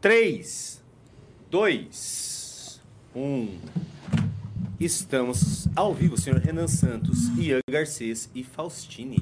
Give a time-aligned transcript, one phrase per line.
[0.00, 0.82] 3,
[1.50, 2.80] 2,
[3.14, 3.48] 1.
[4.80, 9.18] Estamos ao vivo, senhor Renan Santos, Ian Garcês e Faustini.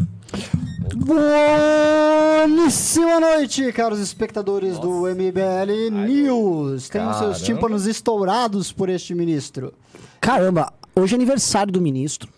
[2.55, 6.89] Boníssima noite, caros espectadores do MBL News.
[6.89, 7.35] Tenho Caramba.
[7.35, 9.75] seus tímpanos estourados por este ministro.
[10.21, 12.33] Caramba, hoje é aniversário do ministro.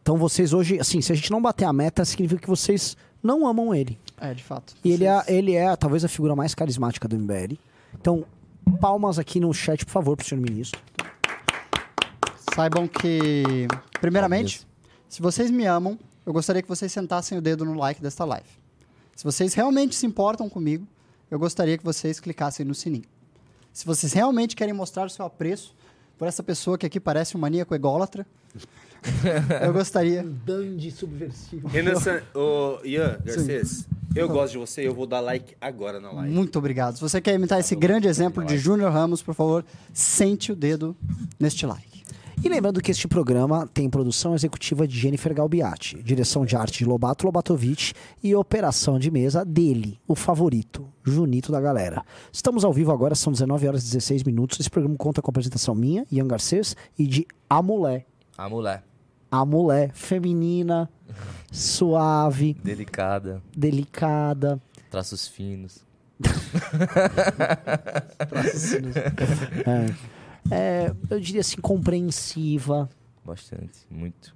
[0.00, 3.46] Então vocês hoje, assim, se a gente não bater a meta, significa que vocês não
[3.46, 3.98] amam ele.
[4.24, 4.74] É, de fato.
[4.82, 7.58] E ele é, ele é talvez a figura mais carismática do MBL.
[8.00, 8.24] Então,
[8.80, 10.80] palmas aqui no chat, por favor, pro senhor ministro.
[12.54, 13.68] Saibam que,
[14.00, 14.66] primeiramente,
[15.08, 18.48] se vocês me amam, eu gostaria que vocês sentassem o dedo no like desta live.
[19.14, 20.86] Se vocês realmente se importam comigo,
[21.30, 23.04] eu gostaria que vocês clicassem no sininho.
[23.74, 25.74] Se vocês realmente querem mostrar o seu apreço
[26.16, 28.26] por essa pessoa que aqui parece um maníaco ególatra,
[29.62, 30.22] eu gostaria.
[30.22, 31.68] Dandy subversivo.
[31.68, 32.22] Renan San...
[32.34, 36.32] Ô, Ian Garcês, eu gosto de você, eu vou dar like agora na live.
[36.32, 36.94] Muito obrigado.
[36.94, 40.96] Se você quer imitar esse grande exemplo de Júnior Ramos, por favor, sente o dedo
[41.38, 41.94] neste like.
[42.42, 46.84] E lembrando que este programa tem produção executiva de Jennifer Galbiati, direção de arte de
[46.84, 52.04] Lobato Lobatovic e operação de mesa dele, o favorito, Junito da galera.
[52.32, 54.60] Estamos ao vivo agora, são 19 horas e 16 minutos.
[54.60, 58.04] Esse programa conta com a apresentação minha, Ian Garcês, e de A Mulher.
[58.36, 58.82] A mulher.
[59.34, 60.88] A mulher feminina,
[61.50, 64.62] suave, Delicada, delicada.
[64.88, 65.84] traços finos.
[70.50, 72.88] É, é, eu diria assim, compreensiva,
[73.24, 74.32] Bastante, muito.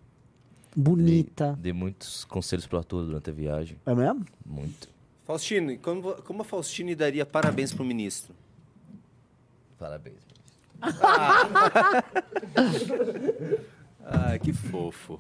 [0.75, 1.53] bonita.
[1.53, 3.79] Dei, dei muitos conselhos pro Arthur durante a viagem.
[3.87, 4.27] É mesmo?
[4.45, 4.89] Muito.
[5.25, 8.35] Faustino, como, como a Faustini daria parabéns pro ministro?
[9.79, 10.17] Parabéns.
[10.83, 12.03] Ah,
[14.43, 15.19] que fofo.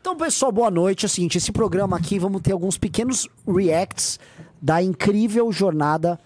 [0.00, 1.04] Então, pessoal, boa noite.
[1.04, 4.18] É o seguinte, esse programa aqui, vamos ter alguns pequenos reacts
[4.60, 6.18] da incrível jornada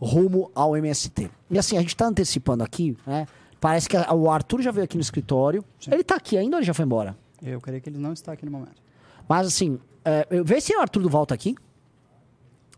[0.00, 1.30] rumo ao MST.
[1.50, 3.26] E assim, a gente tá antecipando aqui, né?
[3.60, 5.64] Parece que a- o Arthur já veio aqui no escritório.
[5.90, 7.16] Ele tá aqui ainda ou ele já foi embora?
[7.42, 8.80] Eu creio que ele não está aqui no momento.
[9.28, 11.56] Mas assim, é, eu- vê se o Arthur do volta aqui.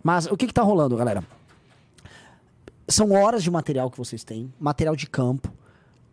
[0.02, 1.22] Mas o que que tá rolando, galera?
[2.88, 5.52] São horas de material que vocês têm, material de campo,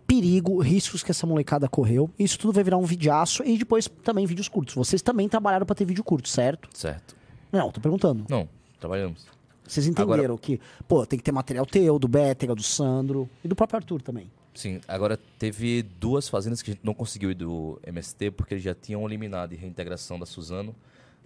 [0.08, 2.10] perigo, riscos que essa molecada correu.
[2.18, 4.74] Isso tudo vai virar um videaço e depois também vídeos curtos.
[4.74, 6.70] Vocês também trabalharam pra ter vídeo curto, certo?
[6.74, 7.16] Certo.
[7.52, 8.26] Não, tô perguntando.
[8.30, 8.48] Não,
[8.80, 9.26] trabalhamos.
[9.68, 13.48] Vocês entenderam Agora- que, pô, tem que ter material teu, do Bétega, do Sandro e
[13.50, 14.32] do próprio Arthur também.
[14.56, 18.64] Sim, agora teve duas fazendas que a gente não conseguiu ir do MST porque eles
[18.64, 20.74] já tinham eliminado a reintegração da Suzano.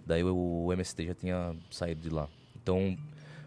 [0.04, 2.28] Daí o MST já tinha saído de lá.
[2.60, 2.98] Então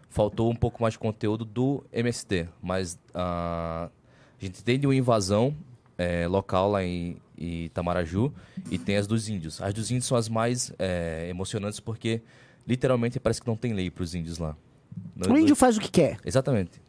[0.08, 2.48] faltou um pouco mais de conteúdo do MST.
[2.62, 3.88] Mas ah,
[4.40, 5.54] a gente tem de uma invasão
[5.98, 8.32] eh, local lá em, em Itamaraju
[8.70, 9.60] e tem as dos índios.
[9.62, 12.20] As dos índios são as mais eh, emocionantes porque
[12.66, 14.56] literalmente parece que não tem lei para os índios lá.
[15.14, 16.18] No- O índio faz o que quer.
[16.24, 16.80] Exatamente.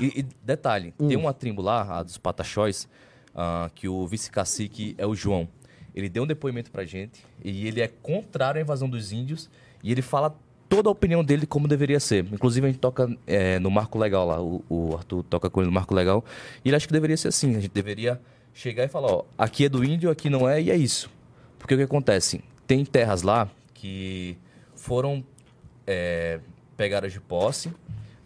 [0.00, 1.08] E, e detalhe, Hum.
[1.08, 2.88] tem uma tribo lá, a dos Pataxóis,
[3.34, 5.48] ah, que o vice-cacique é o João.
[5.94, 9.48] Ele deu um depoimento pra gente e ele é contrário à invasão dos índios
[9.82, 10.36] e ele fala
[10.76, 12.26] toda a opinião dele de como deveria ser.
[12.32, 15.66] Inclusive a gente toca eh, no Marco Legal lá, o, o Arthur toca com ele
[15.66, 16.24] no Marco Legal
[16.64, 17.56] e ele acha que deveria ser assim.
[17.56, 18.20] A gente deveria
[18.52, 21.10] chegar e falar, ó, aqui é do índio, aqui não é e é isso.
[21.58, 22.42] Porque o que acontece?
[22.66, 24.36] Tem terras lá que
[24.74, 25.24] foram
[25.86, 26.40] é,
[26.76, 27.72] pegadas de posse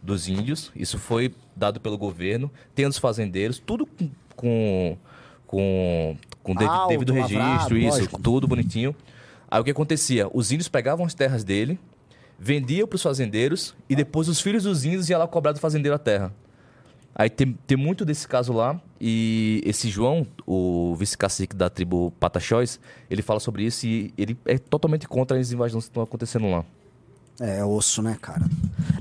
[0.03, 0.71] dos índios.
[0.75, 2.51] Isso foi dado pelo governo.
[2.75, 4.97] Tem os fazendeiros, tudo com, com,
[5.47, 8.21] com, com Alto, devido lavrado, registro, isso, lógico.
[8.21, 8.95] tudo bonitinho.
[9.51, 10.29] Aí o que acontecia?
[10.33, 11.79] Os índios pegavam as terras dele,
[12.41, 15.95] vendiam para os fazendeiros e depois os filhos dos índios iam lá cobrar do fazendeiro
[15.95, 16.33] a terra.
[17.15, 22.81] Aí tem, tem muito desse caso lá e esse João, o vice-cacique da tribo Pataxóis,
[23.11, 26.65] ele fala sobre isso e ele é totalmente contra as invasões que estão acontecendo lá.
[27.39, 28.47] É osso, né, cara?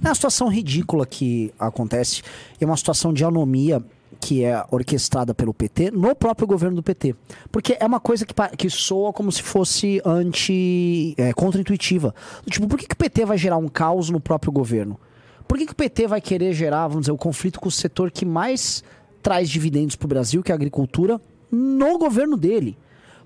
[0.03, 2.21] É uma situação ridícula que acontece.
[2.59, 3.83] É uma situação de anomia
[4.19, 7.15] que é orquestrada pelo PT no próprio governo do PT.
[7.51, 11.13] Porque é uma coisa que, que soa como se fosse anti.
[11.17, 12.13] É, contra-intuitiva.
[12.49, 14.99] Tipo, por que, que o PT vai gerar um caos no próprio governo?
[15.47, 18.11] Por que, que o PT vai querer gerar, vamos dizer, o conflito com o setor
[18.11, 18.83] que mais
[19.23, 21.19] traz dividendos para o Brasil, que é a agricultura,
[21.51, 22.77] no governo dele?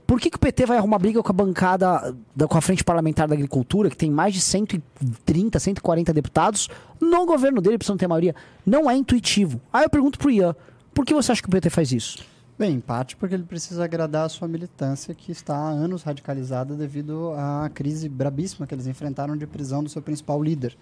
[0.08, 2.84] Por que, que o PT vai arrumar briga com a bancada, da- com a Frente
[2.84, 6.70] Parlamentar da Agricultura, que tem mais de 130, 140 deputados,
[7.00, 8.36] no governo dele, precisam ter maioria?
[8.66, 9.60] Não é intuitivo.
[9.72, 10.56] Aí eu pergunto pro Ian,
[10.94, 12.24] por que você acha que o PT faz isso?
[12.58, 16.76] Bem, em parte porque ele precisa agradar a sua militância, que está há anos radicalizada
[16.76, 20.78] devido à crise brabíssima que eles enfrentaram de prisão do seu principal líder.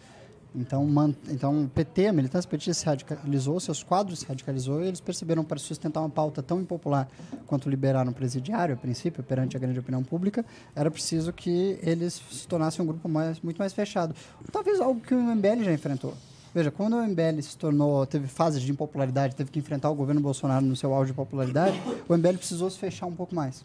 [0.54, 4.88] Então, man- então o PT, a militância petista se radicalizou, seus quadros se radicalizou e
[4.88, 7.08] eles perceberam para sustentar uma pauta tão impopular
[7.48, 12.22] quanto liberar um presidiário, a princípio, perante a grande opinião pública, era preciso que eles
[12.30, 14.14] se tornassem um grupo mais, muito mais fechado.
[14.52, 16.14] Talvez algo que o MBL já enfrentou.
[16.54, 20.20] Veja, quando o MBL se tornou, teve fases de impopularidade, teve que enfrentar o governo
[20.20, 23.64] Bolsonaro no seu auge de popularidade, o MBL precisou se fechar um pouco mais.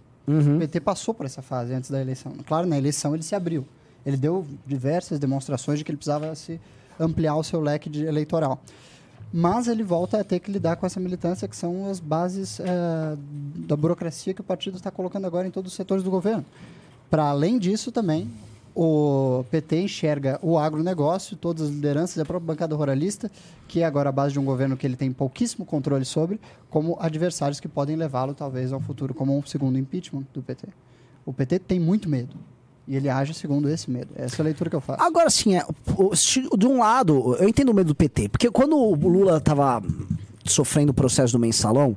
[0.56, 2.33] O PT passou por essa fase antes da eleição.
[2.47, 3.65] Claro, na eleição ele se abriu.
[4.05, 6.61] Ele deu diversas demonstrações de que ele precisava se
[6.99, 8.61] ampliar o seu leque de eleitoral.
[9.32, 13.17] Mas ele volta a ter que lidar com essa militância, que são as bases eh,
[13.67, 16.44] da burocracia que o partido está colocando agora em todos os setores do governo.
[17.11, 18.31] Para além disso, também,
[18.76, 23.31] o PT enxerga o agronegócio, todas as lideranças, a própria bancada ruralista,
[23.67, 26.38] que é agora a base de um governo que ele tem pouquíssimo controle sobre,
[26.69, 30.69] como adversários que podem levá-lo, talvez, ao futuro, como um segundo impeachment do PT.
[31.25, 32.37] O PT tem muito medo.
[32.87, 34.11] E ele age segundo esse medo.
[34.14, 35.02] Essa é a leitura que eu faço.
[35.02, 35.64] Agora, sim, é,
[36.56, 39.82] de um lado, eu entendo o medo do PT, porque quando o Lula tava
[40.44, 41.96] sofrendo o processo do mensalão,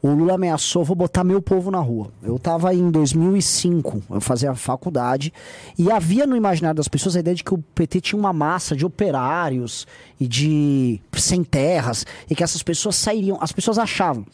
[0.00, 2.12] o Lula ameaçou, vou botar meu povo na rua.
[2.22, 5.32] Eu tava em 2005, eu fazia faculdade,
[5.76, 8.76] e havia no imaginário das pessoas a ideia de que o PT tinha uma massa
[8.76, 9.86] de operários
[10.20, 14.24] e de sem terras, e que essas pessoas sairiam, as pessoas achavam.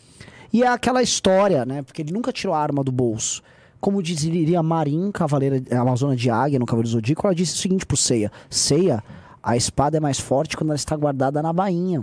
[0.52, 3.42] E é aquela história, né, porque ele nunca tirou a arma do bolso.
[3.80, 7.98] Como diria Marim, cavaleira Amazona de Águia, no Cavaleiro Zodíaco, ela disse o seguinte pro
[7.98, 9.04] Ceia: Ceia,
[9.42, 12.02] a espada é mais forte quando ela está guardada na bainha.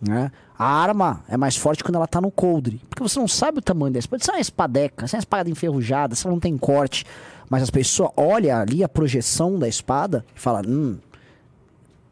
[0.00, 0.32] Né?
[0.58, 2.80] A arma é mais forte quando ela tá no coldre.
[2.88, 4.22] Porque você não sabe o tamanho da espada.
[4.22, 7.04] Isso é uma espadeca, isso é uma espada enferrujada, isso não tem corte.
[7.48, 10.98] Mas as pessoas olham ali a projeção da espada e falam: hum,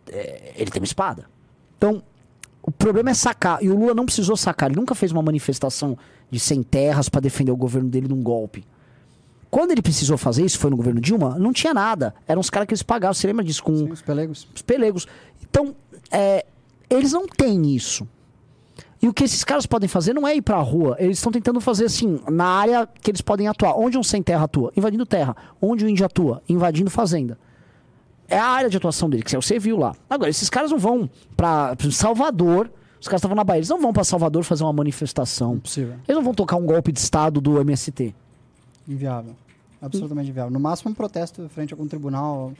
[0.08, 1.24] é, ele tem uma espada.
[1.78, 2.02] Então,
[2.62, 3.62] o problema é sacar.
[3.62, 4.70] E o Lula não precisou sacar.
[4.70, 5.96] Ele nunca fez uma manifestação
[6.30, 8.64] de sem terras para defender o governo dele num golpe.
[9.50, 12.14] Quando ele precisou fazer isso, foi no governo Dilma, não tinha nada.
[12.26, 13.14] Eram os caras que eles pagavam.
[13.14, 13.62] Você lembra disso?
[13.62, 14.48] Com Sim, os pelegos.
[14.54, 15.06] os pelegos.
[15.42, 15.74] Então,
[16.10, 16.44] é,
[16.90, 18.08] eles não têm isso.
[19.04, 20.96] E o que esses caras podem fazer não é ir pra rua.
[20.98, 23.78] Eles estão tentando fazer assim, na área que eles podem atuar.
[23.78, 24.72] Onde um sem terra atua?
[24.74, 25.36] Invadindo terra.
[25.60, 26.42] Onde o índio atua?
[26.48, 27.38] Invadindo fazenda.
[28.26, 29.94] É a área de atuação dele, que você viu lá.
[30.08, 32.70] Agora, esses caras não vão pra Salvador.
[32.98, 33.58] Os caras estavam na Bahia.
[33.58, 35.56] Eles não vão pra Salvador fazer uma manifestação.
[35.56, 35.96] Impossível.
[36.08, 38.14] Eles não vão tocar um golpe de Estado do MST.
[38.88, 39.36] Inviável.
[39.82, 40.50] Absolutamente inviável.
[40.50, 42.54] No máximo, um protesto frente a algum tribunal.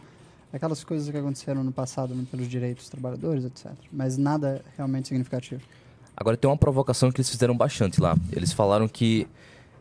[0.52, 3.72] Aquelas coisas que aconteceram no passado né, pelos direitos dos trabalhadores, etc.
[3.90, 5.62] Mas nada realmente significativo.
[6.16, 8.16] Agora tem uma provocação que eles fizeram bastante lá.
[8.32, 9.26] Eles falaram que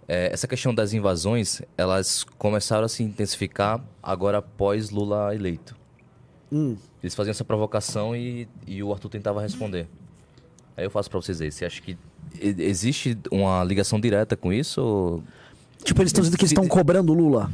[0.07, 5.75] é, essa questão das invasões, elas começaram a se intensificar agora após Lula eleito.
[6.51, 6.75] Hum.
[7.01, 9.87] Eles faziam essa provocação e, e o Arthur tentava responder.
[10.75, 11.51] Aí eu faço pra vocês aí.
[11.51, 11.97] Você acha que
[12.39, 14.81] existe uma ligação direta com isso?
[14.81, 15.23] Ou...
[15.83, 17.51] Tipo, eles estão dizendo que eles estão cobrando Lula.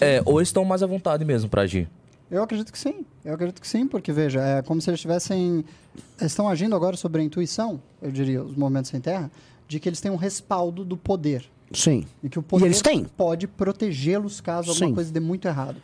[0.00, 1.88] É, ou eles estão mais à vontade mesmo pra agir?
[2.32, 3.04] Eu acredito que sim.
[3.24, 5.64] Eu acredito que sim, porque, veja, é como se eles tivessem.
[6.18, 9.30] Eles estão agindo agora sobre a intuição, eu diria, os movimentos sem terra,
[9.68, 11.44] de que eles têm um respaldo do poder.
[11.74, 12.04] Sim.
[12.22, 13.04] E que o poder eles têm?
[13.04, 14.94] pode protegê-los caso alguma Sim.
[14.94, 15.76] coisa dê muito errado.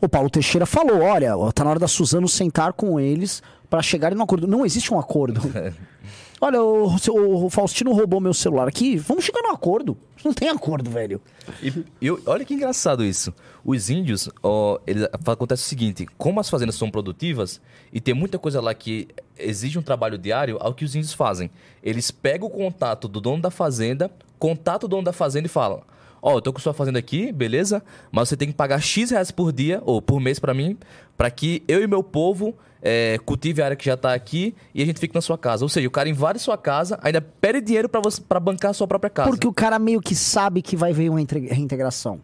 [0.00, 4.16] O Paulo Teixeira falou: olha, tá na hora da Suzano sentar com eles pra chegarem
[4.16, 4.46] num acordo.
[4.46, 5.40] Não existe um acordo.
[6.40, 9.96] olha, o, o- o Faustino roubou meu celular aqui, vamos chegar num acordo.
[10.24, 11.20] Não tem acordo, velho.
[11.62, 11.68] E,
[12.00, 13.32] e eu- olha que engraçado isso.
[13.64, 17.60] Os índios, ó, eles, acontece o seguinte: como as fazendas são produtivas
[17.92, 19.08] e tem muita coisa lá que
[19.38, 21.50] exige um trabalho diário, ao que os índios fazem?
[21.82, 25.82] Eles pegam o contato do dono da fazenda, contatam o dono da fazenda e falam:
[26.22, 27.82] Ó, eu tô com sua fazenda aqui, beleza?
[28.10, 30.76] Mas você tem que pagar X reais por dia, ou por mês pra mim,
[31.16, 34.82] pra que eu e meu povo é, cultive a área que já tá aqui e
[34.82, 35.64] a gente fique na sua casa.
[35.64, 39.10] Ou seja, o cara invade sua casa, ainda pede dinheiro pra bancar a sua própria
[39.10, 39.30] casa.
[39.30, 42.20] Porque o cara meio que sabe que vai vir uma reintegração.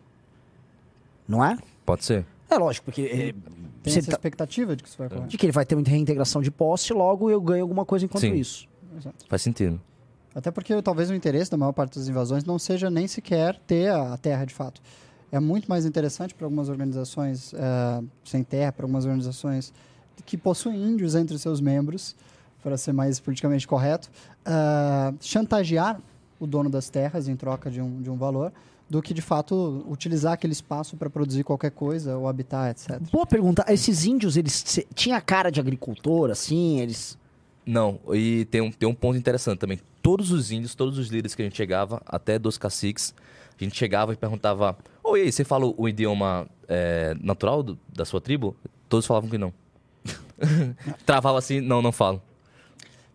[1.28, 1.56] Não é?
[1.84, 2.24] Pode ser.
[2.50, 3.02] É lógico, porque.
[3.02, 3.16] é,
[3.82, 5.26] Tem você essa tá- expectativa de que isso vai ocorrer.
[5.26, 8.20] de que ele vai ter uma reintegração de posse, logo eu ganho alguma coisa enquanto
[8.22, 8.34] Sim.
[8.34, 8.68] isso.
[8.96, 9.24] Exato.
[9.28, 9.80] Faz sentido.
[10.34, 13.88] Até porque talvez o interesse da maior parte das invasões não seja nem sequer ter
[13.90, 14.80] a a terra de fato.
[15.32, 19.72] É muito mais interessante para algumas organizações eh, sem terra, para algumas organizações
[20.24, 22.14] que possuem índios entre seus membros,
[22.62, 24.08] para ser mais politicamente correto,
[24.44, 26.00] ah, chantagear
[26.40, 28.52] o dono das terras em troca de um, de um valor,
[28.88, 33.00] do que de fato utilizar aquele espaço para produzir qualquer coisa, ou habitar, etc.
[33.12, 33.64] Boa pergunta.
[33.68, 37.18] Esses índios, eles se- tinha cara de agricultor, assim, eles.
[37.66, 39.80] Não, e tem um, tem um ponto interessante também.
[40.00, 43.12] Todos os índios, todos os líderes que a gente chegava, até dos caciques,
[43.60, 48.20] a gente chegava e perguntava: Oi, você fala o idioma é, natural do- da sua
[48.20, 48.54] tribo?
[48.88, 49.52] Todos falavam que não.
[51.04, 52.22] Travava assim: Não, não falo.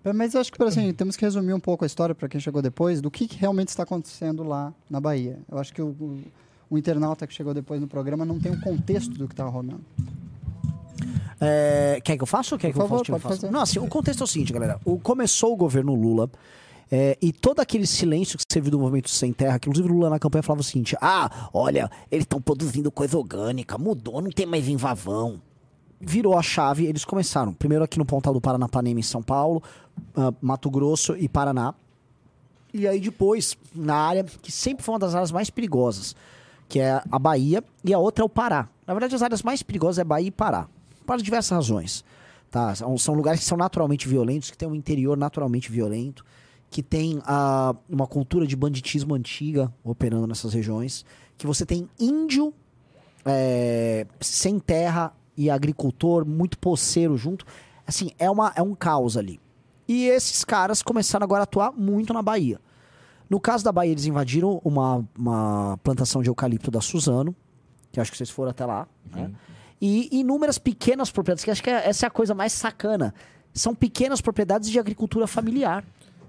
[0.03, 2.27] É, Mas eu acho que por assim, temos que resumir um pouco a história para
[2.27, 5.39] quem chegou depois do que, que realmente está acontecendo lá na Bahia.
[5.49, 6.21] Eu acho que o, o,
[6.69, 9.81] o internauta que chegou depois no programa não tem o contexto do que estava rolando.
[11.39, 13.11] É, quer que eu faça ou quer Por que eu favor, faça?
[13.19, 13.51] pode faça?
[13.51, 14.79] Não, assim, o contexto é o seguinte, galera.
[14.85, 16.29] O, começou o governo Lula
[16.91, 19.95] é, e todo aquele silêncio que você viu do movimento Sem Terra, que inclusive o
[19.95, 24.29] Lula na campanha falava o seguinte: ah, olha, eles estão produzindo coisa orgânica, mudou, não
[24.29, 25.41] tem mais invasão.
[26.01, 27.53] Virou a chave, eles começaram.
[27.53, 29.61] Primeiro aqui no Pontal do Paranapanema, em São Paulo,
[30.15, 31.73] ah, Mato Grosso e Paraná.
[32.73, 36.15] E aí depois, na área que sempre foi uma das áreas mais perigosas,
[36.67, 38.67] que é a Bahia, e a outra é o Pará.
[38.87, 40.67] Na verdade, as áreas mais perigosas é Bahia e Pará,
[41.05, 42.03] por diversas razões.
[42.49, 42.73] Tá?
[42.73, 46.25] São, são lugares que são naturalmente violentos, que têm um interior naturalmente violento,
[46.69, 51.05] que tem ah, uma cultura de banditismo antiga operando nessas regiões,
[51.37, 52.53] que você tem índio
[53.25, 57.45] é, sem terra e agricultor, muito poceiro junto.
[57.85, 59.39] Assim, é, uma, é um caos ali.
[59.87, 62.59] E esses caras começaram agora a atuar muito na Bahia.
[63.29, 67.35] No caso da Bahia, eles invadiram uma, uma plantação de eucalipto da Suzano,
[67.91, 69.31] que acho que vocês foram até lá, né?
[69.81, 73.13] E inúmeras pequenas propriedades, que acho que é- essa é a coisa mais sacana.
[73.53, 75.83] São pequenas propriedades de agricultura familiar.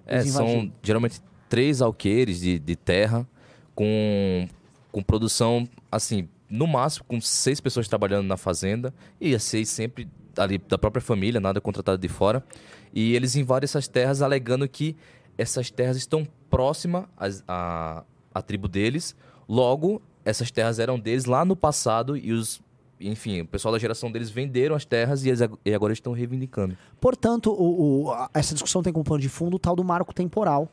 [0.06, 3.28] É, são geralmente três alqueires de, de terra
[3.74, 4.48] com,
[4.90, 10.06] com produção, assim, no máximo com seis pessoas trabalhando na fazenda e as seis sempre
[10.36, 12.44] ali da própria família, nada contratado de fora.
[12.92, 14.94] E eles invadem essas terras alegando que
[15.38, 18.04] essas terras estão próximas às- à,
[18.34, 19.16] à tribo deles,
[19.48, 22.60] logo essas terras eram deles lá no passado e os
[23.08, 26.76] enfim, o pessoal da geração deles venderam as terras e, eles e agora estão reivindicando.
[27.00, 30.68] Portanto, o- o- essa discussão tem como pano de fundo o tal do marco temporal,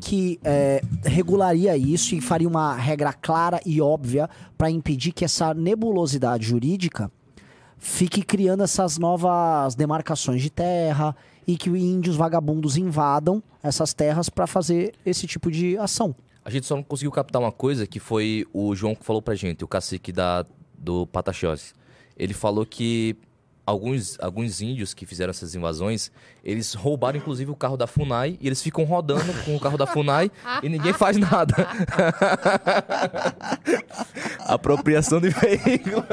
[0.00, 5.52] que é, regularia isso e faria uma regra clara e óbvia para impedir que essa
[5.54, 7.10] nebulosidade jurídica
[7.78, 11.14] fique criando essas novas demarcações de terra
[11.46, 16.14] e que índios vagabundos invadam essas terras para fazer esse tipo de ação.
[16.42, 19.34] A gente só não conseguiu captar uma coisa que foi o João que falou pra
[19.34, 20.44] gente, o cacique da,
[20.84, 21.74] do Pataxós.
[22.16, 23.16] Ele falou que
[23.66, 26.12] alguns, alguns índios que fizeram essas invasões,
[26.44, 29.86] eles roubaram inclusive o carro da FUNAI e eles ficam rodando com o carro da
[29.86, 30.30] FUNAI
[30.62, 31.54] e ninguém faz nada.
[34.46, 36.04] Apropriação de veículo.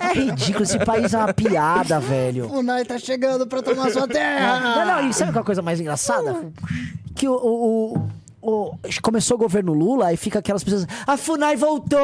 [0.00, 2.46] É ridículo, esse país é uma piada, velho.
[2.46, 4.84] O Funai tá chegando pra tomar sua Não, terra!
[5.02, 6.50] não, e sabe qual é a coisa mais engraçada?
[7.14, 8.08] Que o, o- o-
[9.02, 10.86] começou o governo Lula e fica aquelas pessoas.
[11.06, 11.98] A FUNAI voltou!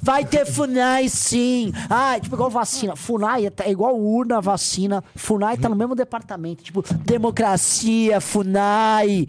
[0.00, 1.72] Vai ter FUNAI sim!
[1.88, 2.96] Ah, tipo, igual vacina.
[2.96, 5.02] FUNAI é, é igual urna, vacina.
[5.14, 6.62] FUNAI tá no mesmo departamento.
[6.62, 9.28] Tipo, democracia, FUNAI.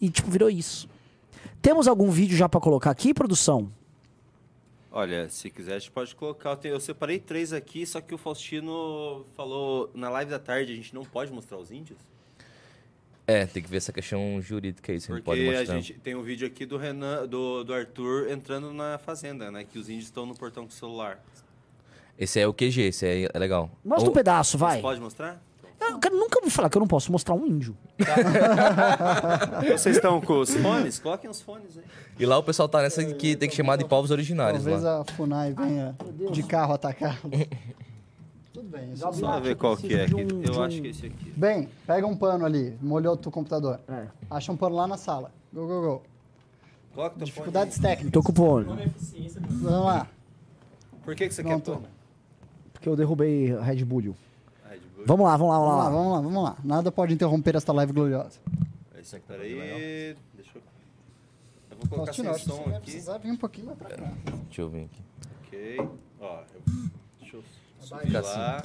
[0.00, 0.88] E, tipo, virou isso.
[1.60, 3.70] Temos algum vídeo já pra colocar aqui, produção?
[4.96, 6.56] Olha, se quiser, a gente pode colocar.
[6.62, 10.94] Eu separei três aqui, só que o Faustino falou na live da tarde a gente
[10.94, 11.98] não pode mostrar os índios.
[13.26, 15.76] É, tem que ver essa questão jurídica aí, se a gente pode Porque a mostrar.
[15.80, 19.64] gente tem um vídeo aqui do Renan, do, do Arthur entrando na fazenda, né?
[19.64, 21.18] Que os índios estão no portão com o celular.
[22.18, 23.70] Esse é o QG, esse aí é legal.
[23.84, 24.76] Mostra um O- pedaço, vai.
[24.76, 25.40] Você pode mostrar?
[25.80, 27.76] Eu cara, nunca vou falar que eu não posso mostrar um índio.
[29.72, 30.98] Vocês estão com os fones?
[30.98, 31.84] Coloquem os fones aí.
[32.18, 35.00] E lá o pessoal tá nessa que tem que chamar de povos originários Talvez lá.
[35.00, 35.94] a Funai venha
[36.30, 37.18] de carro atacar.
[38.64, 38.96] Tudo bem.
[38.96, 40.04] Só ver qual que é.
[40.04, 40.14] aqui.
[40.14, 41.30] um- Eu acho que é esse aqui.
[41.36, 43.78] Bem, pega um pano ali, molhou o teu computador.
[43.88, 44.06] É.
[44.30, 45.30] Acha um pano lá na sala.
[45.52, 46.02] Go, go, go.
[46.94, 47.24] Coloca o teu fone.
[47.26, 48.12] Dificuldades técnicas.
[48.12, 48.88] Tô com o pônei.
[49.50, 50.08] Vamos lá.
[51.04, 51.72] Por que, que você Pronto.
[51.72, 51.88] quer pôr?
[52.72, 54.00] Porque eu derrubei Red Bull.
[54.02, 54.16] De boa.
[55.06, 55.90] Vamos lá, vamos lá, Vamos lá, vamos lá.
[55.90, 56.56] vamos lá, vamos lá.
[56.64, 58.38] Nada pode interromper esta live gloriosa.
[58.98, 60.16] Esse aqui, peraí.
[60.34, 60.62] Deixa eu...
[61.70, 62.84] Eu vou colocar Faustino, sem som você vai aqui.
[62.90, 64.12] precisar vir um pouquinho mais pra cá.
[64.46, 65.02] Deixa eu ver aqui.
[65.46, 65.88] Ok.
[66.20, 66.62] Ó, eu...
[67.20, 67.42] deixa eu
[67.84, 68.62] subir lá.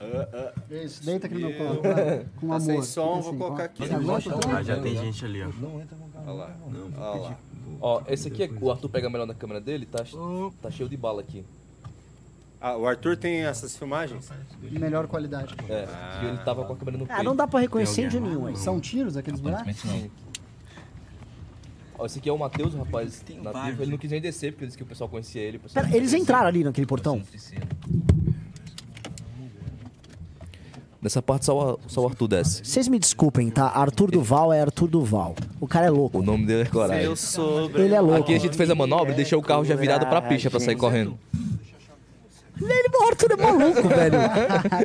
[0.00, 0.52] Ah, ah.
[0.74, 1.82] Isso, deita aqui no meu colo.
[1.82, 2.60] vai, Com Tá amor.
[2.60, 3.82] sem som, Fica vou assim, colocar aqui.
[4.56, 5.48] Ah, já tem gente ali, ó.
[6.26, 6.56] Olha lá.
[6.98, 7.38] Olha lá.
[7.80, 10.04] Ó, esse aqui, é- o Arthur pega melhor na câmera dele, tá,
[10.60, 11.44] tá cheio de bala aqui.
[12.60, 14.30] Ah, o Arthur tem essas filmagens?
[14.60, 15.54] Melhor qualidade.
[15.68, 15.88] É,
[16.22, 17.20] e ele tava com a câmera no peito.
[17.20, 18.56] Ah, não dá pra reconhecer índio nenhum aí.
[18.56, 19.76] São tiros aqueles buracos?
[19.76, 20.10] Sim.
[21.98, 23.52] Ó, esse aqui é o Matheus, o rapaz nativo.
[23.52, 25.58] vários, Ele não quis nem descer, porque disse que o pessoal conhecia ele.
[25.58, 27.22] o pessoal Pera, eles entraram ali naquele portão?
[31.00, 32.64] Nessa parte só, o- só o Arthur desce.
[32.64, 33.66] Vocês me desculpem, tá?
[33.66, 35.34] Arthur Duval é Arthur Duval.
[35.60, 36.18] O cara é louco.
[36.20, 37.04] O nome dele é Coragem.
[37.04, 37.82] Eu sobre.
[37.82, 38.20] Ele é louco.
[38.22, 40.60] Aqui a gente fez a manobra e deixou o carro já virado pra pista pra
[40.60, 41.18] sair correndo.
[42.60, 44.18] Ele, o Arthur é maluco, velho.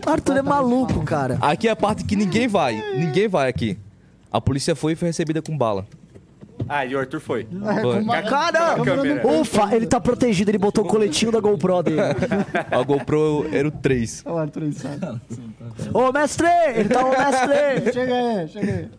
[0.07, 1.37] O Arthur é maluco, cara.
[1.39, 2.81] Aqui é a parte que ninguém vai.
[2.97, 3.77] Ninguém vai aqui.
[4.31, 5.85] A polícia foi e foi recebida com bala.
[6.67, 7.47] Ah, e o Arthur foi.
[7.81, 8.05] Foi.
[8.23, 8.83] Caramba!
[8.83, 9.27] câmera.
[9.27, 10.51] Ufa, ele tá protegido.
[10.51, 12.01] Ele botou o coletinho da GoPro dele.
[12.71, 14.23] A GoPro era o 3.
[14.25, 15.21] Olha o Arthur insano.
[15.93, 16.47] Ô, mestre!
[16.75, 17.93] Ele tá, ô, mestre!
[17.93, 18.89] Chega aí, chega aí.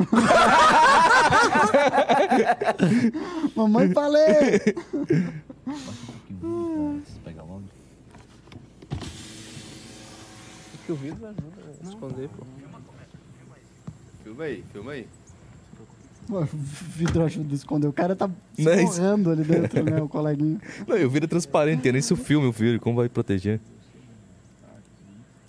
[3.54, 4.60] Mamãe falei!
[10.90, 11.46] Que o vidro ajuda
[11.84, 12.44] a esconder, pô.
[14.24, 15.06] Filma aí, filma aí.
[16.26, 17.86] Pô, vidro ajuda a esconder.
[17.86, 18.28] O cara tá
[18.58, 19.00] Não é isso.
[19.00, 20.02] morrendo ali dentro, né?
[20.02, 20.60] O coleguinha.
[20.88, 23.60] Não, eu viro transparente, tem nem se o filme, o filho, como vai proteger?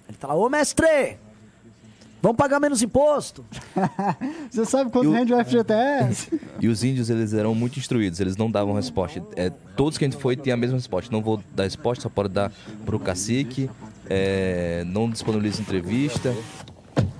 [0.07, 1.17] Ele tá lá, ô mestre!
[2.21, 3.43] Vamos pagar menos imposto.
[4.51, 6.39] Você sabe quanto E o- rende o FGTS?
[6.62, 9.24] E os índios, eles eram muito instruídos, eles não davam resposta.
[9.36, 11.12] É, todos que a gente foi tinham a mesma resposta.
[11.12, 12.51] Não vou dar resposta, só pode dar
[12.86, 13.67] pro cacique.
[14.13, 16.36] É, não disponibiliza entrevista.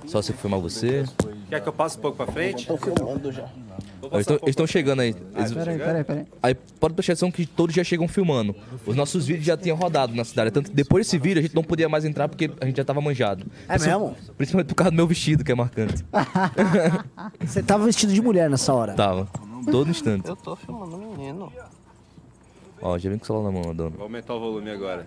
[0.06, 1.04] Só se filmar você.
[1.48, 2.66] Quer que eu passe um pouco pra frente?
[2.66, 3.48] Tô filmando já.
[4.02, 5.14] Ó, Eles estão chegando aí.
[5.34, 6.26] Eles- Peraí, peraí, peraí.
[6.42, 8.54] aí pode prestar atenção que todos já chegam filmando.
[8.84, 10.50] Os nossos vídeos já tinham rodado na cidade.
[10.50, 12.84] Tanto que depois desse vídeo a gente não podia mais entrar porque a gente já
[12.84, 13.46] tava manjado.
[13.68, 14.14] É mesmo?
[14.36, 16.04] Principalmente por causa do meu vestido, que é marcante.
[17.40, 18.92] Você tava vestido de mulher nessa hora.
[18.94, 19.28] Tava.
[19.70, 20.28] Todo instante.
[20.28, 21.50] Eu tô filmando o menino.
[22.82, 23.90] Ó, já vem com o celular na mão, dona.
[23.90, 25.06] Vou aumentar o volume agora.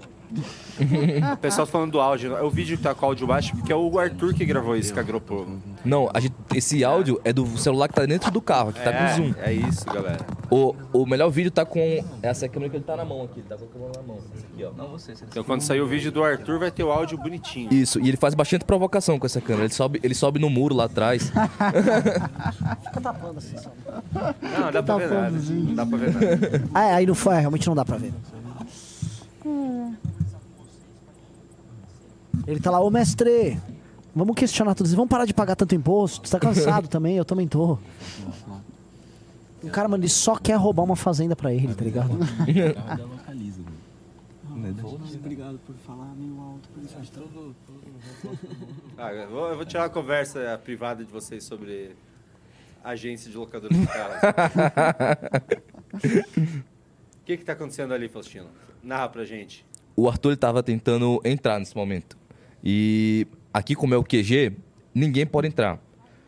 [1.41, 2.35] pessoal tá falando do áudio.
[2.35, 4.75] É o vídeo que tá com o áudio baixo, porque é o Arthur que gravou
[4.75, 5.59] isso com a GoPro.
[5.83, 8.91] Não, a gente- esse áudio é do celular que tá dentro do carro, que tá
[8.91, 9.33] com zoom.
[9.41, 10.19] É isso, galera.
[10.49, 11.79] O, o melhor vídeo tá com
[12.21, 14.17] essa câmera que ele tá na mão aqui, ele tá com a câmera na mão.
[14.35, 14.71] Essa aqui, ó.
[14.77, 17.71] Não você, você Então quando sair o vídeo do Arthur, vai ter o áudio bonitinho.
[17.73, 19.65] Isso, e ele faz bastante provocação com essa câmera.
[19.65, 21.31] Ele sobe, ele sobe no muro lá atrás.
[22.83, 23.75] Fica tapando assim, sabe?
[24.59, 25.31] Não, dá pra ver nada.
[25.31, 26.63] Não dá pra ver nada.
[26.73, 28.13] Ah, é, aí não foi, realmente não dá pra ver.
[32.47, 33.59] Ele tá lá, ô mestre,
[34.15, 34.95] vamos questionar tudo isso.
[34.95, 36.27] Vamos parar de pagar tanto imposto.
[36.27, 37.77] Você tá cansado também, eu também tô.
[39.63, 42.09] O cara, mano, ele só quer roubar uma fazenda pra ele, tá ligado?
[42.47, 43.61] já localiza.
[45.15, 47.55] Obrigado por falar meio alto, por isso acho tudo.
[48.97, 51.95] Ah, eu, vou, eu vou tirar uma conversa privada de vocês sobre
[52.83, 54.13] agência de locadora de carro.
[57.21, 58.47] O que que tá acontecendo ali, Faustino?
[58.81, 59.63] Narra pra gente.
[59.95, 62.17] O Arthur ele tava tentando entrar nesse momento.
[62.63, 64.53] E aqui, como é o QG,
[64.93, 65.79] ninguém pode entrar.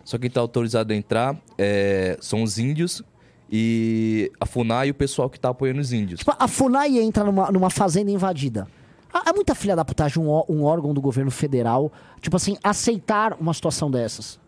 [0.03, 3.01] Só quem tá autorizado a entrar é, são os índios
[3.49, 6.19] e a FUNAI e o pessoal que tá apoiando os índios.
[6.19, 8.67] Tipo, a FUNAI entra numa, numa fazenda invadida.
[9.13, 13.33] Ah, É muita filha da putagem um, um órgão do governo federal, tipo assim, aceitar
[13.39, 14.39] uma situação dessas.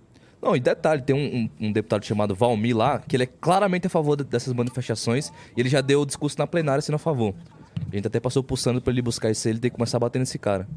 [0.42, 3.88] Não, e detalhe, tem um, um- um deputado chamado Valmir lá, que ele é claramente
[3.88, 7.00] a favor de- dessas manifestações, e ele já deu o discurso na plenária sendo a
[7.00, 7.34] favor.
[7.92, 10.20] A gente até passou pulsando pra ele buscar isso ele tem que começar a bater
[10.20, 10.68] nesse cara.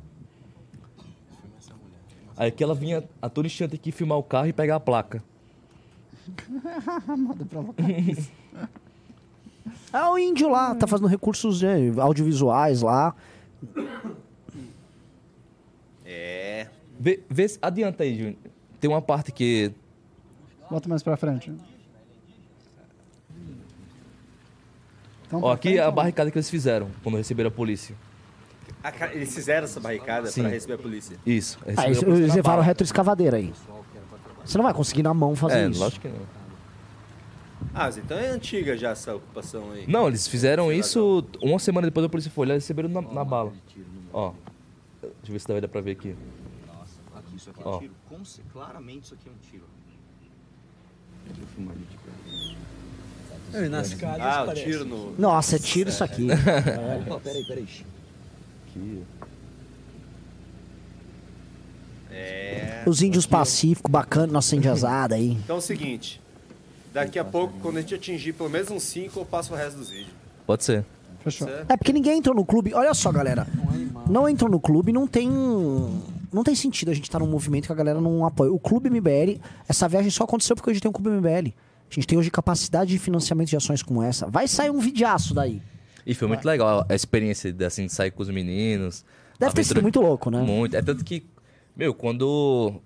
[2.38, 5.20] Aí que ela vinha a todo instante aqui filmar o carro e pegar a placa.
[7.18, 7.44] Moda.
[9.92, 13.14] É o índio lá, tá fazendo recursos né, audiovisuais lá.
[16.04, 16.68] É.
[16.98, 18.36] Vê, vê se- adianta aí, Júnior.
[18.80, 19.72] Tem uma parte que.
[20.70, 21.52] Bota mais pra frente.
[25.26, 27.96] Então, Ó, pra aqui frente, é a barricada que eles fizeram quando receberam a polícia.
[28.82, 30.42] A ca- eles fizeram essa barricada Sim.
[30.42, 31.16] pra receber a polícia.
[31.26, 31.58] Isso.
[31.76, 33.52] Ah, eles, eles levaram retroescavadeira aí.
[34.44, 35.80] Você não vai conseguir na mão fazer É, isso.
[35.80, 36.38] lógico que não.
[37.74, 39.84] Ah, então é antiga já essa ocupação aí.
[39.86, 43.24] Não, eles fizeram isso uma semana depois da polícia foi lá e receberam na, na
[43.24, 43.52] bala.
[44.12, 44.32] Ó.
[45.00, 46.16] Deixa eu ver se dá dar pra ver aqui.
[47.14, 47.76] Aqui, isso aqui Ó.
[47.76, 47.92] um tiro.
[48.52, 49.64] Claramente isso aqui é um tiro.
[51.26, 51.98] Deixa eu filmar ali de
[53.52, 53.70] perto.
[53.70, 54.64] nas calhas Ah, parece.
[54.64, 55.14] tiro no.
[55.18, 56.28] Nossa, é tiro isso aqui.
[57.06, 57.68] Opa, peraí, peraí.
[58.78, 59.02] Aqui.
[62.10, 62.82] É.
[62.86, 65.32] Os índios pacíficos, bacana, nossa indiazada aí.
[65.32, 66.20] Então é o seguinte.
[66.92, 69.78] Daqui a pouco, quando a gente atingir pelo menos uns 5, eu passo o resto
[69.78, 70.14] dos vídeos.
[70.46, 70.84] Pode ser.
[71.20, 71.48] Fechou.
[71.48, 72.72] É porque ninguém entrou no clube.
[72.74, 73.46] Olha só, galera.
[74.08, 75.28] Não entrou no clube, não tem.
[76.32, 78.52] Não tem sentido a gente estar num movimento que a galera não apoia.
[78.52, 81.54] O Clube MBL, essa viagem só aconteceu porque hoje tem um Clube MBL.
[81.90, 84.26] A gente tem hoje capacidade de financiamento de ações como essa.
[84.26, 85.62] Vai sair um videaço daí.
[86.08, 89.04] E foi muito legal a experiência de, assim, de sair com os meninos.
[89.38, 90.40] Deve ter sido muito louco, né?
[90.40, 90.74] Muito.
[90.74, 91.22] É tanto que,
[91.76, 92.80] meu, quando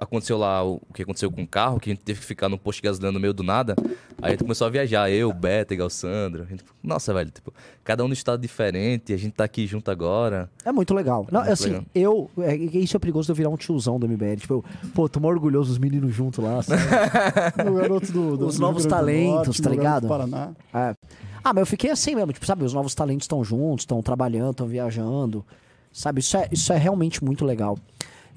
[0.00, 2.56] aconteceu lá o que aconteceu com o carro, que a gente teve que ficar no
[2.58, 3.74] posto de gasolina no meio do nada,
[4.22, 6.44] aí a gente começou a viajar, eu, o Beto, e o Sandro.
[6.44, 7.52] A gente, nossa, velho, tipo,
[7.84, 10.50] cada um no estado diferente, a gente tá aqui junto agora.
[10.64, 11.26] É muito legal.
[11.30, 11.84] Não, Muito assim, legal.
[11.94, 12.30] eu.
[12.38, 14.36] é, isso é perigoso de eu virar um tiozão do MBL.
[14.38, 16.60] Tipo, eu, pô, tô mó orgulhoso dos meninos juntos lá.
[17.56, 20.08] garoto do, do Os do novos talentos, Norte, tá ligado?
[20.08, 20.52] Paraná.
[20.72, 20.94] É.
[21.44, 24.52] Ah, mas eu fiquei assim mesmo, tipo, sabe, os novos talentos estão juntos, estão trabalhando,
[24.52, 25.44] estão viajando.
[25.92, 27.78] Sabe, isso é, isso é realmente muito legal.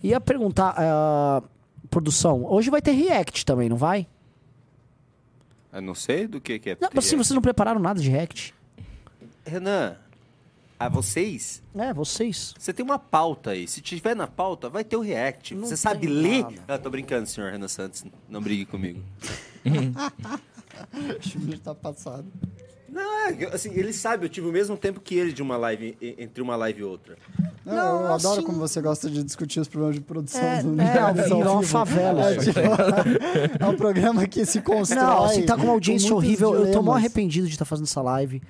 [0.03, 1.41] Ia perguntar, ah,
[1.89, 4.07] produção, hoje vai ter react também, não vai?
[5.71, 6.77] Eu não sei do que, que é.
[6.79, 8.53] Não, assim, vocês não prepararam nada de react.
[9.45, 9.97] Renan,
[10.79, 12.53] a vocês, É, vocês.
[12.57, 13.67] você tem uma pauta aí.
[13.67, 15.53] Se tiver na pauta, vai ter o react.
[15.53, 16.43] Não você sabe ler?
[16.43, 16.55] nada.
[16.67, 18.05] Ah, tô brincando, senhor Renan Santos.
[18.27, 19.01] Não brigue comigo.
[21.19, 22.25] Acho que ele tá passado.
[22.95, 25.97] Não, é, assim, ele sabe, eu tive o mesmo tempo que ele de uma live,
[26.01, 27.17] entre uma live e outra.
[27.65, 30.63] Não, Não, eu adoro assim- como você gosta de discutir os problemas de produção É,
[30.63, 32.31] do é, vivo, é uma favela.
[32.31, 32.59] É, tipo,
[33.59, 35.03] é um programa que se constrói.
[35.03, 36.53] Não, assim, tá com uma audiência com horrível.
[36.53, 36.95] Eu tô mó dilemas.
[36.97, 38.41] arrependido de estar fazendo essa live.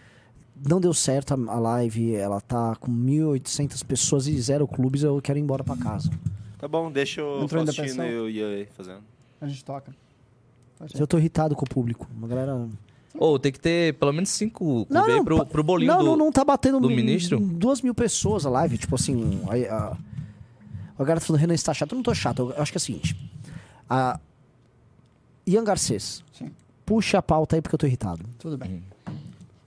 [0.69, 5.19] Não deu certo a a live, ela tá com 1.800 pessoas e zero clubes, eu
[5.23, 6.11] quero ir embora pra casa.
[6.59, 9.01] Tá bom, deixa o Faustino e o aí fazendo.
[9.41, 9.91] A gente toca.
[10.93, 12.07] Eu tô irritado com o público.
[12.21, 12.67] A galera.
[13.17, 16.05] Ou tem que ter pelo menos cinco Não, não, pro, pro bolinho não, do...
[16.05, 17.39] não, não tá batendo do ministro?
[17.39, 18.77] duas mil pessoas a live.
[18.77, 19.97] Tipo assim, a, a,
[20.97, 21.91] a galera tá falando, Renan está chato.
[21.93, 22.53] Eu não tô chato.
[22.55, 23.15] Eu acho que é o seguinte.
[23.89, 24.19] A
[25.47, 26.51] Ian Garcês, Sim.
[26.85, 28.25] puxa a pauta aí porque eu tô irritado.
[28.39, 28.83] Tudo bem.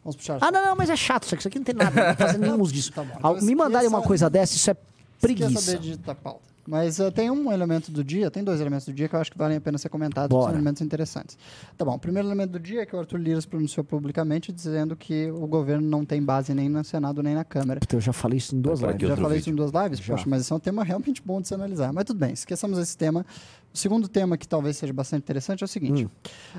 [0.05, 0.39] Vamos puxar.
[0.41, 1.41] Ah, não, não, mas é chato isso aqui.
[1.43, 2.09] Isso aqui não tem nada.
[2.09, 2.93] Não fazendo nenhum uso disso.
[2.93, 3.15] Tá bom.
[3.19, 4.77] Então Me mandarem uma esqueça- coisa dessa, isso é
[5.21, 5.61] preguiça.
[5.61, 6.41] saber de digitar pauta.
[6.69, 9.33] Mas eh, tem um elemento do dia, tem dois elementos do dia que eu acho
[9.33, 10.51] que valem a pena ser comentados, Bora.
[10.51, 11.39] são elementos interessantes.
[11.79, 14.53] Tá bom, o primeiro elemento do dia é que o Arthur Lira se pronunciou publicamente
[14.53, 17.81] dizendo que o governo não tem base nem no Senado nem na Câmara.
[17.91, 18.97] Eu já falei isso em duas lives.
[18.99, 19.41] Que Já falei vídeo?
[19.41, 19.99] isso em duas lives?
[20.01, 20.15] Já.
[20.15, 21.91] Poxa, mas esse é um tema realmente bom de se analisar.
[21.91, 23.25] Mas tudo bem, esqueçamos esse tema.
[23.73, 26.05] O segundo tema, que talvez seja bastante interessante, é o seguinte.
[26.05, 26.11] Hum.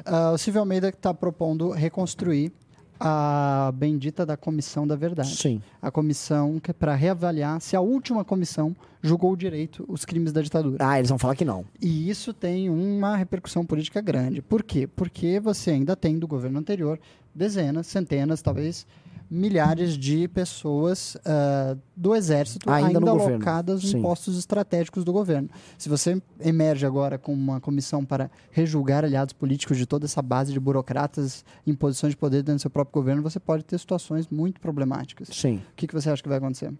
[0.04, 2.52] Ah, o Silvio Almeida está propondo reconstruir
[2.99, 5.35] a bendita da Comissão da Verdade.
[5.35, 5.62] Sim.
[5.81, 10.41] A comissão que é para reavaliar se a última comissão julgou direito os crimes da
[10.41, 10.77] ditadura.
[10.85, 11.65] Ah, eles vão falar que não.
[11.81, 14.41] E isso tem uma repercussão política grande.
[14.41, 14.88] Por quê?
[14.88, 16.99] Porque você ainda tem do governo anterior
[17.33, 18.85] dezenas, centenas, talvez
[19.29, 23.35] milhares de pessoas ah, do exército Ainda ainda, no governo.
[23.35, 24.01] alocadas em Sim.
[24.01, 25.49] postos estratégicos do governo.
[25.77, 30.51] Se você emerge agora com uma comissão para rejulgar aliados políticos de toda essa base
[30.51, 34.27] de burocratas em posições de poder dentro do seu próprio governo, você pode ter situações
[34.27, 35.27] muito problemáticas.
[35.31, 35.57] Sim.
[35.57, 36.73] O que, que você acha que vai acontecer?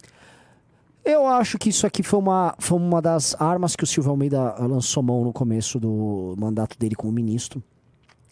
[1.06, 4.56] Eu acho que isso aqui foi uma, foi uma das armas que o Silvio Almeida
[4.60, 7.64] lançou mão no começo do mandato dele como ministro.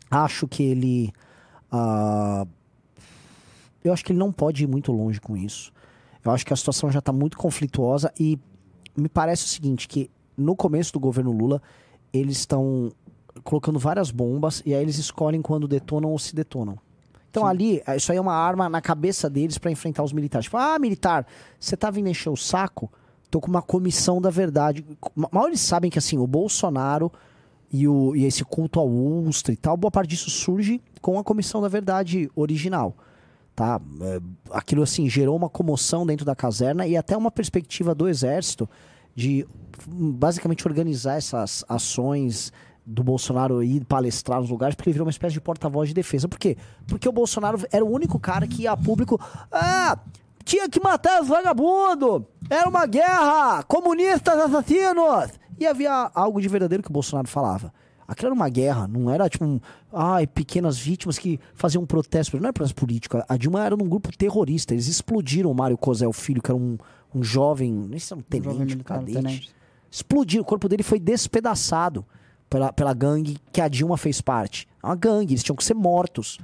[0.10, 1.14] Acho que ele.
[1.72, 2.46] ah,
[3.84, 5.72] eu acho que ele não pode ir muito longe com isso.
[6.24, 8.38] Eu acho que a situação já está muito conflituosa e
[8.96, 11.62] me parece o seguinte: que no começo do governo Lula,
[12.14, 12.92] eles estão
[13.44, 16.78] colocando várias bombas e aí eles escolhem quando detonam ou se detonam.
[17.30, 20.46] Então ali, eh, isso aí é uma arma na cabeça deles para enfrentar os militares.
[20.46, 21.26] Tipo, ah, militar,
[21.60, 22.92] você tá vindo encher o saco?
[23.30, 24.84] Tô com uma comissão da verdade.
[25.16, 27.12] Ma- Mal eles sabem que assim, o Bolsonaro
[27.72, 31.24] e, o, e esse culto ao Ustra e tal, boa parte disso surge com a
[31.24, 32.96] comissão da verdade original.
[33.58, 33.82] Tá?
[34.02, 34.20] É,
[34.52, 38.70] aquilo assim gerou uma comoção dentro da caserna e até uma perspectiva do exército
[39.16, 39.48] de
[39.90, 42.54] hum, basicamente organizar essas ações
[42.86, 46.28] do Bolsonaro ir palestrar nos lugares, porque ele virou uma espécie de porta-voz de defesa.
[46.28, 46.56] Por quê?
[46.86, 49.20] Porque o Bolsonaro era o único cara que ia a público.
[49.52, 49.98] Ah!
[50.46, 52.28] Tinha que matar os vagabundos!
[52.48, 53.64] Era uma guerra!
[53.64, 55.32] Comunistas assassinos!
[55.60, 57.74] E havia algo de verdadeiro que o Bolsonaro falava.
[58.08, 59.60] Aquilo era uma guerra, não era tipo um,
[59.92, 62.38] ai, pequenas vítimas que faziam um protesto.
[62.38, 63.22] Não era protesto político.
[63.28, 64.74] A Dilma era num grupo terrorista.
[64.74, 66.78] Eles explodiram o Mário Cosel Filho, que era um,
[67.14, 69.14] um jovem, nem sei se era um tenente, um cadete.
[69.14, 69.56] tenente.
[69.92, 72.06] Explodiu, o corpo dele foi despedaçado
[72.50, 74.68] pela, pela gangue que a Dilma fez parte.
[74.82, 76.40] É uma gangue, eles tinham que ser mortos.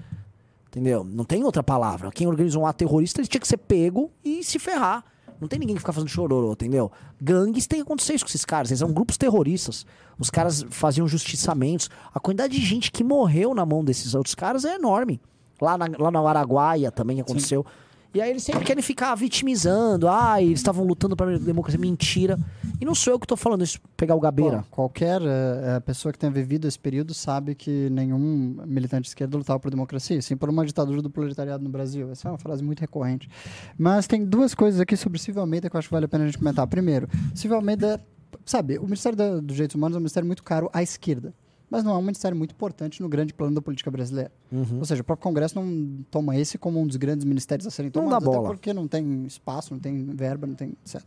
[0.67, 1.03] Entendeu?
[1.03, 2.11] Não tem outra palavra.
[2.11, 5.05] Quem organizou um ato terrorista, ele tinha que ser pego e se ferrar.
[5.43, 6.91] Não tem ninguém que ficar fazendo chororô, entendeu?
[7.21, 8.71] Gangues tem que acontecer isso com esses caras.
[8.71, 9.85] Eles são grupos terroristas.
[10.17, 11.89] Os caras faziam justiçamentos.
[12.13, 15.19] A quantidade de gente que morreu na mão desses outros caras é enorme.
[15.61, 17.65] Lá na, lá na Araguaia também aconteceu.
[18.13, 20.07] E aí eles sempre querem ficar vitimizando.
[20.07, 21.79] Ah, eles estavam lutando pra democracia.
[21.79, 22.37] Mentira.
[22.79, 24.57] E não sou eu que tô falando isso, pegar o Gabeira.
[24.57, 29.37] Bom, qualquer eh, pessoa que tenha vivido esse período sabe que nenhum militante de esquerda
[29.37, 32.11] lutava por democracia, sim por uma ditadura do proletariado no Brasil.
[32.11, 33.29] Essa é uma frase muito recorrente.
[33.77, 36.25] Mas tem duas coisas aqui sobre Silvio Almeida que eu acho que vale a pena
[36.25, 36.67] a gente comentar.
[36.67, 37.99] Primeiro, Silvio Almeida,
[38.45, 41.33] sabe, o Ministério dos Direitos Humanos é um ministério muito caro à esquerda.
[41.69, 44.31] Mas não é um ministério muito importante no grande plano da política brasileira.
[44.51, 44.79] Uhum.
[44.79, 47.91] Ou seja, o próprio Congresso não toma esse como um dos grandes ministérios a serem
[47.95, 48.49] Não tomados, dá até bola.
[48.49, 51.01] porque não tem espaço, não tem verba, não tem etc.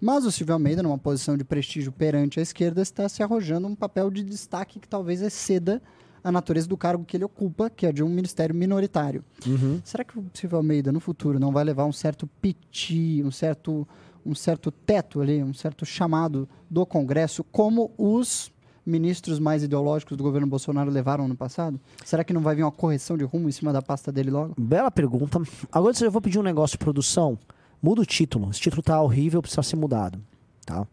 [0.00, 3.74] Mas o Silvio Almeida, numa posição de prestígio perante a esquerda, está se arrojando um
[3.74, 5.82] papel de destaque que talvez exceda
[6.22, 9.24] a natureza do cargo que ele ocupa, que é de um ministério minoritário.
[9.44, 9.80] Uhum.
[9.84, 13.88] Será que o Silvio Almeida, no futuro, não vai levar um certo piti, um certo,
[14.24, 18.52] um certo teto ali, um certo chamado do Congresso, como os
[18.84, 21.78] ministros mais ideológicos do governo Bolsonaro levaram no passado?
[22.04, 24.54] Será que não vai vir uma correção de rumo em cima da pasta dele logo?
[24.58, 25.40] Bela pergunta.
[25.70, 27.38] Agora eu vou pedir um negócio de produção.
[27.80, 28.50] Muda o título.
[28.50, 30.18] Esse título tá horrível, precisa ser mudado.
[30.66, 30.86] Tá?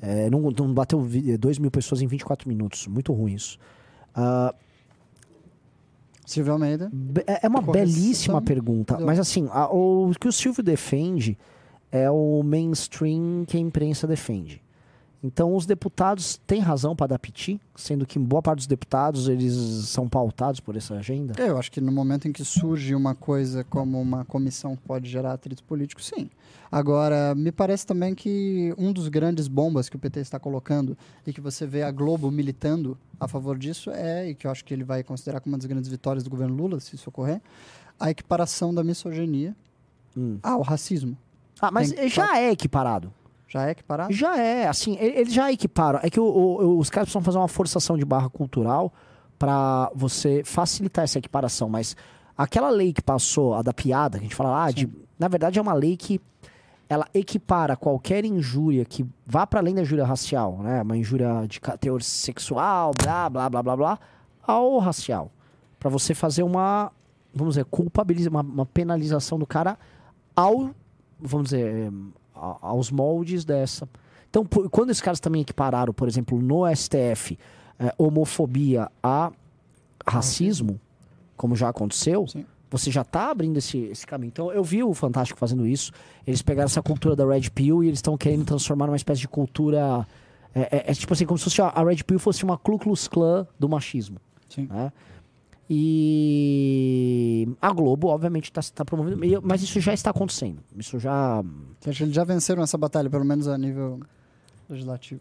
[0.00, 1.06] É, não, não bateu
[1.38, 2.86] 2 mil pessoas em 24 minutos.
[2.86, 3.58] Muito ruim isso.
[4.14, 4.54] Ah,
[6.24, 6.90] Silvio Almeida.
[7.26, 7.72] É é uma Correção.
[7.94, 8.98] belíssima pergunta.
[9.00, 11.36] Mas assim, a- o que o Silvio defende
[11.90, 14.61] é o mainstream que a imprensa defende.
[15.24, 19.54] Então os deputados têm razão para dar piti, sendo que boa parte dos deputados eles
[19.88, 21.34] são pautados por essa agenda.
[21.40, 24.82] É, Eu acho que no momento em que surge uma coisa como uma comissão que
[24.82, 26.28] pode gerar atrito político, sim.
[26.70, 31.32] Agora, me parece também que um dos grandes bombas que o PT está colocando e
[31.32, 34.74] que você vê a Globo militando a favor disso é, e que eu acho que
[34.74, 37.40] ele vai considerar como uma das grandes vitórias do governo Lula, se isso ocorrer,
[38.00, 39.54] a equiparação da misoginia
[40.16, 40.38] Hum.
[40.42, 41.16] ao racismo.
[41.60, 43.12] Ah, mas Tem- já é equiparado.
[43.52, 44.12] Já é equiparado?
[44.12, 46.00] Já é, assim, eles já equiparam.
[46.02, 48.92] É que o- o- os caras precisam fazer uma forçação de barra cultural
[49.38, 51.68] para você facilitar essa equiparação.
[51.68, 51.94] Mas
[52.36, 54.88] aquela lei que passou, a da piada, que a gente fala, ah, de,
[55.18, 56.20] na verdade é uma lei que
[56.88, 60.82] ela equipara qualquer injúria que vá para além da injúria racial, né?
[60.82, 63.98] Uma injúria de teor sexual, blá, blá, blá, blá, blá,
[64.46, 65.30] ao racial.
[65.78, 66.90] Para você fazer uma,
[67.34, 69.78] vamos dizer, culpabiliza, uma, uma penalização do cara
[70.36, 70.70] ao,
[71.20, 71.90] vamos dizer,
[72.42, 73.88] a- aos moldes dessa.
[74.28, 77.38] Então, por- quando esses caras também equipararam, por exemplo, no STF,
[77.78, 79.30] eh, homofobia a
[80.06, 80.80] racismo,
[81.36, 82.44] como já aconteceu, Sim.
[82.70, 84.28] você já está abrindo esse, esse caminho.
[84.30, 85.92] Então, eu vi o Fantástico fazendo isso.
[86.26, 89.28] Eles pegaram essa cultura da Red Pill e eles estão querendo transformar numa espécie de
[89.28, 90.06] cultura.
[90.54, 93.08] É, é- é tipo assim, como se fosse a Red Pill fosse uma Ku Klux
[93.08, 94.18] Klan do machismo.
[94.48, 94.66] Sim.
[94.70, 94.92] né?
[95.70, 100.58] E a Globo, obviamente, está promovendo, e- mas isso já está acontecendo.
[100.76, 101.42] Isso já.
[101.80, 104.00] Você acha que eles já venceram essa batalha, pelo menos a nível
[104.68, 105.20] legislativo,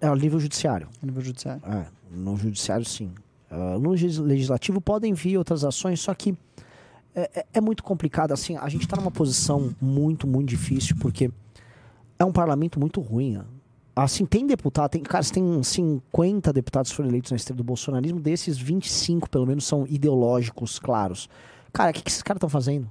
[0.00, 0.88] É o nível judiciário.
[1.02, 1.62] a nível judiciário?
[1.66, 3.10] É, no judiciário, sim.
[3.50, 6.36] Ah, no legis- legislativo podem vir outras ações, só que
[7.14, 8.32] é, é- é muito complicado.
[8.32, 11.30] Assim, a gente está numa posição muito, muito difícil, porque
[12.18, 13.40] é um parlamento muito ruim.
[13.98, 18.20] Assim, tem deputado, tem, cara, tem 50 deputados que foram eleitos na esteira do bolsonarismo,
[18.20, 21.30] desses 25, pelo menos, são ideológicos claros.
[21.72, 22.90] Cara, o que, que esses caras estão fazendo?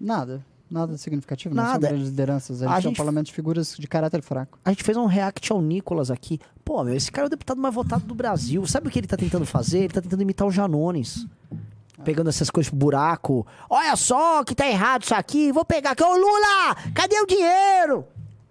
[0.00, 0.44] Nada.
[0.70, 1.80] Nada significativo, não Nada.
[1.80, 2.60] são grandes lideranças.
[2.60, 4.58] Eles A são gente- parlamentos de figuras de caráter fraco.
[4.64, 6.38] A gente fez um react ao Nicolas aqui.
[6.62, 8.66] Pô, meu, esse cara é o deputado mais votado do Brasil.
[8.66, 9.78] Sabe o que ele tá tentando fazer?
[9.78, 11.26] Ele tá tentando imitar o Janones.
[12.04, 13.46] Pegando essas coisas pro buraco.
[13.68, 15.50] Olha só que tá errado isso aqui.
[15.50, 16.02] Vou pegar aqui.
[16.04, 18.04] Ô Lula, cadê o dinheiro?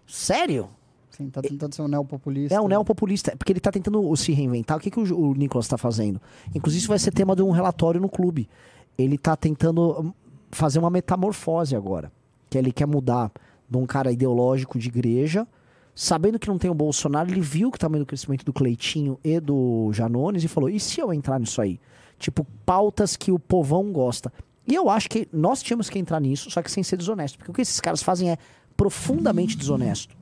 [0.07, 0.69] Sério?
[1.17, 2.55] Sim, tá tentando ser um neopopulista.
[2.55, 3.35] É um neopopulista.
[3.35, 4.77] Porque ele tá tentando se reinventar.
[4.77, 6.21] O que, que o, o Nicolas tá fazendo?
[6.53, 8.47] Inclusive, isso vai ser tema de um relatório no clube.
[8.95, 10.13] Ele tá tentando hum,
[10.51, 12.11] fazer uma metamorfose agora.
[12.49, 13.31] Que ele quer mudar
[13.67, 15.47] de um cara ideológico de igreja.
[15.95, 19.39] Sabendo que não tem o Bolsonaro, ele viu que tamanho do crescimento do Cleitinho e
[19.39, 21.79] do Janones e falou: e se eu entrar nisso aí?
[22.19, 24.31] Tipo, pautas que o povão gosta.
[24.67, 27.39] E eu acho que nós tínhamos que entrar nisso, só que sem ser desonesto.
[27.39, 28.37] Porque o que esses caras fazem é
[28.75, 30.16] profundamente desonesto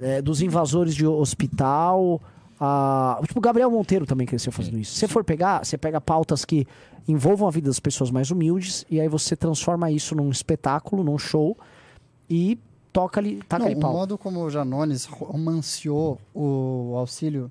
[0.00, 2.20] é, dos invasores de hospital.
[2.60, 3.20] A...
[3.26, 4.92] Tipo, o Gabriel Monteiro também cresceu fazendo isso.
[4.92, 6.66] Se você for pegar, você pega pautas que
[7.08, 11.18] envolvam a vida das pessoas mais humildes e aí você transforma isso num espetáculo, num
[11.18, 11.56] show
[12.30, 12.58] e
[12.92, 13.92] toca ali, taca Não, ali o pau.
[13.92, 17.50] modo como o Janones romanceou o auxílio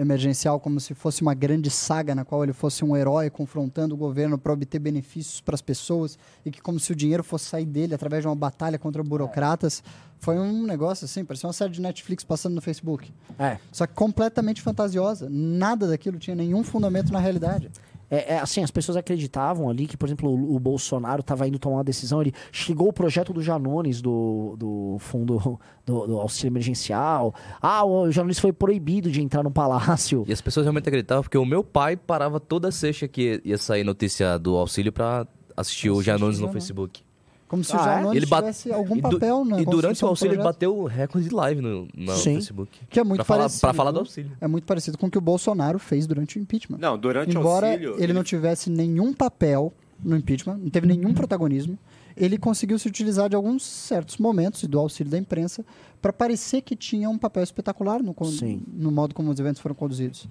[0.00, 3.98] emergencial como se fosse uma grande saga na qual ele fosse um herói confrontando o
[3.98, 7.66] governo para obter benefícios para as pessoas e que como se o dinheiro fosse sair
[7.66, 9.82] dele através de uma batalha contra burocratas,
[10.18, 13.12] foi um negócio assim, parecia uma série de Netflix passando no Facebook.
[13.38, 13.58] É.
[13.70, 15.28] Só que completamente fantasiosa.
[15.30, 17.70] Nada daquilo tinha nenhum fundamento na realidade.
[18.10, 21.58] É, é, assim, as pessoas acreditavam ali que, por exemplo, o, o Bolsonaro estava indo
[21.58, 26.50] tomar uma decisão, ele chegou o projeto do Janones, do, do fundo do, do auxílio
[26.50, 27.34] emergencial.
[27.62, 30.24] Ah, o Janones foi proibido de entrar no palácio.
[30.26, 33.84] E as pessoas realmente acreditavam, porque o meu pai parava toda sexta que ia sair
[33.84, 36.52] notícia do auxílio pra assistir o Janones no Janones.
[36.52, 37.09] Facebook.
[37.50, 38.16] Como se Ah, o é?
[38.16, 41.28] Ele bate- tivesse algum E papel na E durante o auxílio ele bateu o recorde
[41.28, 42.34] de live no, no Sim.
[42.36, 42.78] Facebook.
[42.88, 43.60] Que é muito pra falar, parecido.
[43.60, 44.30] pra falar do auxílio.
[44.40, 46.78] É muito parecido com o que o Bolsonaro fez durante o impeachment.
[46.78, 47.96] Não, durante o Embora auxílio.
[47.98, 51.76] ele, não tivesse nenhum papel no impeachment, não teve nenhum protagonismo,
[52.16, 55.64] ele conseguiu se utilizar de alguns certos momentos e do auxílio da imprensa
[56.00, 58.62] para parecer que tinha um papel espetacular no, Sim.
[58.72, 60.28] no modo como os eventos foram conduzidos.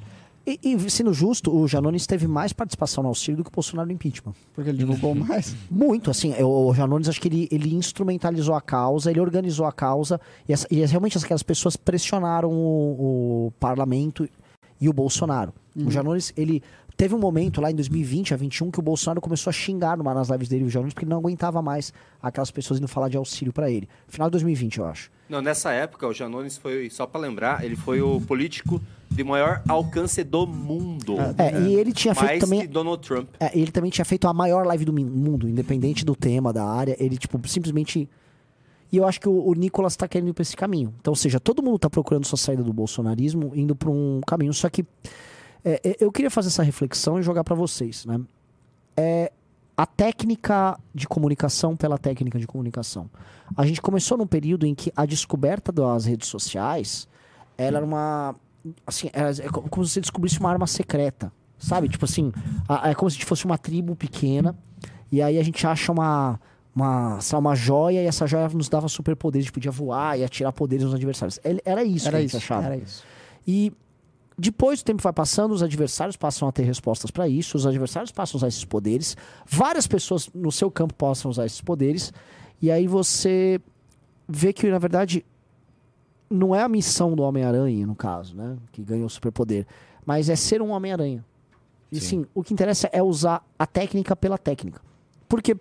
[0.49, 3.87] E, e, sendo justo, o Janones teve mais participação no auxílio do que o Bolsonaro
[3.87, 4.33] no impeachment.
[4.55, 5.55] Porque ele divulgou mais.
[5.69, 9.71] Muito, assim, o, o Janones acho que ele, ele instrumentalizou a causa, ele organizou a
[9.71, 14.27] causa, e, essa- e realmente aquelas pessoas pressionaram o, o parlamento
[14.81, 15.53] e o Bolsonaro.
[15.75, 16.63] O Janones, ele
[16.97, 20.13] teve um momento lá em 2020, a 21, que o Bolsonaro começou a xingar numa,
[20.13, 23.15] nas lives dele o Janones, porque ele não aguentava mais aquelas pessoas indo falar de
[23.17, 23.87] auxílio pra ele.
[24.07, 25.09] Final de 2020, eu acho.
[25.29, 29.61] Não, nessa época, o Janones foi, só pra lembrar, ele foi o político de maior
[29.67, 31.15] alcance do mundo.
[31.37, 32.61] É, e ele tinha feito Mais também.
[32.61, 33.27] que Donald Trump.
[33.39, 36.95] É, ele também tinha feito a maior live do mundo, independente do tema, da área.
[36.99, 38.07] Ele, tipo, simplesmente.
[38.91, 40.93] E eu acho que o, o Nicolas tá querendo ir pra esse caminho.
[40.99, 44.53] Então, ou seja, todo mundo tá procurando sua saída do bolsonarismo, indo pra um caminho.
[44.53, 44.85] Só que
[45.63, 48.19] É, é, eu queria fazer essa reflexão e jogar para vocês, né?
[48.95, 49.31] É
[49.75, 53.09] a técnica de comunicação pela técnica de comunicação.
[53.55, 57.07] A gente começou num período em que a descoberta das redes sociais
[57.57, 58.35] ela era uma
[58.85, 61.89] assim, era, é como se você descobrisse uma arma secreta, sabe?
[61.89, 62.31] Tipo assim,
[62.67, 64.55] a, é como se fosse uma tribo pequena
[65.11, 66.39] e aí a gente acha uma
[66.75, 70.53] uma, uma joia e essa joia nos dava superpoderes, a gente podia voar e atirar
[70.53, 71.39] poderes nos adversários.
[71.65, 72.65] Era isso era que a gente isso, achava.
[72.67, 73.03] Era isso.
[73.45, 73.73] E
[74.37, 78.11] depois o tempo vai passando, os adversários passam a ter respostas para isso, os adversários
[78.11, 82.13] passam a usar esses poderes, várias pessoas no seu campo possam usar esses poderes,
[82.61, 83.59] e aí você
[84.27, 85.25] vê que, na verdade,
[86.29, 88.57] não é a missão do Homem-Aranha, no caso, né?
[88.71, 89.65] Que ganhou o superpoder,
[90.05, 91.25] mas é ser um Homem-Aranha.
[91.91, 92.23] E sim.
[92.23, 94.81] sim, o que interessa é usar a técnica pela técnica.
[95.27, 95.57] Porque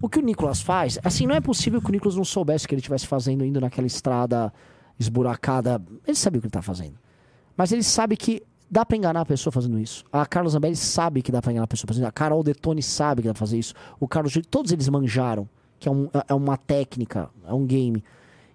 [0.00, 2.68] o que o Nicolas faz, assim, não é possível que o Nicolas não soubesse o
[2.68, 4.52] que ele estivesse fazendo indo naquela estrada
[4.98, 5.80] esburacada.
[6.06, 6.98] Ele sabia o que ele estava fazendo.
[7.56, 10.04] Mas ele sabe que dá para enganar a pessoa fazendo isso.
[10.12, 12.08] A Carlos Zambelli sabe que dá para enganar a pessoa fazendo isso.
[12.08, 13.74] A Carol Detone sabe que dá pra fazer isso.
[13.98, 18.02] O Carlos todos eles manjaram que é, um, é uma técnica, é um game.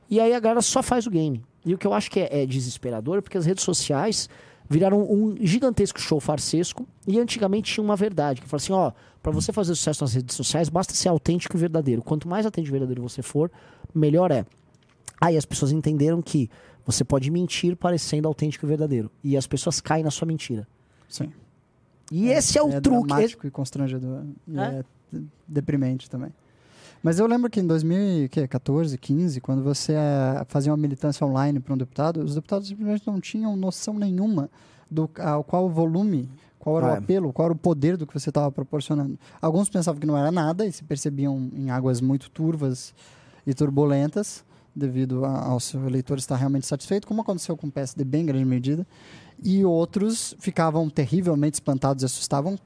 [0.10, 1.44] E aí a galera só faz o game.
[1.66, 4.30] E o que eu acho que é, é desesperador é porque as redes sociais
[4.70, 9.32] viraram um gigantesco show farsesco e antigamente tinha uma verdade, que fala assim, ó, para
[9.32, 12.02] você fazer sucesso nas redes sociais, basta ser autêntico e verdadeiro.
[12.02, 13.52] Quanto mais autêntico e verdadeiro você for,
[13.94, 14.46] melhor é.
[15.22, 16.50] Aí as pessoas entenderam que
[16.86, 19.10] você pode mentir parecendo autêntico e verdadeiro.
[19.24, 20.68] E as pessoas caem na sua mentira.
[21.08, 21.32] Sim.
[22.12, 23.06] E é, esse é o é truque.
[23.06, 24.24] É dramático e constrangedor.
[24.48, 24.64] E é?
[25.14, 26.32] é deprimente também.
[27.04, 31.74] Mas eu lembro que em 2014, 15, quando você é, fazia uma militância online para
[31.74, 34.50] um deputado, os deputados simplesmente não tinham noção nenhuma
[34.90, 38.08] do ao qual o volume, qual era ah, o apelo, qual era o poder do
[38.08, 39.20] que você estava proporcionando.
[39.42, 42.94] Alguns pensavam que não era nada e se percebiam em águas muito turvas
[43.46, 48.26] e turbulentas devido ao seu eleitor estar realmente satisfeito, como aconteceu com o PSD em
[48.26, 48.88] grande medida,
[49.44, 52.58] e outros ficavam terrivelmente espantados e assustavam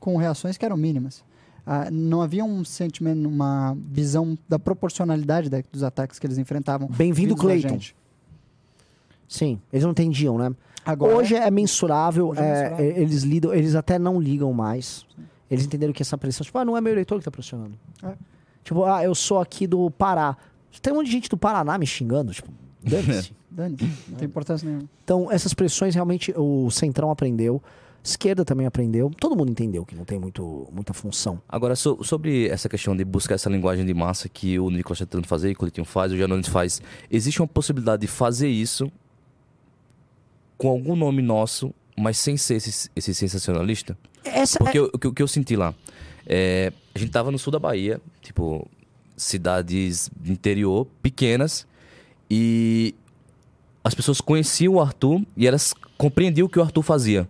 [0.00, 1.22] com reações que eram mínimas.
[1.66, 6.88] Ah, não havia um sentimento, uma visão da proporcionalidade da, dos ataques que eles enfrentavam.
[6.88, 7.78] Bem-vindo, Cleiton.
[9.26, 10.54] Sim, eles não entendiam, né?
[10.84, 13.02] Agora, hoje é mensurável, hoje é, é mensurável.
[13.02, 15.06] eles lidam, eles até não ligam mais.
[15.16, 15.24] Sim.
[15.50, 17.78] Eles entenderam que essa pressão, tipo, ah, não é meu eleitor que está pressionando.
[18.02, 18.12] É.
[18.62, 20.36] Tipo, ah, eu sou aqui do Pará.
[20.82, 22.50] Tem um monte de gente do Paraná me xingando, tipo,
[22.82, 23.32] dane-se.
[23.50, 24.88] dane-se, não tem importância nenhuma.
[25.04, 27.62] Então, essas pressões realmente o Centrão aprendeu.
[28.04, 29.10] Esquerda também aprendeu.
[29.18, 31.40] Todo mundo entendeu que não tem muito, muita função.
[31.48, 35.06] Agora, so, sobre essa questão de buscar essa linguagem de massa que o Nicolas está
[35.06, 38.92] tentando fazer, que o Coletinho faz, o Janones faz, existe uma possibilidade de fazer isso
[40.58, 43.96] com algum nome nosso, mas sem ser esse, esse sensacionalista?
[44.22, 44.82] Essa Porque é...
[44.82, 45.74] o, o, que eu senti lá,
[46.26, 48.68] é, a gente tava no sul da Bahia, tipo,
[49.16, 51.66] cidades interior, pequenas,
[52.30, 52.94] e
[53.82, 57.28] as pessoas conheciam o Arthur e elas compreendiam o que o Arthur fazia.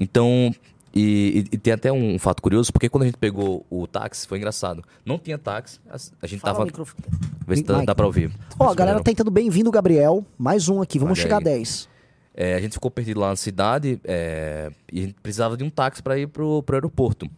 [0.00, 0.50] Então,
[0.94, 4.26] e, e, e, tem até um fato curioso, porque quando a gente pegou o táxi,
[4.26, 4.82] foi engraçado.
[5.04, 6.64] Não tinha táxi, a, gente Fala tava.
[6.64, 7.04] Microfone.
[7.46, 8.32] Vê se dá, dá pra ouvir.
[8.58, 10.24] Ó, oh, a galera tentando bem-vindo, Gabriel.
[10.38, 11.42] Mais um aqui, vamos Olha chegar aí.
[11.42, 11.88] a 10.
[12.34, 15.68] É, a gente ficou perdido lá na cidade é, e a gente precisava de um
[15.68, 17.28] táxi para ir pro, pro aeroporto.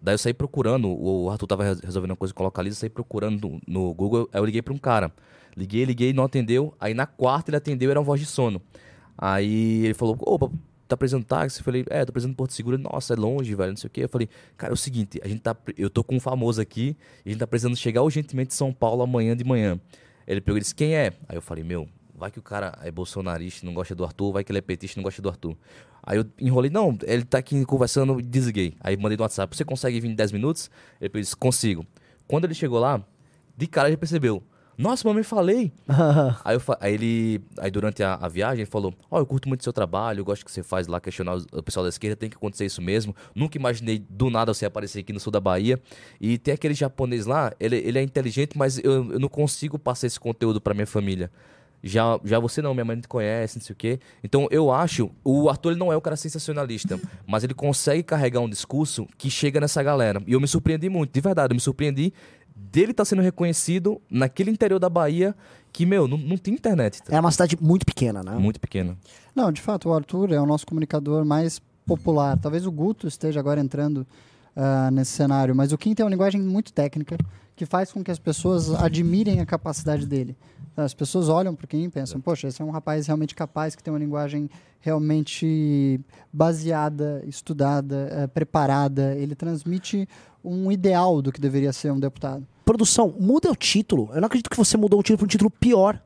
[0.00, 3.60] Daí eu saí procurando, o Arthur tava resolvendo uma coisa com localiza, saí procurando no,
[3.66, 5.12] no Google, aí eu liguei para um cara.
[5.56, 6.74] Liguei, liguei, não atendeu.
[6.80, 8.60] Aí na quarta ele atendeu, era uma voz de sono.
[9.16, 10.50] Aí ele falou, opa,
[10.92, 11.60] tá precisando de táxi?
[11.60, 12.78] Eu falei, é, tô precisando de Porto Seguro.
[12.78, 14.04] Nossa, é longe, velho, não sei o quê.
[14.04, 16.96] Eu falei, cara, é o seguinte, a gente tá, eu tô com um famoso aqui
[17.24, 19.80] a gente tá precisando chegar urgentemente em São Paulo amanhã de manhã.
[20.26, 21.12] Ele pegou e disse, quem é?
[21.28, 24.44] Aí eu falei, meu, vai que o cara é bolsonarista, não gosta do Arthur, vai
[24.44, 25.56] que ele é petista, não gosta do Arthur.
[26.02, 28.74] Aí eu enrolei, não, ele tá aqui conversando desliguei.
[28.80, 30.70] Aí mandei no WhatsApp, você consegue vir em 10 minutos?
[31.00, 31.86] Ele disse, consigo.
[32.26, 33.04] Quando ele chegou lá,
[33.56, 34.42] de cara ele percebeu,
[34.82, 35.72] nossa, mamãe, falei.
[36.44, 39.48] aí, eu, aí ele, aí durante a, a viagem, ele falou: Ó, oh, eu curto
[39.48, 42.28] muito seu trabalho, eu gosto que você faz lá, questionar o pessoal da esquerda, tem
[42.28, 43.14] que acontecer isso mesmo.
[43.34, 45.80] Nunca imaginei do nada você aparecer aqui no sul da Bahia.
[46.20, 50.08] E tem aquele japonês lá, ele, ele é inteligente, mas eu, eu não consigo passar
[50.08, 51.30] esse conteúdo para minha família.
[51.82, 53.98] Já, já você não, minha mãe não te conhece, não sei o quê.
[54.22, 58.40] Então eu acho, o Arthur ele não é o cara sensacionalista, mas ele consegue carregar
[58.40, 60.22] um discurso que chega nessa galera.
[60.26, 62.12] E eu me surpreendi muito, de verdade, eu me surpreendi
[62.54, 65.34] dele estar tá sendo reconhecido naquele interior da Bahia
[65.72, 67.02] que, meu, não, não tem internet.
[67.02, 67.16] Tá?
[67.16, 68.32] É uma cidade muito pequena, né?
[68.32, 68.96] Muito pequena.
[69.34, 72.38] Não, de fato, o Arthur é o nosso comunicador mais popular.
[72.38, 74.06] Talvez o Guto esteja agora entrando
[74.56, 77.16] uh, nesse cenário, mas o Kim tem uma linguagem muito técnica
[77.56, 80.36] que faz com que as pessoas admirem a capacidade dele.
[80.76, 83.82] As pessoas olham para quem e pensam, poxa, esse é um rapaz realmente capaz, que
[83.82, 84.48] tem uma linguagem
[84.80, 86.00] realmente
[86.32, 89.14] baseada, estudada, uh, preparada.
[89.16, 90.08] Ele transmite
[90.42, 92.46] um ideal do que deveria ser um deputado.
[92.64, 94.10] Produção, muda o título.
[94.12, 96.00] Eu não acredito que você mudou o título para um título pior.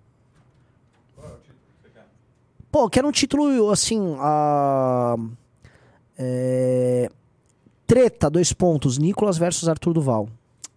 [2.71, 3.99] Pô, quero um título assim.
[3.99, 5.31] Uh...
[6.19, 7.11] É,
[7.87, 8.99] Treta, dois pontos.
[8.99, 10.29] Nicolas versus Arthur Duval.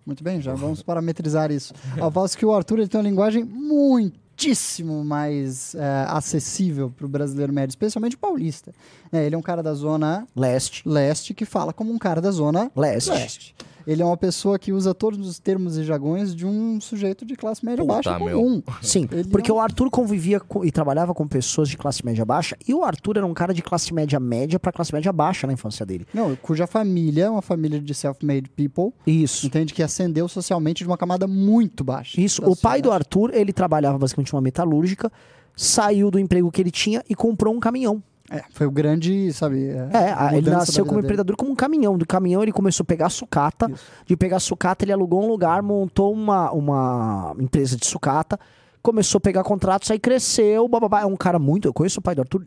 [0.06, 1.74] Muito bem, já vamos parametrizar isso.
[2.00, 7.10] Ao passo que o Arthur ele tem uma linguagem muitíssimo mais é, acessível para o
[7.10, 8.74] brasileiro médio, especialmente o paulista.
[9.12, 10.88] É, ele é um cara da zona Leste.
[10.88, 13.12] leste que fala como um cara da zona Leste.
[13.12, 13.56] leste.
[13.92, 17.36] Ele é uma pessoa que usa todos os termos e jargões de um sujeito de
[17.36, 18.40] classe média Puta, baixa meu.
[18.40, 18.62] comum.
[18.84, 22.06] Sim, Ele porque é um- o Arthur convivia com- e trabalhava com pessoas de classe
[22.06, 25.12] média baixa, e o Arthur era um cara de classe média média pra classe média
[25.12, 26.06] baixa na infância dele.
[26.14, 29.48] Não, cuja família é uma família de self-made people, Isso.
[29.48, 29.74] entende?
[29.74, 32.22] Que ascendeu socialmente de uma camada muito baixa.
[32.22, 32.44] Isso.
[32.46, 32.92] O pai do.
[32.92, 35.12] Arthur, ele trabalhava basicamente numa metalúrgica,
[35.56, 38.04] saiu do emprego que ele tinha e comprou um caminhão.
[38.32, 39.70] É, foi o grande, sabe...
[39.70, 41.98] É, a- ele nasceu como empreendedor como um caminhão.
[41.98, 43.70] Do caminhão ele começou a pegar sucata.
[43.72, 43.84] Isso.
[44.06, 48.40] De pegar sucata, ele alugou um lugar, montou uma, uma empresa de sucata,
[48.82, 51.02] começou a pegar contratos, aí cresceu, bababá.
[51.02, 51.68] É um cara muito.
[51.68, 52.44] Eu conheço o pai do Arthur,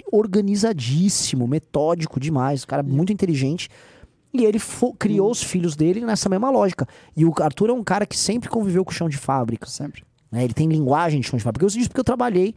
[0.56, 3.68] organizadíssimo, metódico demais, um cara muito inteligente.
[4.32, 4.58] E ele
[4.98, 6.86] criou os filhos dele nessa mesma lógica.
[7.16, 9.66] E o Arthur é um cara que sempre conviveu com o chão de fábrica.
[9.66, 10.04] Sempre.
[10.30, 10.42] né?
[10.44, 11.64] Ele tem linguagem de chão de fábrica.
[11.66, 12.54] Eu sei disso porque eu trabalhei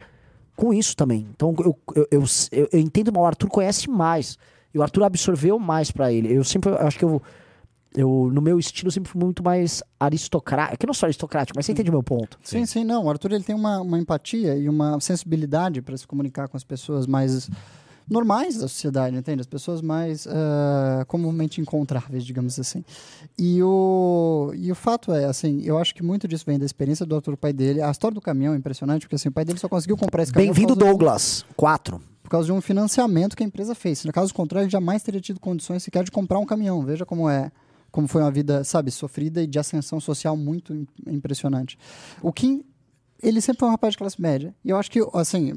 [0.56, 1.28] com isso também.
[1.34, 4.38] Então eu, eu, eu, eu, eu entendo, mas o Arthur conhece mais.
[4.74, 6.32] E o Arthur absorveu mais pra ele.
[6.32, 7.22] Eu sempre, eu acho que eu,
[7.94, 10.78] eu, no meu estilo, sempre fui muito mais aristocrático.
[10.78, 12.38] Que não sou aristocrático, mas você entende o meu ponto.
[12.42, 13.04] Sim, sim, não.
[13.04, 16.64] O Arthur ele tem uma, uma empatia e uma sensibilidade para se comunicar com as
[16.64, 17.48] pessoas mais
[18.08, 19.40] normais da sociedade, entende?
[19.40, 22.84] As pessoas mais ah, comumente encontráveis, digamos assim.
[23.38, 27.04] E o, e o fato é, assim, eu acho que muito disso vem da experiência
[27.04, 27.80] do Arthur, o pai dele.
[27.82, 30.32] A história do caminhão é impressionante, porque assim, o pai dele só conseguiu comprar esse
[30.32, 31.44] caminhão Bem-vindo, Douglas.
[31.56, 32.00] Quatro.
[32.22, 34.04] por causa de um financiamento que a empresa fez.
[34.04, 36.82] No caso contrário, ele jamais teria tido condições sequer de comprar um caminhão.
[36.84, 37.50] Veja como é,
[37.90, 41.78] como foi uma vida, sabe, sofrida e de ascensão social muito im- impressionante.
[42.22, 42.64] O Kim,
[43.22, 44.54] ele sempre foi um rapaz de classe média.
[44.64, 45.54] E eu acho que, assim,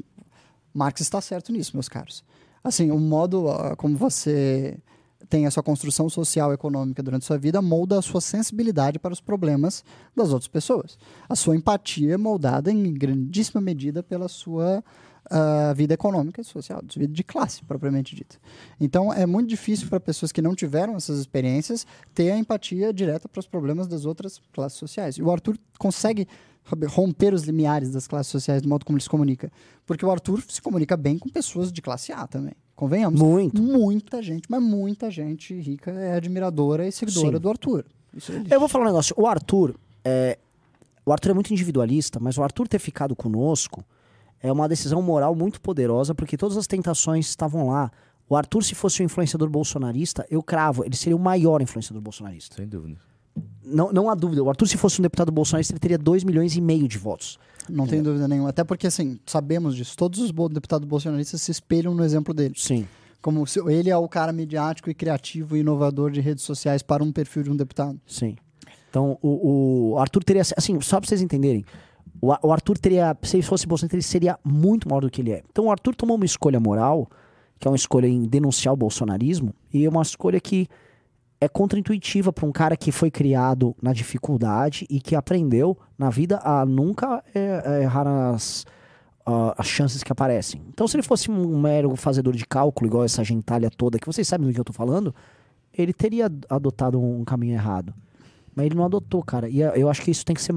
[0.72, 2.24] Marx está certo nisso, meus caros.
[2.62, 4.78] Assim, o modo ah, como você
[5.28, 8.98] tem a sua construção social e econômica durante a sua vida molda a sua sensibilidade
[8.98, 9.84] para os problemas
[10.16, 10.98] das outras pessoas.
[11.28, 14.82] A sua empatia é moldada em grandíssima medida pela sua
[15.30, 18.36] ah, vida econômica e social, sua vida de classe, propriamente dita.
[18.80, 23.28] Então, é muito difícil para pessoas que não tiveram essas experiências ter a empatia direta
[23.28, 25.16] para os problemas das outras classes sociais.
[25.16, 26.26] E o Arthur consegue
[26.88, 29.50] romper os limiares das classes sociais do modo como ele se comunica.
[29.86, 32.54] Porque o Arthur se comunica bem com pessoas de classe A também.
[32.76, 33.20] Convenhamos.
[33.20, 33.60] Muito.
[33.62, 37.42] Muita gente, mas muita gente rica é admiradora e seguidora Sim.
[37.42, 37.84] do Arthur.
[38.14, 39.14] Isso ele- Eu vou falar um negócio.
[39.18, 40.38] O Arthur, é,
[41.04, 43.84] o Arthur é muito individualista, mas o Arthur ter ficado conosco
[44.42, 47.90] é uma decisão moral muito poderosa, porque todas as tentações estavam lá.
[48.28, 52.56] O Arthur, se fosse um influenciador bolsonarista, eu cravo, ele seria o maior influenciador bolsonarista.
[52.56, 52.98] Sem dúvida.
[53.64, 54.42] Não, não há dúvida.
[54.42, 57.38] O Arthur, se fosse um deputado bolsonarista, ele teria 2 milhões e meio de votos.
[57.68, 58.48] Não tem dúvida nenhuma.
[58.48, 59.96] Até porque, assim, sabemos disso.
[59.96, 62.54] Todos os deputados bolsonaristas se espelham no exemplo dele.
[62.56, 62.86] Sim.
[63.22, 67.04] Como se ele é o cara midiático e criativo e inovador de redes sociais para
[67.04, 68.00] um perfil de um deputado.
[68.06, 68.36] Sim.
[68.88, 70.42] Então, o, o Arthur teria.
[70.56, 71.64] Assim, só pra vocês entenderem.
[72.20, 73.16] O, o Arthur teria.
[73.22, 75.42] Se ele fosse bolsonarista, ele seria muito maior do que ele é.
[75.50, 77.08] Então, o Arthur tomou uma escolha moral,
[77.58, 80.66] que é uma escolha em denunciar o bolsonarismo, e é uma escolha que
[81.40, 86.38] é contraintuitiva para um cara que foi criado na dificuldade e que aprendeu na vida
[86.44, 88.66] a nunca é, é, errar as,
[89.24, 90.60] ah, as chances que aparecem.
[90.68, 94.28] Então, se ele fosse um mero fazedor de cálculo, igual essa gentalha toda, que vocês
[94.28, 95.14] sabem do que eu tô falando,
[95.72, 97.94] ele teria adotado um caminho errado.
[98.54, 99.48] Mas ele não adotou, cara.
[99.48, 100.54] E eh, eu acho que isso tem que ser.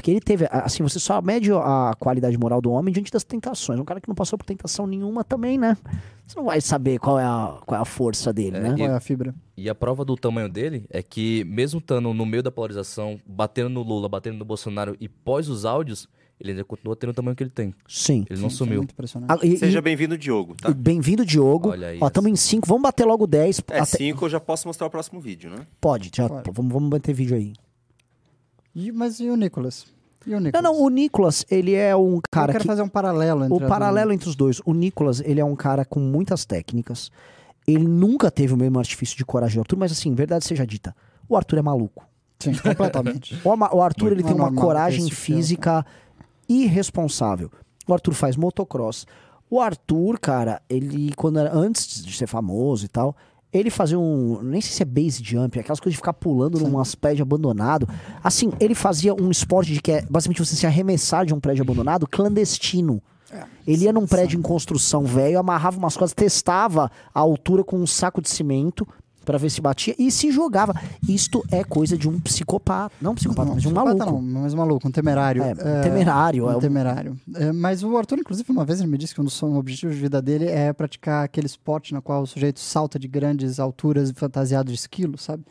[0.00, 0.46] Porque ele teve.
[0.50, 3.78] Assim, você só mede a qualidade moral do homem diante das tentações.
[3.78, 5.76] Um cara que não passou por tentação nenhuma também, né?
[6.26, 8.74] Você não vai saber qual é a, qual é a força dele, É, né?
[8.78, 9.34] Qual é a fibra?
[9.58, 13.68] E a prova do tamanho dele é que, mesmo estando no meio da polarização, batendo
[13.68, 16.08] no Lula, batendo no Bolsonaro e pós os áudios,
[16.40, 17.74] ele ainda continua tendo o tamanho que ele tem.
[17.86, 18.24] Sim.
[18.30, 18.76] Ele não Sim, é sumiu.
[18.78, 19.30] muito impressionante.
[19.30, 20.70] Ah, e- Seja bem-vindo, Diogo, tá?
[20.72, 21.68] Bem-vindo, Diogo.
[21.72, 22.66] Olha aí, Ó, estamos em 5.
[22.66, 23.58] Vamos bater logo 10.
[23.68, 25.66] É, Até- cinco eu já posso mostrar o próximo vídeo, né?
[25.78, 26.50] Pode, já, Pode.
[26.54, 27.52] Vamos, vamos manter vídeo aí.
[28.74, 29.86] E- mas e o Nicolas?
[30.26, 30.62] E o Não, Nicolas?
[30.64, 32.66] não, o Nicolas, ele é um cara Eu quero que.
[32.66, 34.60] fazer um paralelo entre O paralelo entre os dois.
[34.66, 37.10] O Nicolas, ele é um cara com muitas técnicas.
[37.66, 40.94] Ele nunca teve o mesmo artifício de coragem do Arthur, mas assim, verdade seja dita,
[41.28, 42.04] o Arthur é maluco.
[42.38, 43.38] Sim, completamente.
[43.44, 45.40] O, o Arthur, Muito ele tem uma coragem esse filme.
[45.42, 45.84] física
[46.48, 47.50] irresponsável.
[47.86, 49.06] O Arthur faz motocross.
[49.48, 53.16] O Arthur, cara, ele, quando era, antes de ser famoso e tal,
[53.52, 56.80] ele fazia um, nem sei se é base jump, aquelas coisas de ficar pulando num
[57.00, 57.88] prédio abandonado.
[58.22, 61.62] Assim, ele fazia um esporte de que é basicamente você se arremessar de um prédio
[61.62, 63.02] abandonado clandestino.
[63.66, 67.86] Ele ia num prédio em construção velho, amarrava umas coisas, testava a altura com um
[67.86, 68.86] saco de cimento
[69.24, 70.74] Pra ver se batia e se jogava.
[71.06, 72.94] Isto é coisa de um psicopata.
[73.00, 74.22] Não um psicopata, mas de um psicopata maluco.
[74.22, 75.42] Não, mas maluco, um temerário.
[75.42, 77.16] É, um temerário, Um é um- temerário.
[77.34, 80.00] É, mas o Arthur, inclusive, uma vez ele me disse que um dos objetivos de
[80.02, 84.68] vida dele é praticar aquele esporte no qual o sujeito salta de grandes alturas fantasiado
[84.70, 85.44] de esquilo, sabe?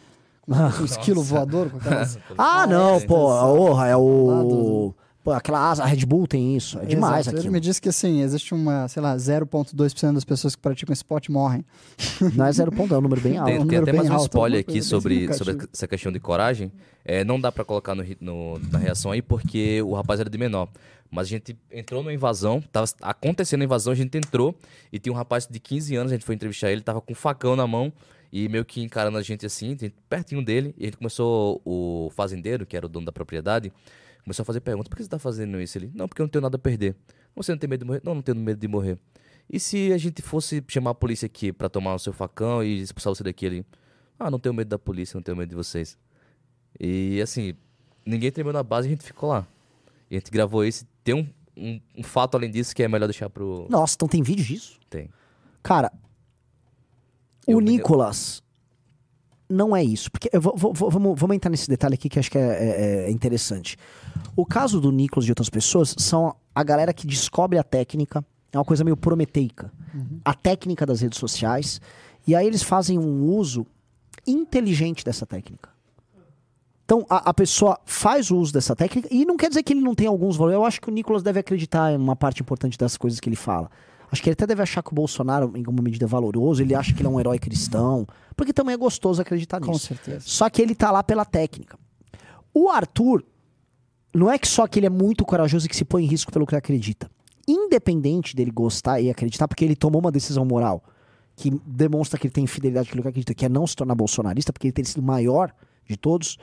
[0.82, 2.18] Um esquilo voador com aquelas...
[2.36, 3.28] Ah, não, é, pô.
[3.28, 4.96] Orra, é o.
[5.24, 6.80] Pô, aquela asa, a Red Bull tem isso.
[6.80, 7.42] É demais Exato.
[7.44, 11.00] Ele me disse que, assim, existe uma, sei lá, 0,2% das pessoas que praticam esse
[11.00, 11.66] esporte morrem.
[12.36, 13.52] Não é zero ponto, é um número bem alto.
[13.52, 16.20] Tem, um tem até bem mais um alto, spoiler aqui sobre, sobre essa questão de
[16.20, 16.72] coragem.
[17.04, 20.38] É, não dá pra colocar no, no- na reação aí porque o rapaz era de
[20.38, 20.70] menor.
[21.12, 24.56] Mas a gente entrou numa invasão, tava acontecendo a invasão, a gente entrou
[24.94, 27.16] e tinha um rapaz de 15 anos, a gente foi entrevistar ele, tava com um
[27.16, 27.92] facão na mão
[28.32, 29.76] e meio que encarando a gente assim,
[30.08, 30.74] pertinho dele.
[30.78, 33.74] E a gente começou, o fazendeiro, que era o dono da propriedade,
[34.24, 35.78] começou a fazer perguntas: por que você tá fazendo isso?
[35.78, 36.96] Ele, não, porque eu não tenho nada a perder.
[37.36, 38.02] Você não tem medo de morrer?
[38.04, 38.98] Não, não tenho medo de morrer.
[39.52, 42.82] E se a gente fosse chamar a polícia aqui pra tomar o seu facão e
[42.82, 43.46] expulsar você daqui?
[43.46, 43.66] Ele,
[44.20, 45.98] ah, não tenho medo da polícia, não tenho medo de vocês.
[46.80, 47.56] E assim,
[48.06, 49.48] ninguém tremeu na base e a gente ficou lá.
[50.10, 50.86] E a gente gravou esse.
[51.04, 53.68] Tem um, um, um fato além disso que é melhor deixar pro.
[53.70, 54.80] Nossa, então tem vídeo disso?
[54.90, 55.10] Tem.
[55.64, 55.92] Cara,
[57.48, 58.44] Eu o Nicolas
[59.50, 60.12] não é isso.
[60.12, 63.12] Porque vou- vou- vamos, vamos entrar nesse detalhe aqui que acho que é, é- é
[63.12, 63.76] interessante.
[64.36, 68.24] O caso do Nicolas e de outras pessoas são a galera que descobre a técnica.
[68.52, 69.72] É uma coisa meio prometeica.
[70.24, 71.80] A técnica das redes sociais.
[72.28, 73.66] E aí eles fazem um uso
[74.28, 75.70] inteligente dessa técnica.
[76.86, 79.82] Então a, a pessoa faz o uso dessa técnica e não quer dizer que ele
[79.82, 80.56] não tem alguns valores.
[80.56, 83.36] Eu acho que o Nicolas deve acreditar em uma parte importante das coisas que ele
[83.36, 83.70] fala.
[84.12, 86.62] Acho que ele até deve achar que o Bolsonaro, em alguma medida, é valoroso.
[86.62, 88.08] Ele acha que ele é um herói cristão.
[88.36, 89.88] Porque também é gostoso acreditar Com nisso.
[89.88, 90.22] certeza.
[90.26, 91.78] Só que ele tá lá pela técnica.
[92.54, 93.24] O Arthur,
[94.14, 96.32] não é que só que ele é muito corajoso e que se põe em risco
[96.32, 97.10] pelo que ele acredita.
[97.48, 100.84] Independente dele gostar e acreditar, porque ele tomou uma decisão moral
[101.36, 104.52] que demonstra que ele tem fidelidade àquilo que acredita, que é não se tornar bolsonarista,
[104.52, 105.54] porque ele tem sido o maior
[105.88, 106.38] de todos.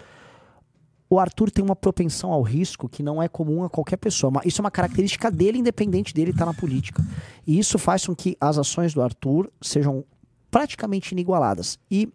[1.09, 4.32] O Arthur tem uma propensão ao risco que não é comum a qualquer pessoa.
[4.44, 7.04] Isso é uma característica dele, independente dele estar na política.
[7.46, 10.04] E isso faz com que as ações do Arthur sejam
[10.50, 11.78] praticamente inigualadas.
[11.88, 12.09] E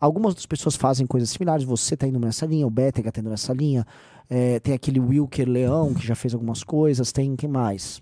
[0.00, 1.64] algumas outras pessoas fazem coisas similares.
[1.64, 3.84] Você está indo nessa linha, o Betega está indo nessa linha.
[4.30, 7.10] É, tem aquele Wilker Leão, que já fez algumas coisas.
[7.10, 8.00] Tem quem mais?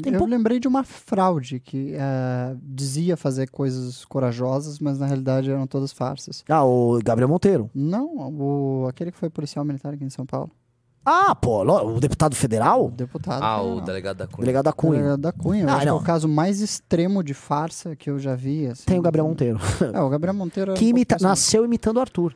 [0.00, 5.06] Tem eu pouco- lembrei de uma fraude que eh, dizia fazer coisas corajosas, mas na
[5.06, 6.42] realidade eram todas farsas.
[6.48, 7.68] Ah, o Gabriel Monteiro.
[7.74, 10.50] Não, o, aquele que foi policial militar aqui em São Paulo.
[11.04, 12.88] Ah, pô, o deputado O federal?
[12.90, 13.42] deputado.
[13.42, 14.40] Ah, o delegado da Cunha.
[14.46, 14.92] Delegado da Cunha.
[14.98, 15.62] Delegado da Cunha.
[15.64, 15.98] Eu Ah, acho que é não.
[15.98, 18.68] o caso mais extremo de farsa que eu já vi.
[18.68, 18.84] assim.
[18.86, 19.58] Tem o Gabriel Monteiro.
[19.92, 20.70] É, o Gabriel Monteiro.
[20.70, 22.34] era que imita, mais- nasceu imitando o Arthur.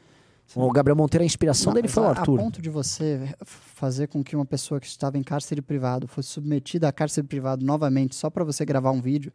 [0.55, 2.39] O Gabriel Monteiro, a inspiração dele Mas foi o a- Arthur.
[2.41, 6.29] A ponto de você fazer com que uma pessoa que estava em cárcere privado fosse
[6.29, 9.33] submetida a cárcere privado novamente só para você gravar um vídeo,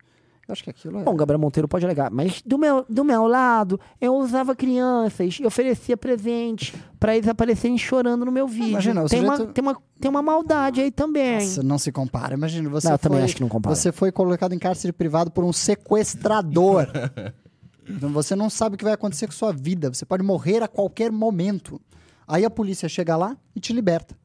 [0.47, 1.03] eu acho que aquilo é.
[1.03, 5.37] Bom, o Gabriel Monteiro pode alegar, mas do meu, do meu lado, eu usava crianças
[5.39, 8.69] e oferecia presente pra eles aparecerem chorando no meu vídeo.
[8.69, 11.35] imagina, tem, uma, sujeito- tem, uma, tem uma maldade aí também.
[11.35, 12.33] Nossa, não se compara.
[12.33, 13.75] Imagina, você Não, eu foi, também acho que não compara.
[13.75, 16.87] Você foi colocado em cárcere privado por um sequestrador.
[17.87, 19.93] então você não sabe o que vai acontecer com sua vida.
[19.93, 21.81] Você pode morrer a qualquer momento.
[22.27, 24.15] Aí a polícia chega lá e te liberta.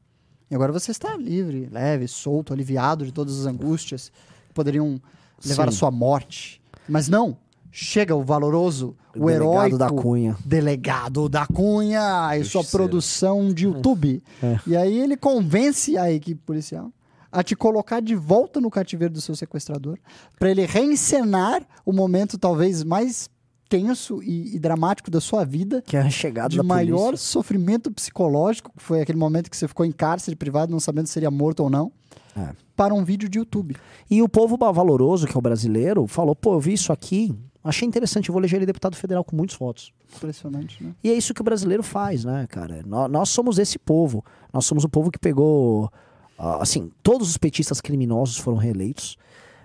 [0.49, 4.11] E agora você está livre, leve, solto, aliviado de todas as angústias
[4.47, 5.01] que poderiam
[5.45, 5.69] levar Sim.
[5.69, 6.61] à sua morte.
[6.87, 7.37] Mas não.
[7.69, 10.37] Chega o valoroso, o, O delegado heróico da Cunha.
[10.43, 14.23] delegado da Cunha e sua produção de YouTube.
[14.41, 14.59] É.
[14.65, 16.91] E aí ele convence a equipe policial
[17.29, 19.99] a te colocar de volta no cativeiro do seu sequestrador,
[20.39, 23.29] para ele reencenar o momento talvez mais
[23.69, 27.25] tenso e, e dramático da sua vida, Que é a chegada de da maior polícia.
[27.27, 31.13] sofrimento psicológico, que foi aquele momento que você ficou em cárcere privado, não sabendo se
[31.13, 31.91] seria morto ou não,
[32.35, 32.49] É.
[32.75, 33.75] para um vídeo de YouTube.
[34.09, 37.87] E o povo valoroso, que é o brasileiro, falou, pô, eu vi isso aqui, achei
[37.87, 39.91] interessante, vou eleger ele deputado federal com muitos votos.
[40.15, 40.93] Impressionante, né?
[41.03, 42.81] E é isso que o brasileiro faz, né, cara?
[42.85, 44.23] Nó- Nós, somos esse povo.
[44.53, 45.91] Nós somos o povo que pegou.
[46.39, 49.17] ah, assim, todos os petistas criminosos foram reeleitos.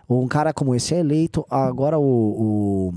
[0.09, 1.47] Um cara como esse é eleito.
[1.49, 2.03] Agora o.
[2.05, 2.93] o,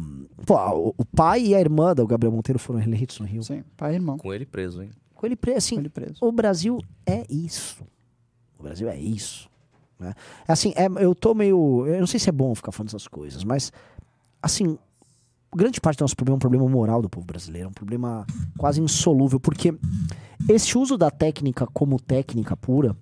[0.45, 0.55] pô,
[0.97, 3.43] o- pai e a irmã do Gabriel Monteiro foram reeleitos no Rio.
[3.43, 4.17] Sim, pai e irmão.
[4.17, 4.89] Com ele preso, hein?
[5.13, 5.57] Com ele preso.
[5.59, 6.15] Assim, Com ele preso.
[6.21, 7.83] o Brasil é isso.
[8.59, 9.49] O Brasil é isso.
[9.99, 10.13] Né?
[10.47, 11.85] Assim, é, eu tô meio.
[11.87, 13.71] Eu não sei se é bom ficar falando essas coisas, mas.
[14.41, 14.77] Assim,
[15.55, 17.67] grande parte do nosso problema é um problema moral do povo brasileiro.
[17.67, 18.25] É um problema
[18.57, 19.73] quase insolúvel, porque
[20.49, 22.95] esse uso da técnica como técnica pura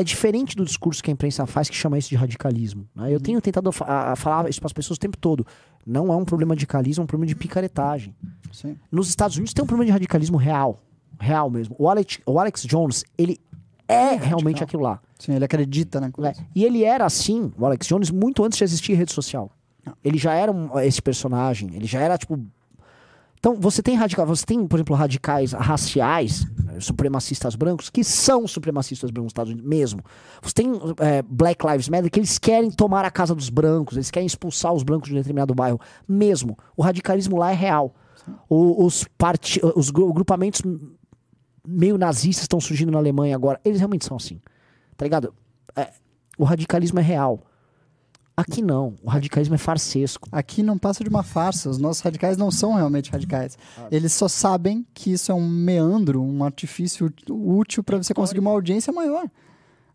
[0.00, 2.86] é diferente do discurso que a imprensa faz, que chama isso de radicalismo.
[2.94, 3.12] né?
[3.12, 5.46] Eu tenho tentado a- a falar isso para as pessoas o tempo todo.
[5.86, 8.14] Não é um problema de radicalismo, é um problema de picaretagem.
[8.52, 8.76] Sim.
[8.92, 10.78] Nos Estados Unidos tem um problema de radicalismo real.
[11.20, 11.74] Real mesmo.
[11.78, 13.40] O Alex, o Alex Jones, ele
[13.88, 14.64] é, realmente radical.
[14.64, 15.00] aquilo lá.
[15.18, 16.34] Sim, ele acredita na coisa.
[16.54, 19.50] E ele era assim, o Alex Jones, muito antes de existir rede social.
[20.04, 22.38] Ele já era um- esse personagem, ele já era tipo.
[23.38, 26.44] Então, você tem radical, você tem, por exemplo, radicais raciais,
[26.78, 30.02] eh, supremacistas brancos, que são supremacistas brancos nos Estados Unidos mesmo.
[30.40, 34.10] Você tem eh, Black Lives Matter, que eles querem tomar a casa dos brancos, eles
[34.10, 36.56] querem expulsar os brancos de um determinado bairro mesmo.
[36.76, 37.94] O radicalismo lá é real.
[38.48, 40.62] O- os, parti os gru- grupamentos
[41.66, 43.60] meio nazistas estão surgindo na Alemanha agora.
[43.64, 44.40] Eles realmente são assim.
[44.96, 45.34] Tá ligado?
[45.76, 45.90] É,
[46.38, 47.42] o radicalismo é real.
[48.40, 48.94] Aqui não.
[49.02, 50.28] O radicalismo é farsesco.
[50.30, 51.68] Aqui não passa de uma farsa.
[51.68, 53.58] Os nossos radicais não são realmente radicais.
[53.90, 58.50] Eles só sabem que isso é um meandro, um artifício útil para você conseguir uma
[58.50, 59.28] audiência maior.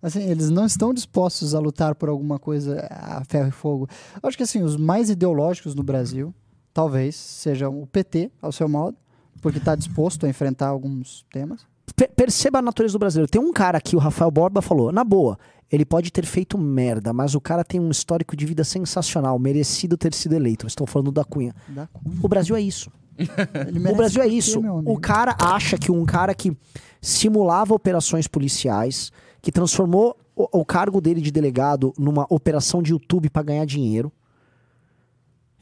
[0.01, 3.87] Assim, eles não estão dispostos a lutar por alguma coisa a ferro e fogo.
[4.21, 6.33] Eu acho que assim, os mais ideológicos no Brasil,
[6.73, 8.97] talvez sejam o PT, ao seu modo,
[9.41, 11.61] porque está disposto a enfrentar alguns temas.
[11.95, 13.31] Per- perceba a natureza do brasileiro.
[13.31, 15.37] Tem um cara aqui, o Rafael Borba, falou: na boa,
[15.74, 19.97] ele pode ter feito merda, mas o cara tem um histórico de vida sensacional, merecido
[19.97, 20.67] ter sido eleito.
[20.67, 21.55] Estou falando da Cunha.
[21.67, 22.19] Da Cunha.
[22.21, 22.91] O Brasil é isso.
[23.91, 24.61] O Brasil é isso.
[24.86, 26.55] O cara acha que um cara que
[27.01, 29.11] simulava operações policiais,
[29.41, 34.11] que transformou o, o cargo dele de delegado numa operação de YouTube para ganhar dinheiro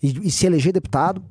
[0.04, 1.24] e, e se eleger deputado,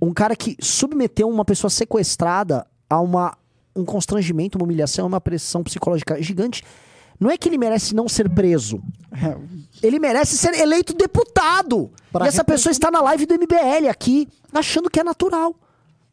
[0.00, 3.36] um cara que submeteu uma pessoa sequestrada a uma,
[3.74, 6.62] um constrangimento, uma humilhação, uma pressão psicológica gigante.
[7.24, 8.82] Não é que ele merece não ser preso.
[9.10, 9.34] É,
[9.82, 11.90] Ele merece ser eleito deputado.
[12.12, 15.54] Pra e essa pessoa está na live do MBL aqui, achando que é natural.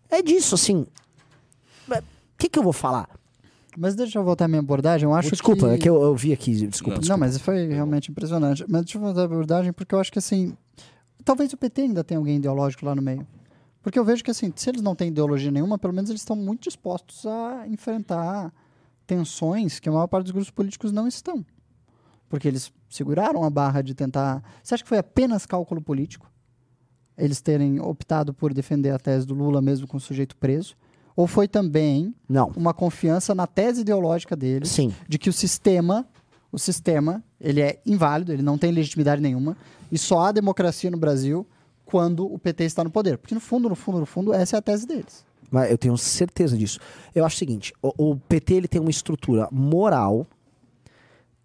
[0.09, 0.87] É disso, assim.
[1.89, 2.01] O
[2.37, 3.09] que, que eu vou falar?
[3.77, 5.05] Mas deixa eu voltar à minha abordagem.
[5.05, 5.73] Eu acho desculpa, que...
[5.73, 6.53] é que eu, eu vi aqui.
[6.53, 6.99] Desculpa, Não.
[7.01, 7.09] desculpa.
[7.09, 8.63] Não, mas foi realmente impressionante.
[8.69, 10.55] Mas deixa eu voltar à abordagem, porque eu acho que assim.
[11.25, 13.27] Talvez o PT ainda tenha alguém ideológico lá no meio.
[13.83, 16.37] Porque eu vejo que assim, se eles não têm ideologia nenhuma, pelo menos eles estão
[16.37, 18.53] muito dispostos a enfrentar
[19.15, 21.45] tensões que a maior parte dos grupos políticos não estão.
[22.29, 24.41] Porque eles seguraram a barra de tentar.
[24.63, 26.31] Você acha que foi apenas cálculo político?
[27.17, 30.77] Eles terem optado por defender a tese do Lula mesmo com o sujeito preso?
[31.13, 32.53] Ou foi também Não.
[32.55, 34.69] uma confiança na tese ideológica deles?
[34.69, 34.95] Sim.
[35.09, 36.07] de que o sistema,
[36.49, 39.57] o sistema, ele é inválido, ele não tem legitimidade nenhuma,
[39.91, 41.45] e só há democracia no Brasil
[41.83, 43.17] quando o PT está no poder.
[43.17, 45.25] Porque no fundo, no fundo, no fundo, essa é a tese deles.
[45.69, 46.79] Eu tenho certeza disso.
[47.13, 50.25] Eu acho o seguinte: o, o PT ele tem uma estrutura moral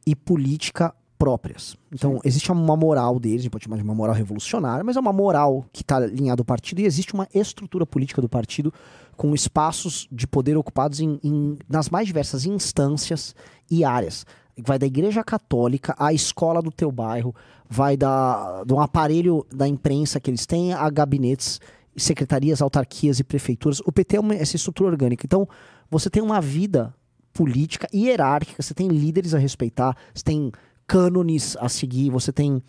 [0.07, 1.77] e política próprias.
[1.91, 5.01] Então, existe uma moral deles, a gente pode chamar de uma moral revolucionária, mas é
[5.01, 8.73] uma moral que está alinhada ao partido e existe uma estrutura política do partido
[9.17, 13.35] com espaços de poder ocupados em, em- nas mais diversas instâncias
[13.71, 14.27] e áreas.
[14.59, 17.35] Vai da igreja católica à escola do teu bairro,
[17.69, 21.61] vai da, de um aparelho da imprensa que eles têm a gabinetes,
[21.97, 23.81] secretarias, autarquias e prefeituras.
[23.85, 25.25] O PT é uma, essa estrutura orgânica.
[25.27, 25.49] Então,
[25.91, 26.95] você tem uma vida
[27.33, 30.51] política hierárquica, você tem líderes a respeitar, você tem
[30.87, 32.63] cânones a seguir, você tem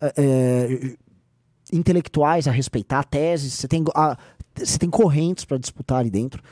[0.00, 0.96] eh,
[1.72, 4.16] intelectuais a respeitar, teses, você tem, a-
[4.54, 6.42] você tem correntes para disputar ali dentro.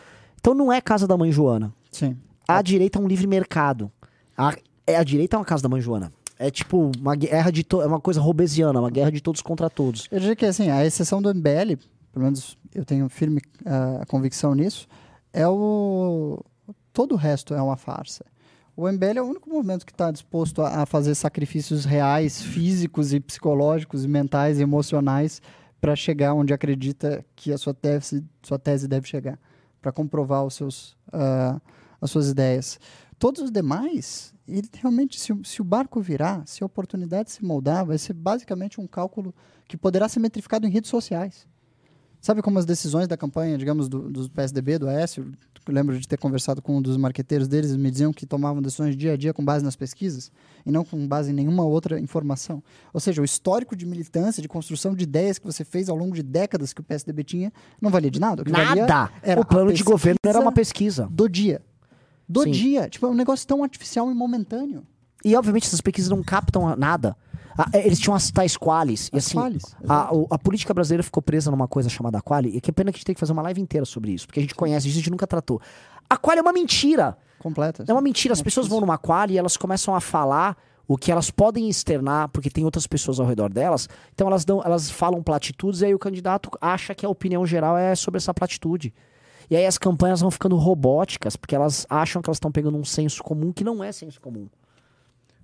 [0.40, 1.72] Então não é casa da mãe Joana.
[1.90, 2.16] Sim.
[2.48, 3.90] A direita é um livre mercado.
[4.36, 4.56] A,
[4.86, 6.12] é, a direita é uma casa da mãe Joana.
[6.38, 9.70] É tipo uma guerra de to, é uma coisa robesiana, uma guerra de todos contra
[9.70, 10.08] todos.
[10.10, 11.78] Eu diria que, assim, a exceção do MBL,
[12.12, 14.86] pelo menos eu tenho firme ah, convicção nisso,
[15.32, 16.44] é o...
[16.92, 18.24] Todo o resto é uma farsa.
[18.76, 23.12] O MBL é o único movimento que está disposto a, a fazer sacrifícios reais, físicos
[23.12, 25.40] e psicológicos, e mentais e emocionais
[25.80, 29.38] para chegar onde acredita que a sua tese, sua tese deve chegar,
[29.80, 31.60] para comprovar os seus, ah,
[32.00, 32.78] as suas ideias.
[33.18, 37.86] Todos os demais, ele realmente, se, se o barco virar, se a oportunidade se moldar,
[37.86, 39.34] vai ser basicamente um cálculo
[39.66, 41.46] que poderá ser metrificado em redes sociais.
[42.22, 45.32] Sabe como as decisões da campanha, digamos, do, do PSDB, do Aécio,
[45.66, 48.62] eu lembro de ter conversado com um dos marqueteiros deles, eles me diziam que tomavam
[48.62, 50.30] decisões dia a dia com base nas pesquisas
[50.64, 52.62] e não com base em nenhuma outra informação.
[52.94, 56.14] Ou seja, o histórico de militância, de construção de ideias que você fez ao longo
[56.14, 58.44] de décadas que o PSDB tinha, não valia de nada.
[58.46, 59.10] O Nada!
[59.20, 61.60] era O plano de governo era uma pesquisa do dia.
[62.28, 62.52] Do Sim.
[62.52, 62.88] dia.
[62.88, 64.86] Tipo, é um negócio tão artificial e momentâneo.
[65.24, 67.16] E obviamente essas pesquisas não captam nada.
[67.56, 69.10] Ah, é, eles tinham as tais qualis.
[69.12, 72.56] E As assim, qualis, a, a política brasileira ficou presa numa coisa chamada quali.
[72.56, 74.26] E que é pena que a gente tem que fazer uma live inteira sobre isso.
[74.26, 75.60] Porque a gente conhece, isso a gente nunca tratou.
[76.08, 77.16] A quali é uma mentira.
[77.38, 77.84] Completa.
[77.86, 78.32] É uma mentira.
[78.32, 78.80] As É pessoas difícil.
[78.80, 82.64] vão numa quali e elas começam a falar o que elas podem externar, porque tem
[82.64, 83.88] outras pessoas ao redor delas.
[84.14, 87.76] Então elas dão, elas falam platitudes e aí o candidato acha que a opinião geral
[87.78, 88.92] é sobre essa platitude.
[89.50, 92.84] E aí as campanhas vão ficando robóticas, porque elas acham que elas estão pegando um
[92.84, 94.48] senso comum que não é senso comum.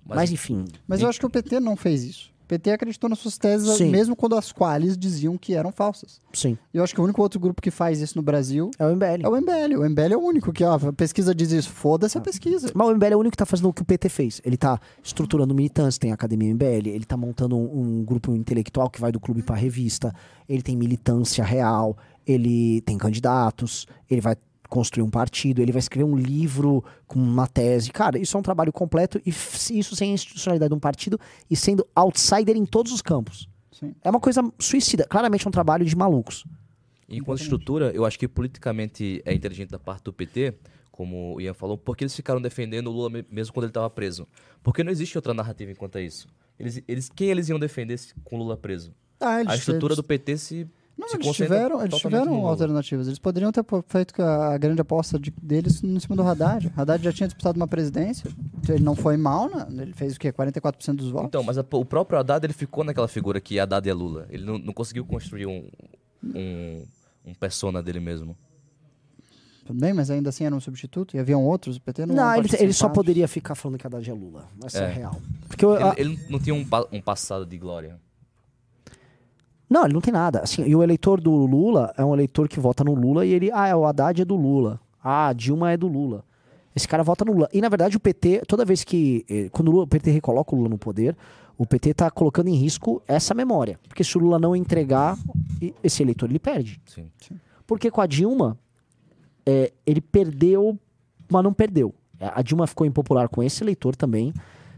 [0.09, 0.65] Mas, Mas- enfim.
[0.87, 2.29] Mas eu acho que o PT não fez isso.
[2.47, 3.91] PT acreditou nas suas teses, Sim.
[3.91, 6.19] mesmo quando as quais diziam que eram falsas.
[6.33, 6.57] Sim.
[6.73, 8.89] E eu acho que o único outro grupo que faz isso no Brasil É o
[8.89, 9.21] MBL.
[9.23, 9.77] é o MBL.
[9.77, 11.69] O MBL é o único que, ó, a pesquisa diz isso.
[11.69, 12.71] Foda-se a pesquisa.
[12.73, 14.41] Mas o MBL é o único que tá fazendo o que o PT fez.
[14.43, 18.89] Ele tá estruturando militância, tem a Academia MBL, ele tá montando um, um grupo intelectual
[18.89, 20.11] que vai do clube pra revista,
[20.47, 21.95] ele tem militância real,
[22.25, 24.35] ele tem candidatos, ele vai
[24.69, 27.91] construir um partido, ele vai escrever um livro com uma tese.
[27.91, 31.55] Cara, isso é um trabalho completo e isso sem a institucionalidade de um partido e
[31.55, 33.49] sendo outsider em todos os campos.
[33.71, 33.95] Sim.
[34.03, 35.05] É uma coisa suicida.
[35.09, 36.45] Claramente é um trabalho de malucos.
[37.07, 40.53] Enquanto estrutura, eu acho que politicamente é inteligente da parte do PT,
[40.91, 43.89] como o Ian falou, porque eles ficaram defendendo o Lula me- mesmo quando ele estava
[43.89, 44.27] preso.
[44.61, 46.27] Porque não existe outra narrativa enquanto a isso.
[46.59, 48.93] Eles, eles, quem eles iam defender se- com o Lula preso?
[49.19, 50.67] Ah, A estrutura do PT se,
[50.99, 53.07] Não, se eles tiveram, eles tiveram alternativas.
[53.07, 56.71] Eles poderiam ter feito a, a grande aposta de- deles em cima do Haddad.
[56.75, 58.29] Haddad já tinha disputado uma presidência.
[58.67, 59.65] Ele não foi mal, né?
[59.83, 60.31] Ele fez o quê?
[60.33, 61.27] 44% dos votos?
[61.29, 64.27] Então, mas a- o próprio Haddad ele ficou naquela figura que Haddad é Lula.
[64.29, 65.67] Ele não, não conseguiu construir um,
[66.23, 66.83] um,
[67.25, 68.35] um persona dele mesmo.
[69.65, 71.15] Tudo bem, mas ainda assim era um substituto.
[71.15, 71.77] E haviam outros.
[71.77, 74.45] O PT não, Não, ele, ele só poderia ficar falando que Haddad é Lula.
[74.65, 74.93] Essa é, É.
[74.93, 75.21] real.
[75.47, 77.99] Porque eu- Ele, a- ele não tinha um, um passado de glória.
[79.69, 80.39] Não, ele não tem nada.
[80.39, 83.51] Assim, e o eleitor do Lula é um eleitor que vota no Lula e ele,
[83.53, 84.79] ah, é, o Haddad é do Lula.
[85.03, 86.23] Ah, a Dilma é do Lula.
[86.75, 87.49] Esse cara vota no Lula.
[87.53, 89.25] E na verdade o PT, toda vez que.
[89.29, 91.15] eh, Quando o, Lula- o PT recoloca o Lula no poder,
[91.57, 93.79] o PT tá colocando em risco essa memória.
[93.87, 95.17] Porque se o Lula não entregar,
[95.61, 96.79] e- esse eleitor ele perde.
[96.85, 97.07] Sim.
[97.67, 98.57] Porque com a Dilma,
[99.45, 100.77] é, ele perdeu,
[101.29, 101.93] mas não perdeu.
[102.19, 104.33] A Dilma ficou impopular com esse eleitor também.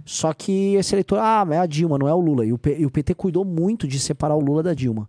[0.05, 2.45] Só que esse eleitor, ah, é a Dilma, não é o Lula.
[2.45, 5.07] E o, P- e o PT cuidou muito de separar o Lula da Dilma.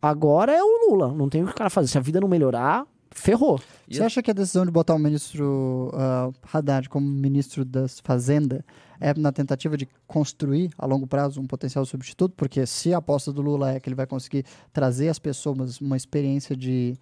[0.00, 1.88] Agora é o Lula, não tem o que o cara fazer.
[1.88, 3.58] Se a vida não melhorar, ferrou.
[3.90, 8.64] Você acha que a decisão de botar o ministro ah, Haddad como ministro da Fazenda
[9.00, 12.34] é na tentativa de construir a longo prazo um potencial substituto?
[12.36, 15.96] Porque se a aposta do Lula é que ele vai conseguir trazer às pessoas uma
[15.96, 16.96] experiência de,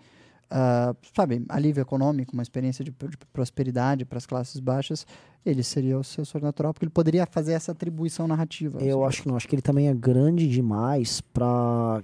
[0.51, 5.07] ah, sabe, alívio econômico, uma experiência de, de prosperidade para as classes baixas,
[5.45, 8.79] ele seria o sucessor natural, porque ele poderia fazer essa atribuição narrativa.
[8.81, 12.03] Eu acho que não, acho que ele também é grande demais pra.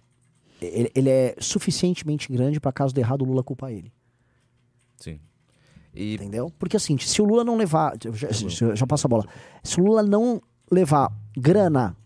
[0.60, 3.92] Ele, ele é suficientemente grande pra caso de errado o Lula culpar ele.
[4.96, 5.18] Sim.
[5.94, 6.52] E Entendeu?
[6.58, 7.96] Porque assim, se o Lula não levar.
[8.12, 9.26] Já, já, já passo a bola.
[9.62, 10.40] Se o Lula não
[10.70, 11.96] levar grana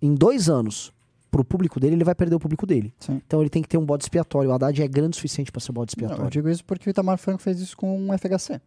[0.00, 0.92] em dois anos
[1.34, 2.94] pro público dele, ele vai perder o público dele.
[2.98, 3.20] Sim.
[3.26, 4.50] Então ele tem que ter um bode expiatório.
[4.50, 6.30] O Haddad é grande o suficiente pra ser bode Não, eu expiatório.
[6.30, 8.60] digo isso porque o Itamar Franco fez isso com o FHC.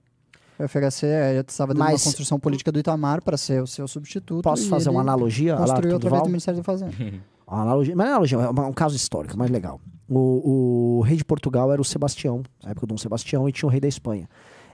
[0.59, 3.87] O FHC eh, estava dando Mas- uma construção política do Itamar para ser o seu
[3.87, 4.43] substituto.
[4.43, 5.55] Posso fazer uma analogia?
[5.55, 6.91] Construiu através do Ministério da Fazenda.
[7.49, 9.79] Uma analogia, mas é analogia, é um caso histórico, mais legal.
[10.09, 13.67] O, o rei de Portugal era o Sebastião, na época do Dom Sebastião, e tinha
[13.69, 14.27] o rei da Espanha.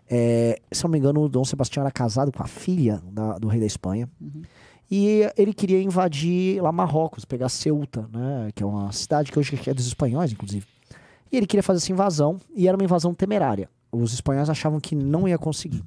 [0.10, 3.38] É, se eu não me engano, o Dom Sebastião era casado com a filha da-
[3.38, 4.10] do rei da Espanha.
[4.96, 9.60] E ele queria invadir lá Marrocos, pegar Ceuta, né, que é uma cidade que hoje
[9.66, 10.68] é dos espanhóis, inclusive.
[11.32, 13.68] E ele queria fazer essa invasão, e era uma invasão temerária.
[13.92, 15.84] Os espanhóis achavam que não ia conseguir.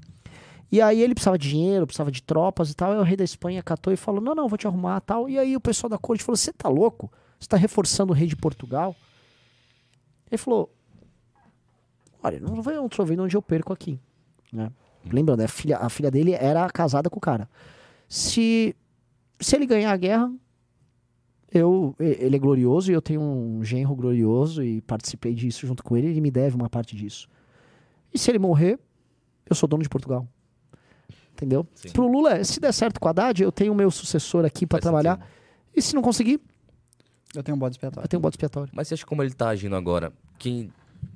[0.73, 2.95] E aí ele precisava de dinheiro, precisava de tropas e tal.
[2.95, 5.29] E o rei da Espanha catou e falou: Não, não, vou te arrumar tal.
[5.29, 7.09] E aí o pessoal da corte falou: Você tá louco?
[7.39, 8.97] Você tá reforçando o rei de Portugal?
[10.29, 10.69] Ele falou:
[12.21, 14.01] Olha, não vai um vendo onde eu perco aqui.
[14.53, 14.69] Né?
[15.09, 17.49] Lembrando, a filha, a filha dele era casada com o cara.
[18.09, 18.75] Se,
[19.41, 20.33] se ele ganhar a guerra,
[21.53, 25.97] eu, ele é glorioso e eu tenho um genro glorioso e participei disso junto com
[25.97, 26.09] ele.
[26.09, 27.29] Ele me deve uma parte disso.
[28.13, 28.79] E se ele morrer,
[29.49, 30.27] eu sou dono de Portugal.
[31.33, 31.67] Entendeu?
[31.75, 31.91] Sim.
[31.91, 34.67] Pro Lula, é, se der certo com a Haddad, eu tenho o meu sucessor aqui
[34.67, 35.17] pra Faz trabalhar.
[35.19, 35.31] sentido.
[35.77, 36.41] E se não conseguir,
[37.35, 38.09] Eu tenho um bode eu expiatório.
[38.09, 38.71] tenho um bode expiatório.
[38.75, 40.73] Mas você acha que como ele tá agindo agora, quem.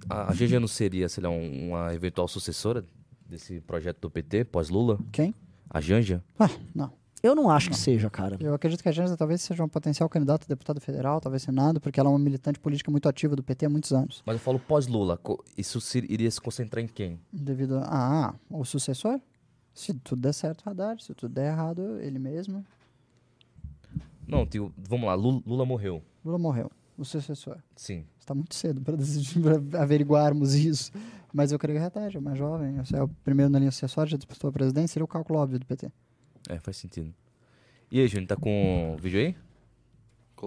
[0.09, 2.85] A a GG não seria, sei lá, um- uma eventual sucessora
[3.27, 4.99] desse projeto do PT, pós-Lula?
[5.11, 5.35] Quem?
[5.69, 6.23] A Janja?
[6.39, 6.93] Ah, não.
[7.23, 8.37] Eu não acho que seja, cara.
[8.41, 11.79] Eu acredito que a Janja talvez seja um potencial candidato a deputado federal, talvez senado,
[11.81, 14.23] porque ela é uma militante política muito ativa do PT há muitos anos.
[14.25, 15.19] Mas eu falo pós-Lula.
[15.57, 17.21] Isso se- iria se concentrar em quem?
[17.31, 18.29] Devido a.
[18.31, 19.21] Ah, o sucessor?
[19.75, 21.03] Se tudo der certo, Haddad.
[21.05, 22.65] Se tudo der errado, ele mesmo.
[24.27, 25.15] Não, tio, vamos lá.
[25.15, 26.03] Lula, Lula morreu.
[26.25, 26.71] Lula morreu.
[26.97, 27.57] O sucessor.
[27.77, 28.05] Sim.
[28.19, 30.91] Está muito cedo para decidir, para averiguarmos isso.
[31.33, 32.77] Mas eu creio que Haddad é mais jovem.
[32.79, 35.59] Você é o primeiro na linha sucessória, já disputou a presidência, seria o cálculo óbvio
[35.59, 35.91] do PT.
[36.51, 37.15] É, faz sentido.
[37.93, 39.37] E aí, Júnior, tá com o vídeo aí?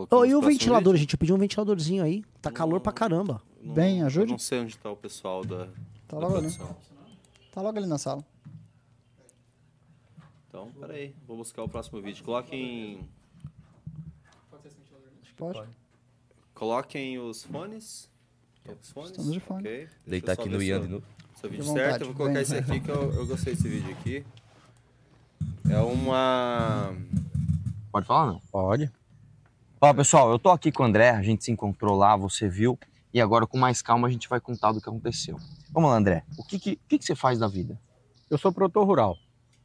[0.10, 1.02] Oh, e o ventilador, vídeo?
[1.04, 1.14] gente?
[1.14, 2.24] Eu pedi um ventiladorzinho aí.
[2.42, 3.42] Tá calor pra caramba.
[3.62, 4.32] Não- Bem, eu ajude.
[4.32, 5.68] Não sei onde tá o pessoal da,
[6.08, 6.52] Tá da logo ali.
[6.52, 6.76] produção.
[7.52, 8.26] Tá logo ali na sala.
[10.50, 11.14] Então, peraí.
[11.28, 12.24] Vou buscar o próximo vídeo.
[12.24, 13.08] Coloquem,
[15.38, 15.70] Pode?
[16.54, 18.10] coloquem os fones.
[18.82, 19.12] Os fones.
[19.12, 19.60] Estamos de fone.
[19.62, 19.72] ok.
[19.78, 21.06] Deixa eu Deitar aqui no Ian eu- de novo.
[21.40, 22.42] Seu vídeo certo, vontade, eu vou colocar venha.
[22.44, 24.26] esse aqui que eu, eu gostei desse vídeo aqui.
[25.70, 26.94] É uma.
[27.92, 28.42] Pode falar, não?
[28.52, 28.92] Pode.
[29.80, 32.80] Fala pessoal, eu tô aqui com o André, a gente se encontrou lá, você viu,
[33.14, 35.38] e agora com mais calma a gente vai contar do que aconteceu.
[35.72, 37.78] Vamos lá, André, o que, que, que, que você faz da vida?
[38.30, 39.18] Eu sou produtor rural,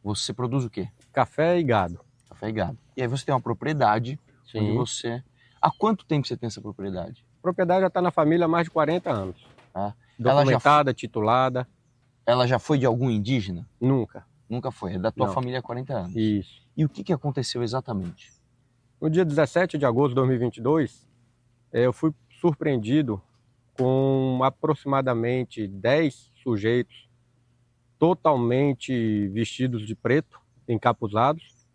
[0.02, 0.88] Você produz o quê?
[1.12, 2.00] café e gado.
[2.28, 2.78] Café e gado.
[2.96, 4.18] E aí você tem uma propriedade
[4.54, 4.74] onde Sim.
[4.76, 5.22] você.
[5.60, 7.24] Há quanto tempo você tem essa propriedade?
[7.38, 9.36] A propriedade já está na família há mais de 40 anos.
[9.74, 11.68] Ah, ela já Documentada, titulada,
[12.26, 13.68] Ela já foi de algum indígena?
[13.80, 14.26] nunca.
[14.48, 15.34] Nunca foi, é da tua Não.
[15.34, 16.16] família há 40 anos.
[16.16, 16.62] Isso.
[16.76, 18.32] E o que, que aconteceu exatamente?
[19.00, 21.06] No dia 17 de agosto de 2022,
[21.72, 23.20] eh, eu fui surpreendido
[23.76, 27.08] com aproximadamente 10 sujeitos
[27.98, 31.66] totalmente vestidos de preto, encapuzados,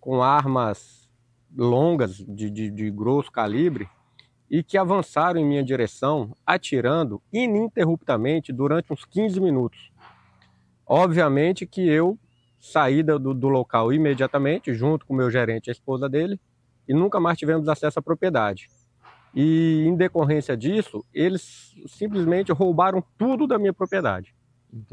[0.00, 1.10] com armas
[1.56, 3.88] longas de, de, de grosso calibre
[4.50, 9.90] e que avançaram em minha direção, atirando ininterruptamente durante uns 15 minutos.
[10.86, 12.18] Obviamente que eu
[12.60, 16.40] saí do, do local imediatamente, junto com o meu gerente e a esposa dele,
[16.88, 18.68] e nunca mais tivemos acesso à propriedade.
[19.34, 24.34] E em decorrência disso, eles simplesmente roubaram tudo da minha propriedade.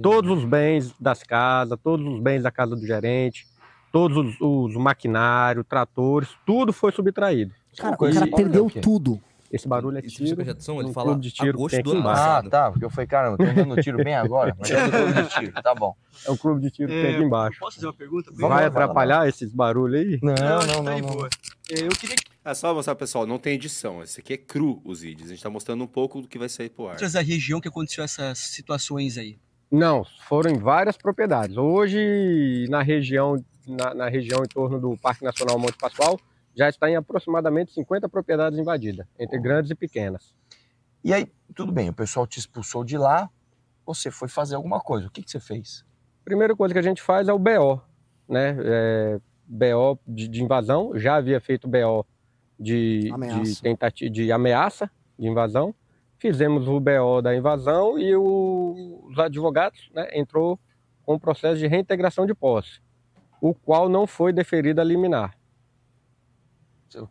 [0.02, 3.46] Todos os bens das casas, todos os bens da casa do gerente,
[3.92, 7.54] todos os, os maquinários, tratores, tudo foi subtraído.
[7.78, 9.22] Cara, o cara perdeu tudo.
[9.52, 10.30] Esse barulho é Esse tiro.
[10.30, 12.08] Chico Jadson, ele fala clube de tiro agosto do ano.
[12.08, 15.14] Ah, tá, porque eu falei, caramba, tô dando tiro bem agora, mas é do clube
[15.24, 15.96] de tiro, tá bom.
[16.26, 17.60] É o clube de tiro que tem aqui embaixo.
[17.60, 18.32] Posso fazer uma pergunta?
[18.34, 20.20] Vai vai atrapalhar esses barulhos aí?
[20.22, 21.26] Não, que não, tá não, de não.
[21.26, 24.04] É, Eu queria que É só mostrar pessoal, não tem edição.
[24.04, 25.30] Esse aqui é cru, os vídeos.
[25.30, 26.92] A gente tá mostrando um pouco do que vai sair pro ar.
[26.92, 29.40] outras da região que aconteceu essas situações aí.
[29.72, 31.56] Não, foram em várias propriedades.
[31.58, 36.20] Hoje, na região, na, na região em torno do Parque Nacional Monte Pascoal,
[36.56, 40.36] já está em aproximadamente 50 propriedades invadidas, entre grandes e pequenas.
[41.04, 43.30] E aí, tudo bem, o pessoal te expulsou de lá,
[43.86, 45.08] você foi fazer alguma coisa.
[45.08, 45.84] O que, que você fez?
[46.24, 47.82] Primeira coisa que a gente faz é o BO,
[48.30, 48.56] né?
[48.64, 52.06] É, BO de, de invasão, já havia feito BO
[52.60, 53.42] de Ameaça.
[53.42, 55.74] de tentativa de ameaça de invasão.
[56.20, 60.60] Fizemos o BO da invasão e o- os advogados né, entrou
[61.04, 62.80] com o processo de reintegração de posse,
[63.42, 65.36] o qual não foi deferido a liminar.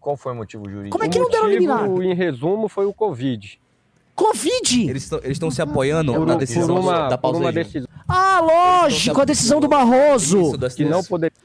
[0.01, 0.91] Qual foi o motivo jurídico?
[0.99, 2.13] Como é O que não deram motivo, liminar?
[2.13, 3.59] em resumo, foi o Covid.
[4.15, 4.91] Covid!
[4.91, 8.41] Eles estão se apoiando Por, na por decisão uma, da por pausa uma decisão Ah,
[8.41, 10.53] lógico, a decisão do Barroso.
[10.77, 11.37] Que não poderia.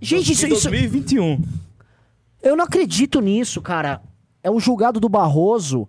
[0.00, 1.42] Gente, isso, Em isso, 2021.
[2.42, 4.02] eu não acredito nisso, cara.
[4.42, 5.88] É um julgado do Barroso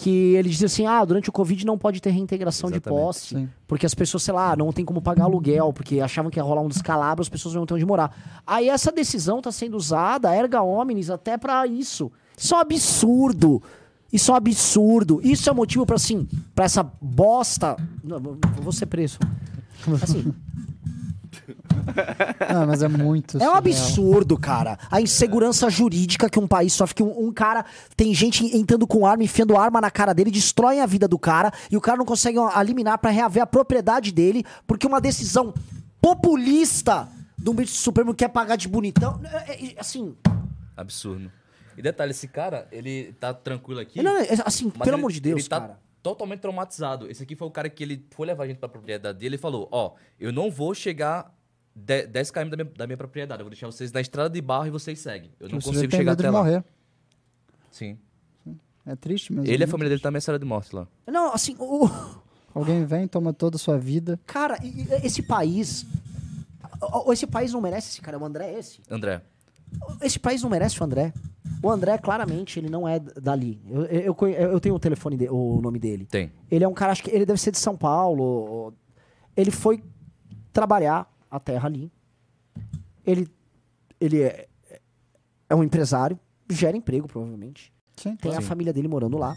[0.00, 3.00] que ele diz assim: ah, durante o Covid não pode ter reintegração de Exatamente.
[3.00, 3.28] posse.
[3.34, 3.48] Sim.
[3.68, 6.62] Porque as pessoas, sei lá, não tem como pagar aluguel, porque achavam que ia rolar
[6.62, 8.42] um descalabro, as pessoas não iam ter onde morar.
[8.46, 12.10] Aí essa decisão tá sendo usada, erga omnes, até pra isso.
[12.36, 13.62] Isso é um absurdo.
[14.12, 15.20] Isso é um absurdo.
[15.22, 17.76] Isso é motivo pra, assim, pra essa bosta.
[18.02, 18.18] Não,
[18.62, 19.18] vou ser preso.
[20.02, 20.34] Assim,
[22.52, 23.36] Não, mas é muito.
[23.36, 23.56] é um surreal.
[23.58, 24.78] absurdo, cara.
[24.90, 27.64] A insegurança jurídica que um país sofre, que um, um cara
[27.96, 31.52] tem gente entrando com arma, enfiando arma na cara dele, destroem a vida do cara
[31.70, 35.52] e o cara não consegue eliminar pra reaver a propriedade dele porque uma decisão
[36.00, 39.20] populista do ministro Supremo quer pagar de bonitão.
[39.46, 40.14] É, é, Assim,
[40.76, 41.30] Absurdo.
[41.76, 44.02] E detalhe, esse cara, ele tá tranquilo aqui.
[44.02, 45.78] não, é, assim mas pelo ele- amor de Deus, ele tá cara.
[46.02, 47.10] totalmente traumatizado.
[47.10, 49.38] Esse aqui foi o cara que ele foi levar a gente pra propriedade dele e
[49.38, 51.32] falou: Ó, eu não vou chegar
[51.74, 53.40] de- 10 km da minha, da minha propriedade.
[53.40, 55.30] Eu vou deixar vocês na estrada de barro e vocês seguem.
[55.40, 56.38] Eu não Você consigo chegar medo até de lá.
[56.38, 56.64] morrer.
[57.70, 57.98] Sim.
[58.86, 59.44] É triste mesmo.
[59.46, 60.02] Ele e a muito família dele triste.
[60.26, 60.86] também é de morte lá.
[61.06, 61.88] Não, assim, o,
[62.54, 64.18] Alguém vem, toma toda a sua vida.
[64.26, 64.58] cara,
[65.04, 65.86] esse país.
[67.12, 68.80] Esse país não merece esse cara, o André é esse.
[68.90, 69.20] André.
[70.02, 71.12] Esse país não merece o André.
[71.62, 73.60] O André, claramente, ele não é dali.
[73.68, 76.06] Eu, eu, eu eu tenho o telefone, de- o nome dele.
[76.06, 76.32] Tem.
[76.50, 78.72] Ele é um cara, acho que ele deve ser de São Paulo.
[79.36, 79.82] Ele foi
[80.52, 81.90] trabalhar a terra ali.
[83.06, 83.28] Ele,
[84.00, 84.48] ele é,
[85.48, 86.18] é um empresário,
[86.50, 87.72] gera emprego, provavelmente.
[87.96, 88.16] Sim.
[88.16, 88.46] Tem a Sim.
[88.46, 89.36] família dele morando lá.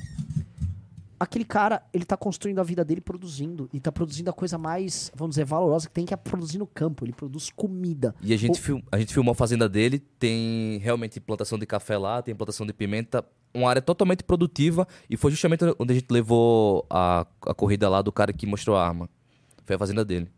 [1.20, 3.70] Aquele cara, ele tá construindo a vida dele produzindo.
[3.72, 6.68] E tá produzindo a coisa mais, vamos dizer, valorosa que tem, que é produzir no
[6.68, 7.06] campo.
[7.06, 8.14] Ele produz comida.
[8.22, 11.66] E a gente, O- fil- a gente filmou a fazenda dele, tem realmente plantação de
[11.66, 13.24] café lá, tem plantação de pimenta,
[13.54, 18.02] uma área totalmente produtiva, e foi justamente onde a gente levou a, a corrida lá
[18.02, 19.10] do cara que mostrou a arma.
[19.64, 20.30] Foi a fazenda dele.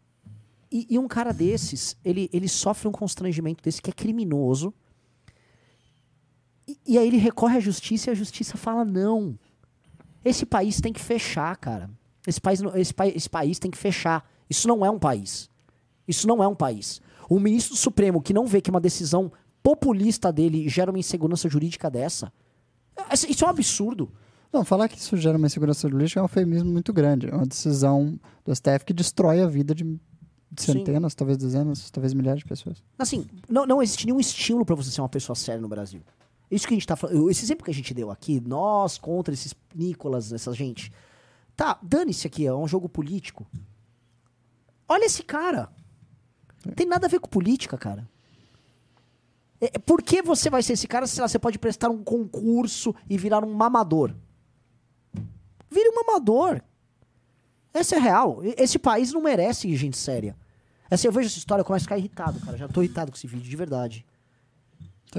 [0.75, 4.73] E, e um cara desses, ele, ele sofre um constrangimento desse que é criminoso.
[6.67, 9.39] E, e aí ele recorre à justiça e a justiça fala: não.
[10.25, 11.89] Esse país tem que fechar, cara.
[12.27, 14.29] Esse país, esse, esse país tem que fechar.
[14.49, 15.49] Isso não é um país.
[16.05, 17.01] Isso não é um país.
[17.29, 19.31] O ministro do Supremo que não vê que uma decisão
[19.63, 22.33] populista dele gera uma insegurança jurídica dessa.
[22.97, 24.11] é- Isso é um absurdo.
[24.51, 27.29] Não, falar que isso gera uma insegurança jurídica é um eufemismo muito grande.
[27.29, 29.85] É uma decisão do STF que destrói a vida de
[30.55, 30.73] de Sim.
[30.73, 32.83] centenas, talvez dezenas, talvez milhares de pessoas.
[32.97, 36.01] Assim, não, não existe nenhum estímulo pra você ser uma pessoa séria no Brasil.
[36.49, 37.29] Isso que a gente tá falando.
[37.29, 40.91] Esse exemplo que a gente deu aqui, nós contra esses Nicolas, essa gente.
[41.55, 43.45] Tá, dane-se aqui, é um jogo político.
[44.87, 45.69] Olha esse cara.
[46.65, 48.07] Não tem nada a ver com política, cara.
[49.59, 52.93] É, por que você vai ser esse cara se lá, você pode prestar um concurso
[53.09, 54.13] e virar um mamador?
[55.69, 56.61] Vire um mamador.
[57.73, 58.39] Essa é real.
[58.57, 60.35] Esse país não merece gente séria.
[60.89, 62.57] Assim, eu vejo essa história, eu começo a ficar irritado, cara.
[62.57, 64.05] Já tô irritado com esse vídeo, de verdade.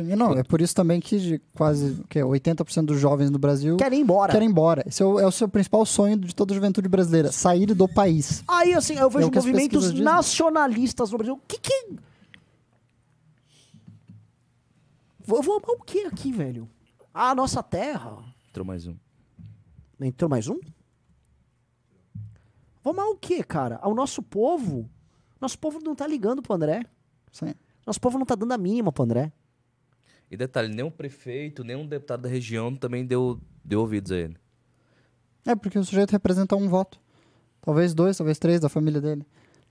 [0.02, 4.00] Não, é por isso também que quase o quê, 80% dos jovens no Brasil Querem
[4.00, 4.30] ir embora.
[4.30, 4.84] querem ir embora.
[4.86, 7.88] Esse é o, é o seu principal sonho de toda a juventude brasileira, sair do
[7.88, 8.44] país.
[8.46, 11.34] Aí, assim, eu vejo É que movimentos nacionalistas no Brasil.
[11.34, 11.96] O que que...
[15.24, 16.68] Vou, vou amar o que aqui, velho?
[17.14, 18.18] A nossa terra.
[18.50, 18.94] Entrou mais um.
[20.00, 20.60] Entrou mais um?
[22.84, 23.78] Vou amar o que, cara?
[23.82, 24.88] Ao nosso povo.
[25.40, 26.84] Nosso povo não tá ligando pro André.
[27.32, 27.54] Sim.
[27.86, 29.32] Nosso povo não tá dando a mínima pro André.
[30.30, 34.36] E detalhe, nenhum prefeito, nenhum deputado da região também deu, deu ouvidos a ele.
[35.44, 36.98] É porque o sujeito representa um voto.
[37.60, 39.24] Talvez dois, talvez três da família dele.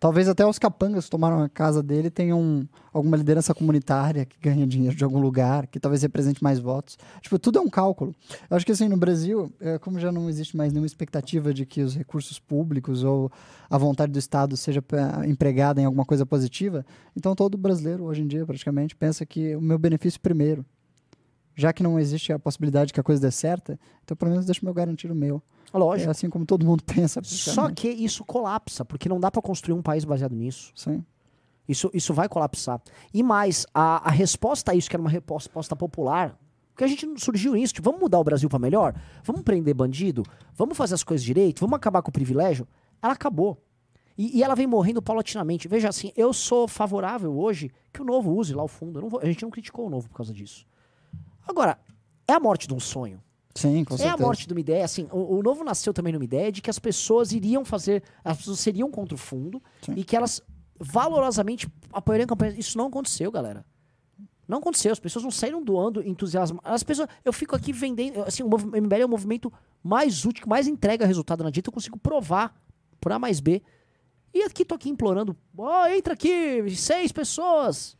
[0.06, 4.68] Talvez até os capangas que tomaram a casa dele tenham alguma liderança comunitária que ganha
[4.68, 6.96] dinheiro de algum lugar, que talvez represente mais votos.
[7.22, 8.14] Tipo, tudo é um cálculo.
[8.48, 11.66] Eu acho que assim, no Brasil, é, como já não existe mais nenhuma expectativa de
[11.66, 13.32] que os recursos públicos ou
[13.68, 16.86] a vontade do Estado seja pa- empregada em alguma coisa positiva,
[17.18, 20.64] então todo brasileiro, hoje em dia, praticamente, pensa que o meu benefício primeiro.
[21.56, 24.60] Já que não existe a possibilidade que a coisa dê certa, então pelo menos deixa
[24.62, 25.42] eu meu garantir o meu.
[25.74, 26.12] É Lógico.
[26.12, 27.22] assim como todo mundo pensa.
[27.24, 30.72] Só que isso colapsa, porque não dá pra construir um país baseado nisso.
[30.76, 31.04] Sim.
[31.68, 32.80] Isso, isso vai colapsar.
[33.14, 36.38] E mais, a, a resposta a isso, que era uma resposta popular,
[36.72, 38.94] porque a gente não surgiu nisso, tipo, vamos mudar o Brasil pra melhor?
[39.24, 40.24] Vamos prender bandido?
[40.54, 41.62] Vamos fazer as coisas direito?
[41.62, 42.68] Vamos acabar com o privilégio?
[43.02, 43.64] Ela acabou.
[44.18, 45.68] E, e ela vem morrendo paulatinamente.
[45.68, 49.10] Veja assim, eu sou favorável hoje que o novo use lá o fundo.
[49.10, 50.66] Vou- a gente não criticou o novo por causa disso.
[51.48, 51.78] Agora,
[52.28, 53.22] é a morte de um sonho.
[53.56, 54.16] Sim, com é certeza.
[54.16, 56.70] a morte de uma ideia, assim, o, o novo nasceu também numa ideia de que
[56.70, 59.94] as pessoas iriam fazer, as pessoas seriam contra o fundo Sim.
[59.96, 60.42] e que elas
[60.78, 62.58] valorosamente apoiariam campanhas.
[62.58, 63.66] Isso não aconteceu, galera.
[64.48, 66.60] Não aconteceu, as pessoas não saíram doando entusiasmo.
[66.64, 70.50] As pessoas, eu fico aqui vendendo, assim, o MBL é o movimento mais útil, que
[70.50, 72.56] mais entrega resultado na dieta, eu consigo provar
[73.00, 73.62] por A mais B.
[74.34, 77.96] E aqui tô aqui implorando, ó, entra aqui, seis pessoas.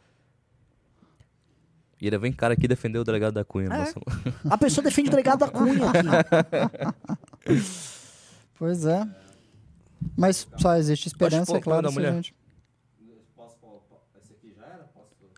[2.06, 3.66] E ele vem cara aqui defender o delegado da Cunha.
[3.66, 3.70] É.
[3.80, 3.96] nossa.
[4.48, 6.06] A pessoa defende o delegado da Cunha aqui.
[8.58, 9.06] Pois é.
[10.16, 12.14] Mas só existe esperança, pôr é claro, da mulher?
[12.14, 12.34] gente...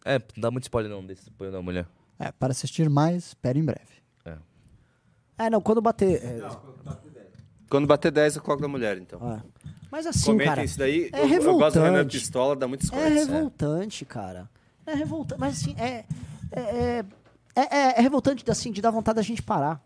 [0.05, 1.87] É, não dá muito spoiler não desse apoio da mulher.
[2.19, 3.97] É, para assistir mais, espere em breve.
[5.37, 6.23] É, não, quando bater.
[6.23, 6.49] é,
[7.69, 9.19] Quando bater 10, eu coloco da mulher, então.
[9.33, 9.41] é.
[9.89, 10.63] Mas assim, Comentem cara.
[10.63, 11.09] isso daí.
[11.13, 12.19] é eu, eu gosto do Renan revoltante.
[12.19, 14.49] Pistola, dá muitos É revoltante, cara.
[14.85, 15.39] É revoltante.
[15.39, 16.05] Mas assim, é.
[16.51, 17.05] É, é,
[17.55, 19.81] é- é revoltante assim, de dar vontade da gente parar.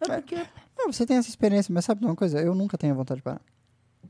[0.00, 0.36] É porque.
[0.76, 2.40] Não, você tem essa experiência, mas sabe de uma coisa?
[2.40, 3.40] Eu nunca tenho vontade de parar.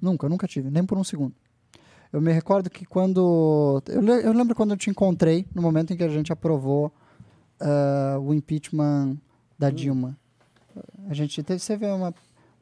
[0.01, 1.35] Nunca, nunca tive, nem por um segundo.
[2.12, 3.83] Eu me recordo que quando.
[3.87, 6.93] Eu, eu lembro quando eu te encontrei, no momento em que a gente aprovou
[7.61, 9.16] ah, o impeachment
[9.59, 10.16] da Dilma.
[11.09, 12.14] A gente teve, uma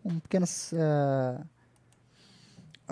[0.04, 0.46] um pequeno.
[0.74, 1.40] ah,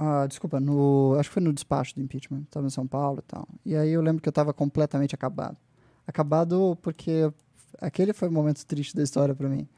[0.02, 3.22] ah, desculpa, no, acho que foi no despacho do impeachment, estava em São Paulo e
[3.22, 3.46] tal.
[3.66, 5.58] E aí eu lembro que eu estava completamente acabado.
[6.06, 7.30] Acabado porque
[7.78, 9.68] aquele foi o momento triste da história para mim.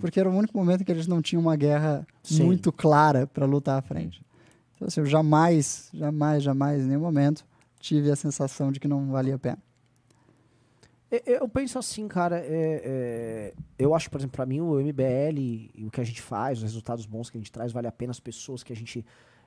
[0.00, 2.44] Porque era o único momento em que a gente não tinha uma guerra Sim.
[2.44, 4.24] muito clara para lutar à frente.
[4.76, 7.44] Então, assim, eu jamais, jamais, jamais, em nenhum momento,
[7.80, 9.58] tive a sensação de que não valia a pena.
[11.26, 12.38] Eu, penso assim, cara.
[12.38, 16.22] é- é, eu acho, por exemplo, pra mim, o MBL e o que a gente
[16.22, 18.76] faz, os resultados bons que a gente traz, vale a pena as pessoas que a
[18.76, 19.04] gente.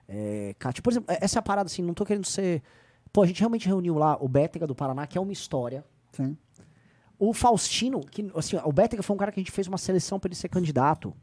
[0.07, 0.81] É, cate.
[0.81, 2.61] Por exemplo, essa é a parada, assim, não tô querendo ser.
[3.11, 5.83] Pô, a gente realmente reuniu lá o Bétega do Paraná, que é uma história.
[6.11, 6.37] Sim.
[7.19, 10.19] O Faustino, que, assim, o Bétega foi um cara que a gente fez uma seleção
[10.19, 11.13] pra ele ser candidato.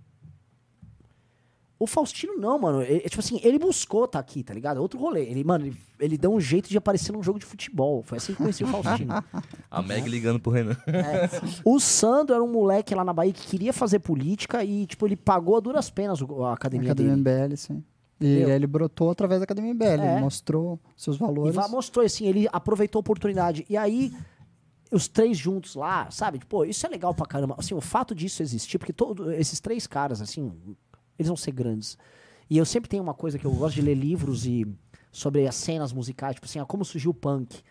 [1.79, 2.83] O Faustino não, mano.
[2.83, 4.79] Ele- tipo assim, ele buscou tá aqui, tá ligado?
[4.79, 5.25] Outro rolê.
[5.25, 8.03] Ele, mano, ele, ele deu um jeito de aparecer num jogo de futebol.
[8.03, 9.13] Foi assim que eu conheci o Faustino.
[9.71, 10.77] A Meg ligando pro Renan.
[10.87, 11.29] É.
[11.65, 15.17] O Sandro era um moleque lá na Bahia que queria fazer política e, tipo, ele
[15.17, 17.49] pagou a duras penas a academia, Academia dele.
[17.51, 17.85] MBL, sim.
[18.21, 18.49] E Entendeu?
[18.55, 20.13] ele brotou através da Academia MBL, É.
[20.13, 21.55] ele mostrou seus E valores.
[21.55, 23.67] va- mostrou assim, ele aproveitou a oportunidade.
[23.69, 24.13] E aí,
[24.91, 26.41] os três juntos lá, sabe?
[26.49, 27.57] Pô, isso é legal pra caramba.
[27.59, 30.53] Assim, o fato disso existir, porque todos esses três caras, assim,
[31.19, 31.99] eles vão ser grandes.
[32.49, 34.65] E eu sempre tenho uma coisa que eu gosto de ler livros e
[35.11, 37.63] sobre as cenas musicais, tipo assim, ah, como surgiu o punk.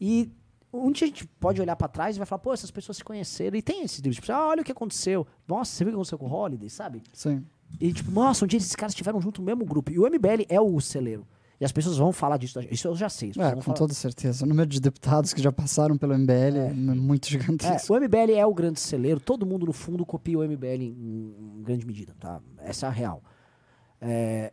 [0.00, 0.30] E
[0.72, 3.04] um dia a gente pode olhar pra trás e vai falar, pô, essas pessoas se
[3.04, 3.56] conheceram.
[3.58, 5.26] E tem esses livros, tipo, ah, olha o que aconteceu.
[5.46, 7.02] Nossa, você viu o que aconteceu com o Holiday, sabe?
[7.12, 7.44] Sim.
[7.80, 9.90] E tipo, nossa, um dia esses caras estiveram junto no mesmo grupo.
[9.90, 11.26] E o MBL é o celeiro.
[11.60, 12.58] E as pessoas vão falar disso.
[12.70, 13.30] Isso eu já sei.
[13.38, 14.44] É, com falar- toda certeza.
[14.44, 17.92] O número de deputados que já passaram pelo MBL é, muito É, gigantesco.
[17.92, 21.62] o MBL é o grande celeiro, todo mundo no fundo copia o MBL em, em
[21.62, 22.40] grande medida, tá?
[22.58, 23.22] Essa é a real.
[24.00, 24.52] É,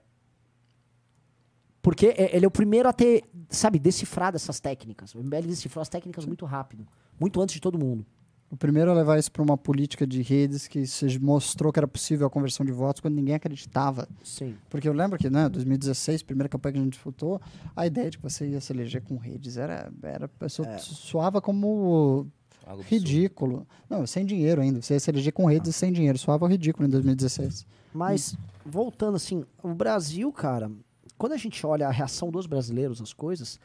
[1.81, 5.15] Porque é- ele é o primeiro a ter, sabe, decifrado essas técnicas.
[5.15, 6.85] O MBL decifrou as técnicas muito rápido,
[7.19, 8.05] muito antes de todo mundo.
[8.51, 11.87] O primeiro a levar isso para uma política de redes que se mostrou que era
[11.87, 14.07] possível a conversão de votos quando ninguém acreditava.
[14.23, 14.55] Sim.
[14.69, 17.39] Porque eu lembro que, né, 2016, primeira campanha que a gente disputou,
[17.75, 20.77] a ideia de que você ia se eleger com redes era, era pessoa É.
[20.79, 22.25] soava como
[22.65, 23.67] Algo ridículo.
[23.89, 24.81] Não, sem dinheiro ainda.
[24.81, 26.17] Você ia se eleger com redes sem dinheiro.
[26.17, 27.65] Soava ridículo em 2016.
[27.93, 28.35] Mas,
[28.65, 30.71] voltando assim, o Brasil, cara,
[31.17, 33.59] quando a gente olha a reação dos brasileiros às coisas,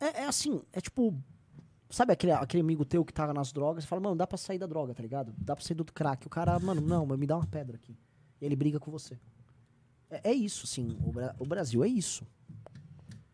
[0.00, 1.14] é, é assim, é tipo.
[1.90, 3.84] Sabe aquele, aquele amigo teu que tá nas drogas?
[3.84, 5.34] Fala, mano, dá pra sair da droga, tá ligado?
[5.36, 6.24] Dá pra sair do crack.
[6.24, 7.98] O cara, mano, não, me dá uma pedra aqui.
[8.40, 9.18] E ele briga com você.
[10.08, 10.96] É, é isso, sim.
[11.00, 12.24] O, o Brasil é isso.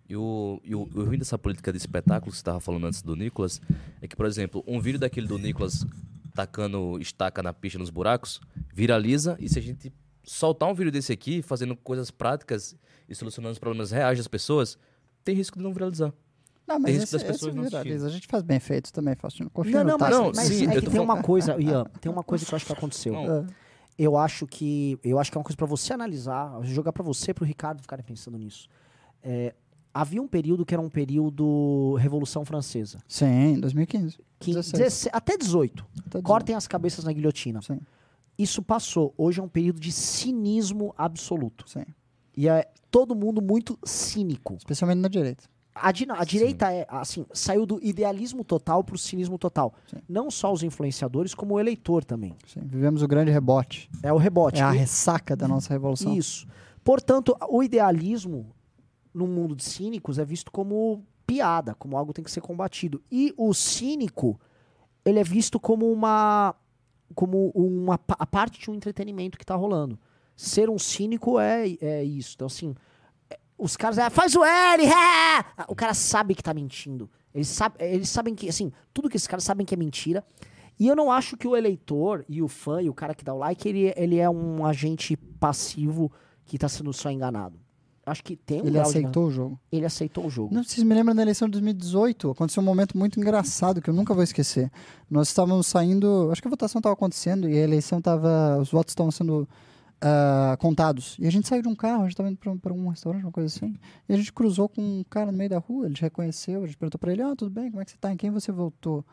[0.08, 3.02] E o, e o, o ruim dessa política de espetáculo que você estava falando antes
[3.02, 3.60] do Nicolas
[4.00, 5.84] é que, por exemplo, um vídeo daquele do Nicolas
[6.34, 8.40] tacando estaca na pista nos buracos
[8.72, 9.92] viraliza e se a gente
[10.22, 12.76] soltar um vídeo desse aqui fazendo coisas práticas
[13.08, 14.78] e solucionando os problemas reais das pessoas,
[15.24, 16.12] tem risco de não viralizar.
[16.66, 18.06] Não, Tem mas risco esse, das esse pessoas não viraliza.
[18.06, 19.48] A gente faz bem feito também, Faustino.
[19.50, 20.10] Confia Não, no não, mas.
[20.10, 22.52] Não, mas sim, é que tô tem falando- uma coisa, Ian, tem uma coisa que
[22.52, 23.12] eu acho que aconteceu.
[23.12, 23.36] Não.
[23.38, 23.46] É.
[23.98, 27.30] Eu acho que eu acho que é uma coisa pra você analisar, jogar pra você
[27.30, 28.68] e pro Ricardo ficarem pensando nisso.
[29.22, 29.54] É,
[29.94, 32.98] havia um período que era um período Revolução Francesa.
[33.08, 34.18] Sim, 2015.
[34.38, 34.72] Que 16.
[34.82, 35.86] 16 até 18.
[36.10, 37.62] Tá Cortem as cabeças na guilhotina.
[37.62, 37.80] Sim,
[38.38, 39.14] Isso passou.
[39.16, 41.64] Hoje é um período de cinismo absoluto.
[41.66, 41.84] sim.
[42.36, 44.56] E é todo mundo muito cínico.
[44.58, 45.44] Especialmente na direita.
[45.82, 45.88] A,
[46.20, 49.74] a direita é, assim, saiu do idealismo total pro cinismo total.
[49.86, 49.98] Sim.
[50.08, 52.34] Não só os influenciadores, como o eleitor também.
[52.46, 52.60] Sim.
[52.64, 53.90] Vivemos o grande rebote.
[54.02, 54.60] É o rebote.
[54.60, 56.14] É a E- ressaca da nossa revolução.
[56.16, 56.46] Isso.
[56.82, 58.46] Portanto, o idealismo
[59.12, 63.02] no mundo de cínicos é visto como piada, como algo que tem que ser combatido.
[63.10, 64.40] E o cínico,
[65.04, 66.54] ele é visto como uma
[67.14, 69.98] como uma a parte de um entretenimento que tá rolando.
[70.36, 72.32] Ser um cínico é, é isso.
[72.34, 72.74] Então, assim,
[73.58, 74.90] os caras, é, faz o L, é!
[75.56, 77.08] Ah, o cara sabe que tá mentindo.
[77.34, 80.24] Eles, sabe, eles sabem que, assim, tudo que esses caras sabem que é mentira.
[80.78, 83.32] E eu não acho que o eleitor e o fã e o cara que dá
[83.32, 86.10] o like, ele, ele é um agente passivo
[86.44, 87.58] que tá sendo só enganado.
[88.04, 89.60] Acho que tem um Ele grau de- aceitou o jogo.
[89.72, 90.54] ele aceitou o jogo.
[90.54, 92.30] Não, vocês me lembram da eleição de 2018?
[92.30, 94.70] Aconteceu um momento muito engraçado que eu nunca vou esquecer.
[95.10, 98.92] Nós estávamos saindo, acho que a votação estava acontecendo e a eleição estava, os votos
[98.92, 99.48] estavam sendo
[100.00, 101.16] ah, contados.
[101.18, 103.32] E a gente saiu de um carro, a gente estava indo para um restaurante, uma
[103.32, 103.76] coisa assim.
[104.08, 106.76] E a gente cruzou com um cara no meio da rua, ele reconheceu, a gente
[106.76, 108.12] perguntou para ele: Ah, tudo bem, como é que você tá?
[108.12, 109.04] Em quem você votou?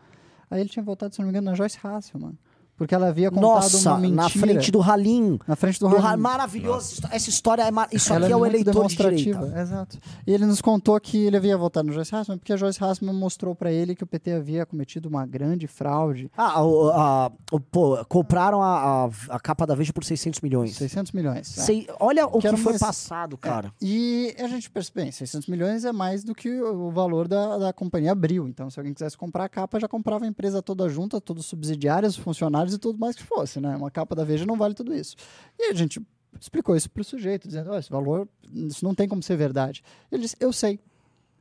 [0.49, 2.37] Aí ele tinha votado, se não me engano, na Joyce Hasselman.
[2.83, 4.21] Porque ela havia contado Nossa, uma mentira.
[4.23, 5.39] na frente do Ralim.
[5.47, 6.21] Na frente do Halim.
[6.21, 7.01] Maravilhoso.
[7.11, 7.87] Essa história é mar...
[7.91, 9.53] Isso Ela aqui é o muito eleitor de direita.
[9.61, 9.97] Exato.
[10.27, 13.15] E ele nos contou que ele havia votado no Joyce Hasselman porque a Joyce Hasselman
[13.15, 16.29] mostrou para ele que o PT havia cometido uma grande fraude.
[16.37, 20.75] Ah, o- a- o- pô, compraram a, a, a capa da Veja por 600 milhões.
[20.75, 21.57] 600 milhões.
[21.57, 21.61] é.
[21.61, 23.71] Sei- olha o Que que, foi mais- passado, cara.
[23.81, 27.57] E a gente percebe, bem, 600 milhões é mais do que o o valor da,
[27.57, 28.47] da companhia Abril.
[28.47, 31.49] Então, se alguém quisesse comprar a capa, já comprava a empresa toda junta, todos os
[31.49, 33.75] subsidiários, os funcionários e tudo mais que fosse, né?
[33.75, 35.15] Uma capa da Veja não vale tudo isso.
[35.57, 36.01] E a gente
[36.39, 39.83] explicou isso para o sujeito, dizendo, "Ó, esse valor, isso não tem como ser verdade.
[40.11, 40.79] Ele disse, eu sei,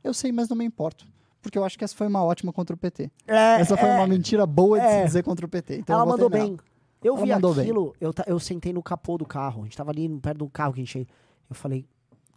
[0.03, 1.05] eu sei, mas não me importo.
[1.41, 3.11] Porque eu acho que essa foi uma ótima contra o PT.
[3.27, 4.99] É, essa foi é, uma mentira boa de é.
[5.01, 5.77] se dizer contra o PT.
[5.77, 6.45] Então ela mandou nela.
[6.45, 6.57] bem.
[7.03, 9.61] Eu Ela vi aquilo, eu, eu sentei no capô do carro.
[9.61, 11.05] A gente tava ali perto do carro que a gente.
[11.49, 11.85] Eu falei,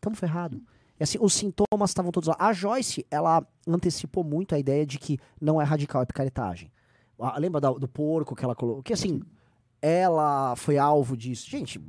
[0.00, 0.60] tamo ferrado.
[0.98, 2.36] E assim, os sintomas estavam todos lá.
[2.38, 6.72] A Joyce, ela antecipou muito a ideia de que não é radical, é picaretagem.
[7.18, 8.82] Ah, Lembra da- do porco que ela colocou?
[8.82, 9.20] Que assim,
[9.80, 11.48] ela foi alvo disso.
[11.50, 11.80] Gente,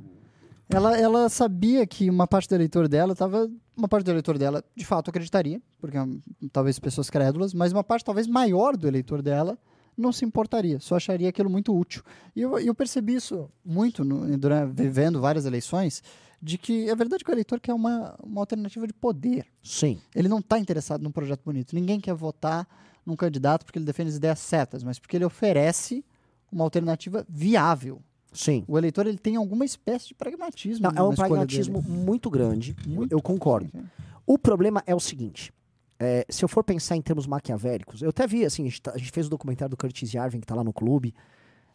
[0.70, 3.50] Ela, ela sabia que uma parte do eleitor dela estava.
[3.76, 6.20] Uma parte do eleitor dela, de fato, acreditaria, porque hum,
[6.52, 9.56] talvez pessoas crédulas, mas uma parte talvez maior do eleitor dela
[9.96, 12.02] não se importaria, só acharia aquilo muito útil.
[12.36, 16.02] E eu, eu percebi isso muito no, durante, vivendo várias eleições,
[16.40, 19.46] de que é verdade que o eleitor quer uma, uma alternativa de poder.
[19.62, 19.98] sim.
[20.14, 21.74] Ele não está interessado num projeto bonito.
[21.74, 22.66] Ninguém quer votar
[23.08, 26.04] num candidato porque ele defende as ideias certas, mas porque ele oferece
[26.52, 28.02] uma alternativa viável.
[28.32, 28.64] Sim.
[28.68, 30.90] O eleitor ele tem alguma espécie de pragmatismo.
[30.92, 31.94] Não, é um pragmatismo dele.
[31.94, 32.76] muito grande.
[32.86, 33.10] Muito.
[33.12, 33.70] Eu concordo.
[33.72, 33.84] Sim.
[34.26, 35.52] O problema é o seguinte.
[36.00, 38.92] é, se eu for pensar em termos maquiavélicos, eu até vi, assim, a gente, tá-
[38.94, 41.12] a gente fez o documentário do Curtis Yarvin, que tá lá no clube,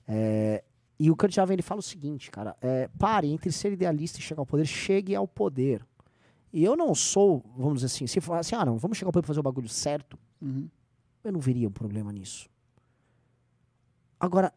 [0.08, 0.64] é,
[1.00, 4.22] e o Curtis Yarvin, ele fala o seguinte, cara, é, pare entre ser idealista e
[4.22, 5.86] chegar ao poder, chegue ao poder.
[6.54, 9.12] E eu não sou, vamos dizer assim, se falar assim, ah não, vamos chegar ao
[9.12, 10.70] poder pra fazer o bagulho certo, Uhum.
[11.24, 12.50] Eu não veria um problema nisso.
[14.20, 14.54] Agora,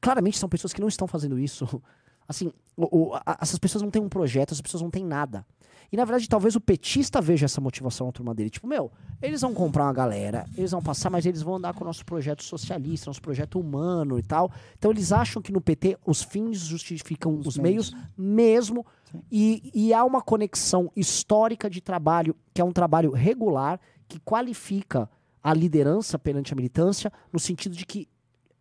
[0.00, 1.66] claramente são pessoas que não estão fazendo isso
[2.26, 5.46] Assim, o- o- a- essas pessoas não têm um projeto, essas pessoas não têm nada.
[5.92, 8.48] E na verdade, talvez o petista veja essa motivação na turma dele.
[8.48, 8.90] Tipo, meu,
[9.20, 12.02] eles vão comprar uma galera, eles vão passar, mas eles vão andar com o nosso
[12.02, 14.50] projeto socialista, nosso projeto humano e tal.
[14.78, 18.08] Então eles acham que no PT os fins justificam os, Os meios, meios.
[18.16, 18.86] mesmo.
[19.30, 23.78] E, e há uma conexão histórica de trabalho, que é um trabalho regular,
[24.08, 25.10] que qualifica
[25.44, 28.08] a liderança perante a militância, no sentido de que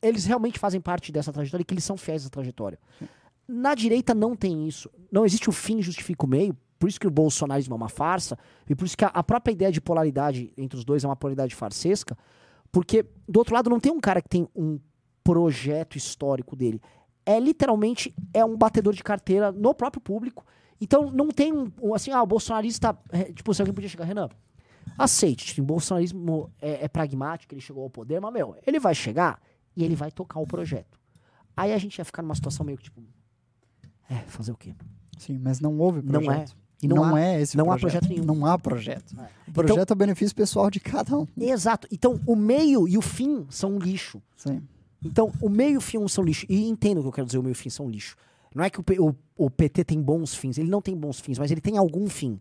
[0.02, 2.78] eles realmente fazem parte dessa trajetória e que eles são fiéis à trajetória.
[3.48, 4.90] Na direita não tem isso.
[5.10, 6.58] Não existe o fim justifica o meio.
[6.78, 8.38] Por isso que o bolsonarismo é uma farsa.
[8.70, 11.56] E por isso que a, própria ideia de polaridade entre os dois é uma polaridade
[11.56, 12.18] farsesca.
[12.70, 14.78] Porque, do outro lado, não tem um cara que tem um
[15.24, 16.82] projeto histórico dele.
[17.26, 20.46] É literalmente é um batedor de carteira no próprio público.
[20.82, 22.98] Então não tem um, assim, ah, o bolsonarista.
[23.10, 24.28] é, tipo, se alguém podia chegar, Renan,
[24.98, 28.94] aceite, tipo, o bolsonarismo é, é pragmático, ele chegou ao poder, mas, meu, ele vai
[28.96, 29.42] chegar
[29.76, 31.00] e ele vai tocar o projeto.
[31.56, 33.02] Aí a gente ia ficar numa situação meio que, tipo.
[34.10, 34.74] É, fazer o quê?
[35.18, 36.24] Sim, mas não houve Não é.
[36.24, 36.58] projeto.
[36.82, 38.02] E não não há- é esse não há projeto.
[38.02, 38.26] projeto nenhum.
[38.26, 39.16] Não há projeto.
[39.20, 39.30] É.
[39.50, 41.26] O projeto é o benefício pessoal de cada um.
[41.38, 41.88] Exato.
[41.90, 44.22] Então, o meio e o fim são um lixo.
[44.36, 44.62] Sim.
[45.06, 46.46] Então, o meio e o fim são lixo.
[46.50, 48.18] E entendo o que eu quero dizer, o meio e o fim são lixo.
[48.54, 49.16] Não é que o, o-
[49.46, 52.40] o PT tem bons fins, ele não tem bons fins, mas ele tem algum fim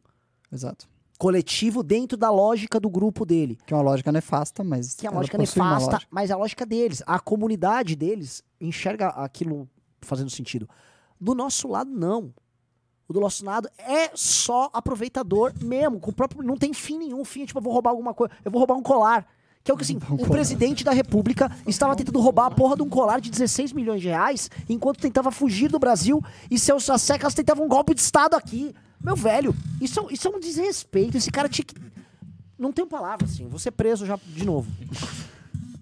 [0.51, 0.89] Exato.
[1.23, 3.57] Coletivo dentro da lógica do grupo dele.
[3.65, 4.94] Que é uma lógica nefasta, mas.
[4.94, 6.09] Que é uma lógica nefasta, lógica.
[6.11, 7.01] mas é a lógica deles.
[7.07, 9.69] A comunidade deles enxerga aquilo
[10.01, 10.69] fazendo sentido.
[11.20, 12.35] Do nosso lado, não.
[13.07, 16.01] O do nosso lado é só aproveitador mesmo.
[16.01, 17.24] Com o próprio, não tem fim nenhum.
[17.24, 18.35] Fim é tipo, eu vou roubar alguma coisa.
[18.44, 19.24] Eu vou roubar um colar.
[19.62, 20.31] Que é o que assim, um o colar.
[20.31, 24.09] presidente da república estava tentando roubar a porra de um colar de 16 milhões de
[24.09, 26.20] reais enquanto tentava fugir do Brasil
[26.51, 28.74] e seus assecas tentavam um golpe de Estado aqui.
[29.03, 31.16] Meu velho, isso, é- isso é um desrespeito.
[31.16, 31.74] Esse cara tinha que.
[32.59, 33.49] Não tenho palavra, assim.
[33.49, 34.70] Vou ser preso já de novo.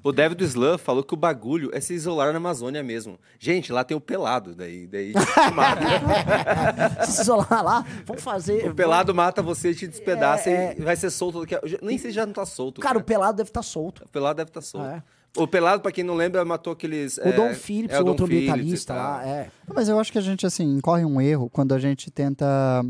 [0.02, 3.18] O David do Slam falou que o bagulho é se isolar na Amazônia mesmo.
[3.38, 5.12] Gente, lá tem o pelado, daí, daí
[5.54, 7.04] mata.
[7.04, 8.66] Se isolar lá, vamos fazer.
[8.70, 11.40] o pelado mata você, te despedaça É, e vai ser solto.
[11.40, 12.80] daqui a- Nem sei se já não tá solto.
[12.80, 14.02] Cara, o pelado deve estar solto.
[14.06, 14.86] O pelado deve estar solto.
[14.86, 15.02] É.
[15.36, 17.18] O pelado, pra quem não lembra, matou aqueles.
[17.18, 19.48] O Dom Phillips, o outro ambientalista lá, é.
[19.72, 22.82] Mas eu acho que a gente, assim, incorre um erro quando a gente tenta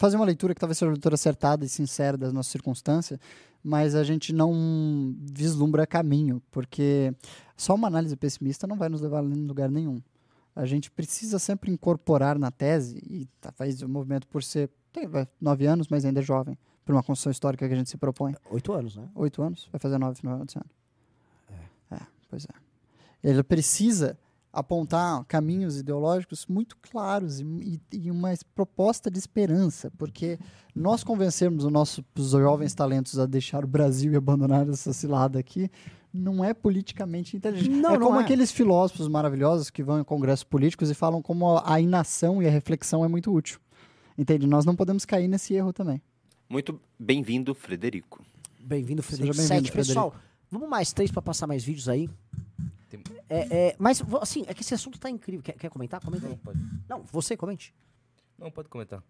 [0.00, 3.20] fazer uma leitura que talvez seja uma leitura acertada e sincera das nossas circunstâncias,
[3.62, 7.14] mas a gente não vislumbra caminho, porque
[7.54, 10.00] só uma análise pessimista não vai nos levar a lugar nenhum.
[10.56, 15.28] A gente precisa sempre incorporar na tese, e talvez o movimento por ser, tem vai,
[15.38, 18.34] nove anos, mas ainda é jovem, por uma construção histórica que a gente se propõe.
[18.50, 19.06] Oito anos, né?
[19.14, 19.68] Oito anos?
[19.70, 20.70] Vai fazer nove no final desse ano.
[21.90, 22.06] É.
[22.30, 23.28] pois é.
[23.28, 24.18] Ele precisa
[24.52, 30.38] apontar caminhos ideológicos muito claros e, e- e uma proposta de esperança, porque
[30.74, 35.70] nós convencermos os nossos jovens talentos a deixar o Brasil e abandonar essa cilada aqui
[36.12, 37.70] não é politicamente inteligente.
[37.70, 38.24] Não, é não como é.
[38.24, 42.50] aqueles filósofos maravilhosos que vão em congressos políticos e falam como a inação e a
[42.50, 43.60] reflexão é muito útil.
[44.18, 44.46] Entende?
[44.46, 46.02] Nós não podemos cair nesse erro também.
[46.48, 48.24] Muito bem-vindo, Frederico.
[48.58, 49.34] Bem-vindo, Frederico.
[49.36, 49.86] Seja bem-vindo, Sete.
[49.86, 50.12] Pessoal,
[50.50, 52.10] vamos mais três pra passar mais vídeos aí?
[53.28, 55.42] É, é, mas, assim, é que esse assunto tá incrível.
[55.42, 56.00] Quer, quer comentar?
[56.00, 56.32] Comenta aí.
[56.32, 56.58] Não, pode.
[56.88, 57.74] Não, você comente.
[58.38, 59.02] Não, pode comentar.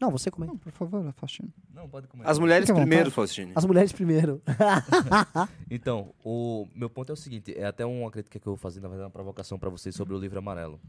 [0.00, 0.52] Não, você comente.
[0.52, 1.52] Não, por favor, Faustino.
[1.72, 2.30] Não, pode comentar.
[2.30, 3.10] As mulheres à primeiro.
[3.10, 3.52] Faustine.
[3.54, 4.42] As mulheres primeiro.
[5.68, 8.80] Então, o meu ponto é o seguinte, é até uma crítica que eu vou fazer,
[8.80, 10.80] na verdade, uma provocação para vocês sobre o livro amarelo.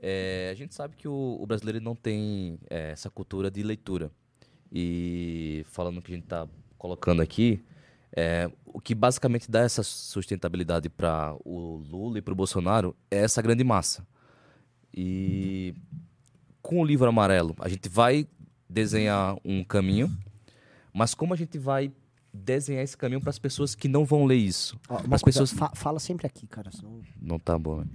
[0.00, 4.10] É, a gente sabe que o, o brasileiro não tem é, essa cultura de leitura.
[4.70, 6.46] E falando o que a gente está
[6.76, 7.64] colocando aqui,
[8.14, 13.18] é, o que basicamente dá essa sustentabilidade para o Lula e para o Bolsonaro é
[13.18, 14.06] essa grande massa.
[14.94, 15.74] E
[16.62, 18.26] com o livro amarelo, a gente vai
[18.68, 20.10] desenhar um caminho,
[20.92, 21.92] mas como a gente vai
[22.32, 24.78] desenhar esse caminho para as pessoas que não vão ler isso?
[24.88, 25.52] Ó, as pessoas.
[25.52, 26.70] fa- fala sempre aqui, cara.
[26.70, 27.00] Senão...
[27.20, 27.80] Não tá bom.
[27.80, 27.86] né?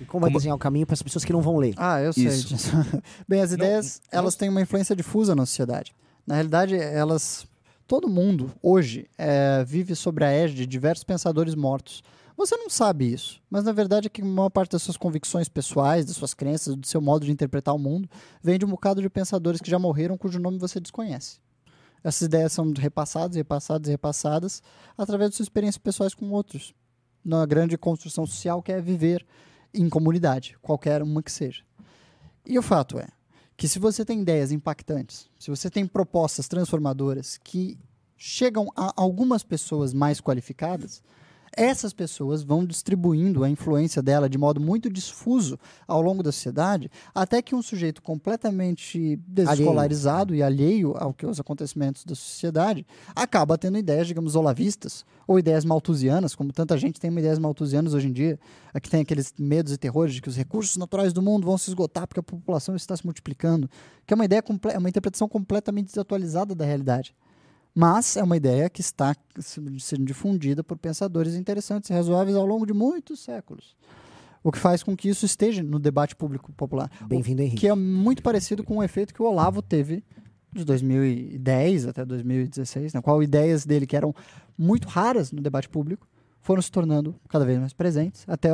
[0.00, 1.74] E como vai Como- desenhar o caminho para as pessoas que não vão ler?
[1.76, 2.26] Ah, eu sei.
[3.28, 5.94] Bem, as ideias, não- elas têm uma influência difusa na sociedade.
[6.26, 7.46] Na realidade, elas...
[7.88, 12.02] Todo mundo, hoje, é, vive sobre a égide de diversos pensadores mortos.
[12.36, 15.48] Você não sabe isso, mas na verdade é que a maior parte das suas convicções
[15.48, 18.06] pessoais, das suas crenças, do seu modo de interpretar o mundo,
[18.42, 21.40] vem de um bocado de pensadores que já morreram, cujo nome você desconhece.
[22.04, 24.62] Essas ideias são repassadas, repassadas, repassadas
[24.96, 26.74] através de suas experiências pessoais com outros.
[27.24, 29.26] Na grande construção social que é viver
[29.72, 31.62] em comunidade, qualquer uma que seja.
[32.44, 33.08] E o fato é
[33.58, 37.76] que se você tem ideias impactantes, se você tem propostas transformadoras que
[38.16, 41.02] chegam a algumas pessoas mais qualificadas,
[41.58, 45.58] essas pessoas vão distribuindo a influência dela de modo muito difuso
[45.88, 51.40] ao longo da sociedade, até que um sujeito completamente desescolarizado e alheio ao que os
[51.40, 57.10] acontecimentos da sociedade acaba tendo ideias, digamos, olavistas ou ideias malthusianas, como tanta gente tem
[57.10, 58.38] ideias malthusianas hoje em dia,
[58.72, 61.68] aqui tem aqueles medos e terrores de que os recursos naturais do mundo vão se
[61.68, 63.68] esgotar porque a população está se multiplicando,
[64.06, 67.14] que é uma ideia é uma interpretação completamente desatualizada da realidade.
[67.80, 72.66] Mas é uma ideia que está sendo difundida por pensadores interessantes e razoáveis ao longo
[72.66, 73.76] de muitos séculos.
[74.42, 76.90] O que faz com que isso esteja no debate público popular.
[77.06, 77.60] Bem-vindo, Henrique.
[77.60, 80.02] Que é muito parecido com o efeito que o Olavo teve
[80.52, 84.12] de 2010 até 2016, na qual ideias dele que eram
[84.58, 86.08] muito raras no debate público
[86.40, 88.50] foram se tornando cada vez mais presentes, até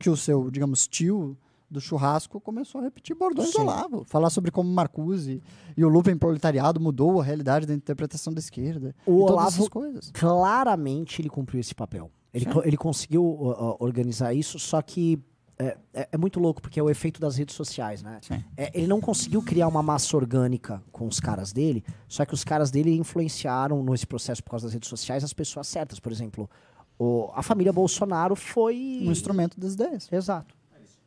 [0.00, 1.38] que o seu, digamos, tio
[1.70, 3.62] do churrasco começou a repetir bordões do Sim.
[3.62, 5.42] Olavo, falar sobre como Marcuse
[5.76, 8.94] e o Lupen proletariado mudou a realidade da interpretação da esquerda.
[9.06, 9.68] O Olavo-
[10.12, 12.10] claramente ele cumpriu esse papel.
[12.32, 15.20] Ele, co- ele conseguiu uh, organizar isso, só que
[15.56, 18.18] é, é- é muito louco, porque é o efeito das redes sociais, né?
[18.56, 22.42] É, ele não conseguiu criar uma massa orgânica com os caras dele, só que os
[22.42, 26.00] caras dele influenciaram nesse processo por causa das redes sociais as pessoas certas.
[26.00, 26.50] Por exemplo,
[26.98, 29.02] o- a família Bolsonaro foi.
[29.06, 30.08] Um instrumento das ideias.
[30.12, 30.54] Exato.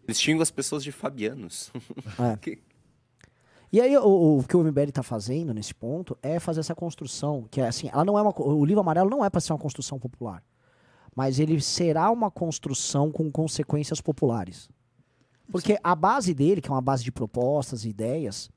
[0.08, 1.72] Eles xingam as pessoas de fabianos.
[2.20, 2.38] É.
[2.42, 2.60] Que-
[3.72, 7.46] E aí, o, o que o MBL está fazendo nesse ponto é fazer essa construção,
[7.52, 9.60] que é assim, ela não é uma, o livro amarelo não é para ser uma
[9.60, 10.42] construção popular,
[11.16, 14.70] mas ele será uma construção com consequências populares.
[15.52, 18.50] Porque a base dele, que é uma base de propostas e ideias,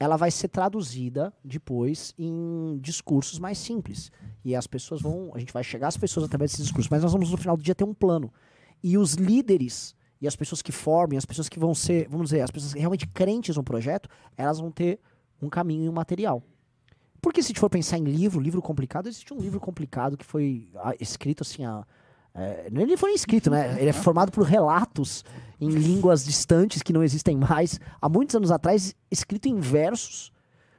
[0.00, 4.10] ela vai ser traduzida depois em discursos mais simples.
[4.44, 7.12] E as pessoas vão, a gente vai chegar às pessoas através desses discursos, mas nós
[7.12, 8.32] vamos no final do dia ter um plano.
[8.82, 12.40] E os líderes e as pessoas que formem, as pessoas que vão ser, vamos dizer,
[12.40, 15.00] as pessoas realmente crentes no projeto, elas vão ter
[15.40, 16.42] um caminho e um material.
[17.20, 20.24] Porque se a gente for pensar em livro, livro complicado, existe um livro complicado que
[20.24, 21.84] foi ah, escrito assim, a,
[22.34, 23.76] é, ele foi escrito, né?
[23.80, 25.24] Ele é formado por relatos
[25.60, 30.32] em línguas distantes que não existem mais, há muitos anos atrás, escrito em versos,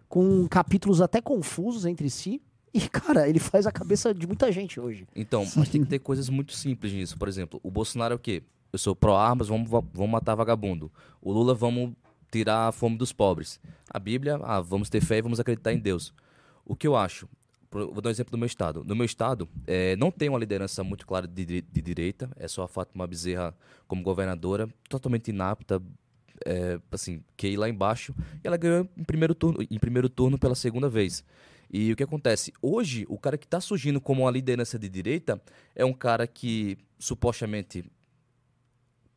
[0.08, 2.42] com capítulos até confusos entre si.
[2.74, 5.08] E, cara, ele faz a cabeça de muita gente hoje.
[5.16, 7.18] Então, mas tem que ter coisas muito simples nisso.
[7.18, 8.44] Por exemplo, o Bolsonaro é o quê?
[8.72, 10.92] Eu sou pró-armas, vamos, va- vamos matar vagabundo.
[11.22, 11.94] O Lula, vamos
[12.32, 13.60] tirar a fome dos pobres.
[13.90, 16.14] A Bíblia, ah, vamos ter fé e vamos acreditar em Deus.
[16.66, 17.28] O que eu acho?
[17.72, 18.84] Vou dar um exemplo do meu estado.
[18.84, 22.30] No meu estado, eh, não tem uma liderança muito clara de, de direita.
[22.36, 23.56] É só a Fátima Bezerra
[23.88, 25.80] como governadora, totalmente inapta,
[26.46, 28.14] é, assim, que lá embaixo.
[28.44, 31.24] E ela ganhou em primeiro turno, em primeiro turno pela segunda vez.
[31.72, 32.52] E o que acontece?
[32.60, 35.40] Hoje, o cara que está surgindo como uma liderança de direita
[35.76, 37.84] é um cara que supostamente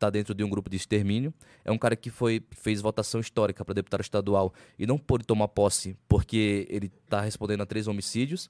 [0.03, 1.33] está dentro de um grupo de extermínio.
[1.63, 5.47] É um cara que foi fez votação histórica para deputado estadual e não pôde tomar
[5.47, 8.49] posse porque ele está respondendo a três homicídios.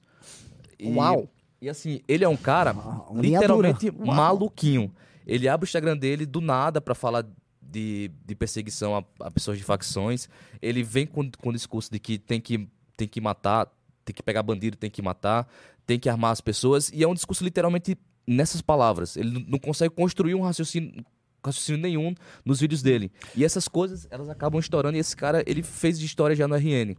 [0.78, 1.28] E, Uau!
[1.60, 3.88] E assim, ele é um cara Ah, linha literalmente.
[3.90, 4.14] Uau.
[4.14, 4.92] maluquinho.
[5.26, 7.24] Ele abre o Instagram dele do nada para falar
[7.62, 10.28] de, de perseguição a, a pessoas de facções.
[10.60, 13.72] Ele vem com, com o discurso de que tem que, tem que matar,
[14.04, 15.48] tem que pegar bandido, tem que matar,
[15.86, 16.90] tem que armar as pessoas.
[16.92, 19.16] E é um discurso literalmente nessas palavras.
[19.16, 21.04] Ele não consegue construir um raciocínio,
[21.44, 22.14] raciocínio nenhum
[22.44, 23.10] nos vídeos dele.
[23.36, 24.96] E essas coisas, elas acabam estourando.
[24.96, 26.96] E esse cara, ele fez de história já no RN.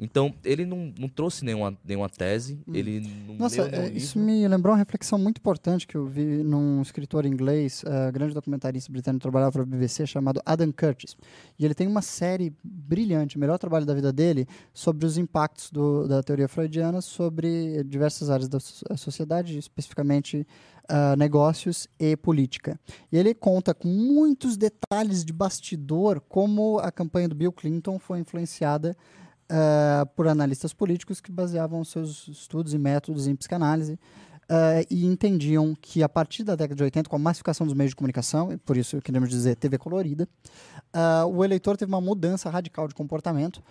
[0.00, 2.58] Então, ele não, não trouxe nenhuma, nenhuma tese.
[2.72, 6.42] Ele não Nossa, leu é, isso me lembrou uma reflexão muito importante que eu vi
[6.42, 11.16] num escritor inglês, eh, grande documentarista britânico, trabalhava para a BBC, chamado Adam Curtis.
[11.58, 15.70] E ele tem uma série brilhante, o melhor trabalho da vida dele, sobre os impactos
[15.70, 20.46] do- da teoria freudiana sobre diversas áreas da so- sociedade, especificamente
[20.88, 22.78] ah, negócios e política.
[23.12, 28.18] E ele conta com muitos detalhes de bastidor como a campanha do Bill Clinton foi
[28.20, 28.96] influenciada
[29.50, 33.98] ah, por analistas políticos que baseavam seus estudos e métodos em psicanálise
[34.48, 37.90] ah, e entendiam que a partir da década de 80, com a massificação dos meios
[37.90, 40.26] de comunicação, e por isso queremos dizer TV colorida,
[40.92, 43.62] ah, o eleitor teve uma mudança radical de comportamento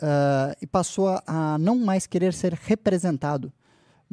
[0.00, 3.52] ah, e passou a não mais querer ser representado,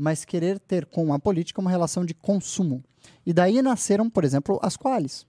[0.02, 2.84] mas querer ter com a política uma relação de consumo.
[3.24, 5.28] E daí nasceram, por exemplo, as quales.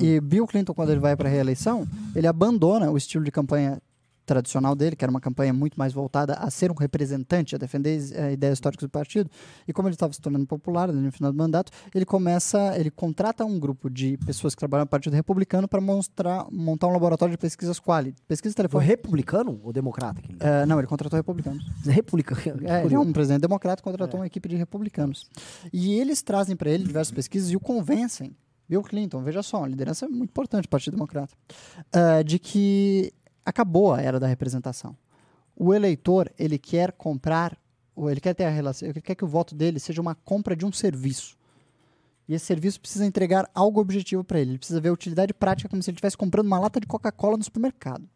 [0.00, 1.86] E Bill Clinton, quando ele vai para a reeleição,
[2.16, 3.82] ele abandona o estilo de campanha
[4.24, 8.00] tradicional dele, que era uma campanha muito mais voltada a ser um representante, a defender
[8.12, 9.30] eh, ideias históricas do partido.
[9.66, 13.44] E como ele estava se tornando popular no final do mandato, ele começa, ele contrata
[13.44, 17.38] um grupo de pessoas que trabalham no Partido Republicano para mostrar, montar um laboratório de
[17.38, 18.90] pesquisas quali, pesquisa Foi telefônica.
[18.90, 20.20] republicano ou democrata?
[20.40, 21.64] Eh, não, ele contratou republicanos.
[21.84, 22.66] Republicano.
[22.66, 25.28] É, ele é um presidente democrata contratou uma equipe de republicanos.
[25.72, 28.34] E eles trazem para ele diversas pesquisas e o convencem,
[28.68, 31.34] Bill Clinton, veja só, uma liderança muito importante do Partido Democrata,
[31.92, 33.12] ah, de que
[33.44, 34.96] acabou a era da representação.
[35.56, 37.56] O eleitor, ele quer comprar,
[37.94, 40.56] ou ele quer ter a relação, ele quer que o voto dele seja uma compra
[40.56, 41.36] de um serviço.
[42.28, 44.52] E esse serviço precisa entregar algo objetivo para ele.
[44.52, 47.36] Ele precisa ver a utilidade prática como se ele estivesse comprando uma lata de Coca-Cola
[47.36, 48.08] no supermercado.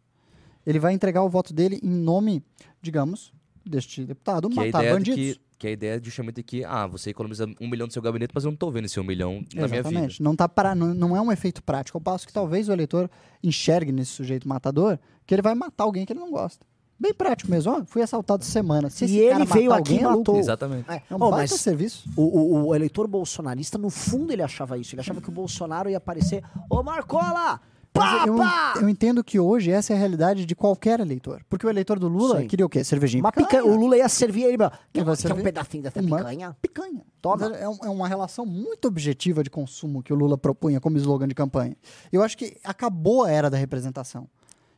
[0.65, 2.43] Ele vai entregar o voto dele em nome,
[2.81, 3.31] digamos,
[3.65, 5.15] deste deputado, Que é matar bandidos.
[5.37, 8.31] que, que a ideia é justamente que, ah, você economiza um milhão do seu gabinete,
[8.33, 9.77] mas eu não tô vendo esse um milhão na minha vida.
[9.89, 10.23] Exatamente.
[10.23, 11.97] Não, tá para, não, não é um efeito prático.
[11.97, 13.09] Ao passo que talvez o eleitor
[13.43, 16.65] enxergue nesse sujeito matador que ele vai matar alguém que ele não gosta.
[17.01, 17.71] Bem prático mesmo.
[17.71, 18.89] Ó, fui assaltado semana.
[18.89, 20.37] Se E ele veio aqui alguém, e é matou.
[20.37, 20.89] Exatamente.
[20.91, 22.09] É, É um oh, mas serviço.
[22.15, 24.95] o, o- o eleitor bolsonarista, no fundo, ele achava isso.
[24.95, 26.43] Ele achava que o Bolsonaro ia aparecer.
[26.69, 27.61] Ô, Marcola!
[27.91, 28.73] Pá, eu, pá!
[28.79, 31.43] eu entendo que hoje essa é a realidade de qualquer eleitor.
[31.49, 32.47] Porque o eleitor do Lula Sim.
[32.47, 32.83] queria o quê?
[32.83, 33.23] Cervejinha.
[33.23, 33.65] Uma picanha.
[33.65, 34.57] O Lula ia servir ele.
[34.57, 35.41] Quer, vai quer servir?
[35.41, 36.57] um pedacinho dessa Uma picanha?
[36.61, 37.01] picanha.
[37.21, 37.55] Toma.
[37.55, 41.35] É, é uma relação muito objetiva de consumo que o Lula propunha como slogan de
[41.35, 41.75] campanha.
[42.11, 44.27] Eu acho que acabou a era da representação.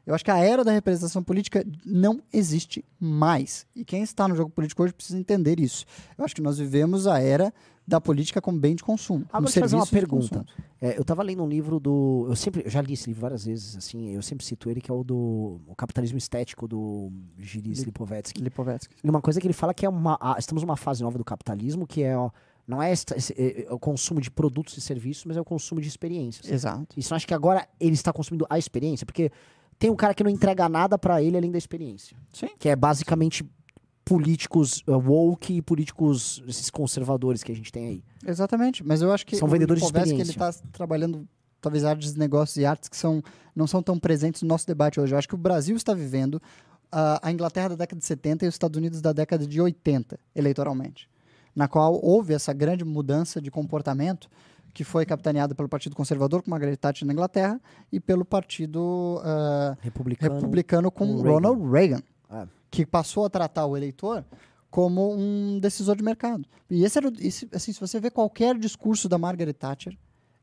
[0.05, 3.65] Eu acho que a era da representação política não existe mais.
[3.75, 5.85] E quem está no jogo político hoje precisa entender isso.
[6.17, 7.53] Eu acho que nós vivemos a era
[7.87, 9.25] da política como bem de consumo.
[9.29, 10.45] Agora, deixa eu fazer uma pergunta.
[10.79, 12.25] É, eu tava lendo um livro do.
[12.29, 12.63] Eu sempre.
[12.65, 14.09] Eu já li esse livro várias vezes, assim.
[14.15, 15.59] Eu sempre cito ele, que é o do.
[15.67, 18.41] O Capitalismo Estético do Giris Li- Lipovetsky.
[18.41, 18.95] Lipovetsky.
[19.03, 20.17] E uma coisa que ele fala que é uma.
[20.21, 22.29] ah, estamos numa fase nova do capitalismo que é, ó.
[22.67, 25.81] Não é, esta- é- é o consumo de produtos e serviços, mas é o consumo
[25.81, 26.49] de experiências.
[26.49, 26.87] Exato.
[26.97, 29.31] Isso eu acho que agora ele está consumindo a experiência, porque
[29.81, 32.15] tem um cara que não entrega nada pra ele além da experiência.
[32.31, 32.49] Sim.
[32.59, 33.43] Que é basicamente
[34.05, 38.03] políticos uh, woke e políticos esses conservadores que a gente tem aí.
[38.23, 40.59] Exatamente, mas eu acho que São o vendedores de Lipovetsky, ele experiência.
[40.61, 41.27] está trabalhando
[41.59, 43.23] talvez áreas de negócios e artes que são,
[43.55, 45.15] não são tão presentes no nosso debate hoje.
[45.15, 46.39] Eu acho que o Brasil está vivendo
[46.91, 50.19] ah, a Inglaterra da década de 70 e os Estados Unidos da década de 80,
[50.35, 51.09] eleitoralmente,
[51.55, 54.29] na qual houve essa grande mudança de comportamento
[54.73, 57.59] que foi capitaneada pelo Partido Conservador com Margaret Thatcher na Inglaterra
[57.91, 60.35] e pelo Partido ah, Republicano.
[60.35, 62.47] republicano com Ronald Reagan, É.
[62.69, 64.23] que passou a tratar o eleitor
[64.69, 66.45] como um decisor de mercado.
[66.69, 69.97] E esse era, esse, assim, se você vê qualquer discurso da Margaret Thatcher,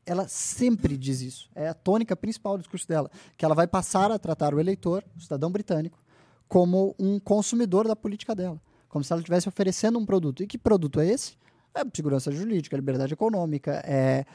[0.05, 1.49] ela sempre diz isso.
[1.55, 5.03] É a tônica principal do discurso dela, que ela vai passar a tratar o eleitor,
[5.17, 5.99] o cidadão britânico,
[6.47, 10.43] como um consumidor da política dela, como se ela estivesse oferecendo um produto.
[10.43, 11.33] E que produto é esse?
[11.73, 14.25] É segurança jurídica, liberdade econômica, é,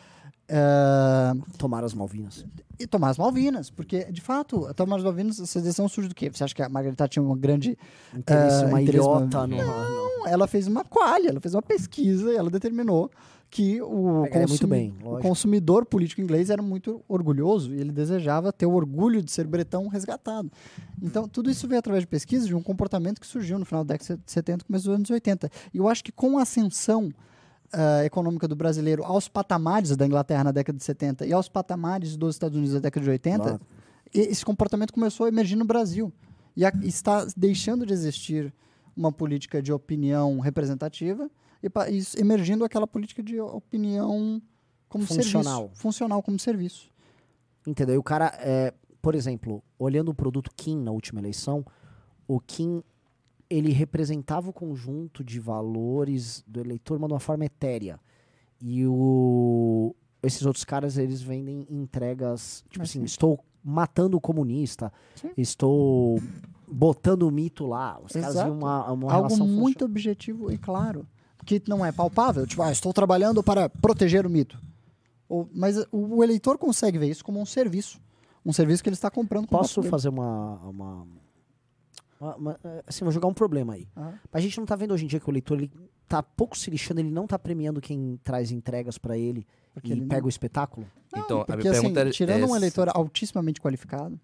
[0.48, 2.44] é Tomar as Malvinas.
[2.78, 6.31] e tomar as Malvinas, porque, de fato, tomar as Malvinas, essa decisão surge do quê?
[6.31, 7.77] Você acha que a Margaret Thatcher tinha uma grande...
[8.15, 9.56] Interesse, Ah, uma interesse, uma- no.
[9.56, 13.11] Não, ela fez uma qualha, ela fez uma pesquisa e ela determinou
[13.55, 18.66] que o, consumi- bem, o consumidor político inglês era muito orgulhoso e ele desejava ter
[18.66, 20.51] o orgulho de ser bretão resgatado.
[21.01, 23.94] Então, tudo isso veio através de pesquisas de um comportamento que surgiu no final da
[23.94, 25.48] década de 70 começo dos anos 80.
[25.72, 27.12] E eu acho que com a ascensão
[27.72, 32.16] ah, econômica do brasileiro aos patamares da Inglaterra na década de 70 e aos patamares
[32.16, 33.60] dos Estados Unidos na década de 80, Claro.
[34.12, 36.12] esse comportamento começou a emergir no Brasil.
[36.56, 38.52] E a- está deixando de existir
[38.97, 41.31] uma política de opinião representativa
[41.91, 44.41] e emergindo aquela política de opinião
[44.89, 45.62] como Funcional.
[45.62, 45.81] serviço.
[45.82, 46.91] Funcional como serviço.
[47.66, 47.95] Entendeu?
[47.95, 51.65] E o cara, é, por exemplo, olhando o produto Kim na última eleição,
[52.28, 52.82] o Kim
[53.49, 58.01] ele representava o conjunto de valores do eleitor, mas de uma forma etérea.
[58.61, 63.05] E o, esses outros caras, eles vendem entregas, tipo assim, Assim.
[63.05, 65.31] estou matando o comunista, Sim.
[65.36, 66.20] estou
[66.66, 68.01] botando o mito lá.
[68.03, 68.51] Os caras Exato.
[68.51, 71.07] têm uma, uma Algo muito objetivo e claro.
[71.44, 72.46] Que não é palpável.
[72.46, 74.58] Tipo, ah, estou trabalhando para proteger o mito.
[75.28, 78.00] Ou- mas o, o eleitor consegue ver isso como um serviço.
[78.44, 81.06] Um serviço que ele está comprando com Posso fazer uma, uma,
[82.20, 83.88] uma- uma- Assim, vou jogar um problema aí.
[83.96, 85.70] Mas a gente não tá vendo hoje em dia que o eleitor ele
[86.06, 89.92] tá pouco se lixando, ele não tá premiando quem traz entregas pra ele Porque e
[89.92, 90.86] ele não- pega o espetáculo.
[91.16, 94.20] Então, a Porque, minha assim, pergunta é- tirando é um eleitor altissimamente qualificado,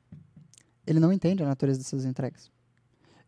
[0.86, 2.50] ele não entende a natureza dessas entregas.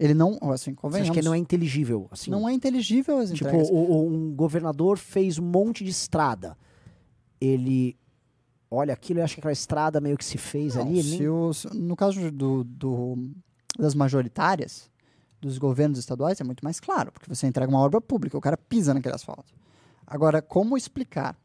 [0.03, 2.09] Ele não, assim, convenhamos, acha que não é inteligível?
[2.11, 3.71] Assim, não é inteligível as Tipo, entregas.
[3.71, 6.57] o- o- um governador fez um monte de estrada.
[7.41, 7.97] Ele
[8.71, 11.03] olha aquilo e acha que aquela estrada meio que se fez Não, ali.
[11.03, 13.31] se nem- os- no caso do, do-
[13.79, 14.91] das majoritárias,
[15.41, 18.57] dos governos estaduais, é muito mais claro, porque você entrega uma obra pública, o cara
[18.57, 19.53] pisa naquele asfalto.
[20.07, 21.37] Agora, como explicar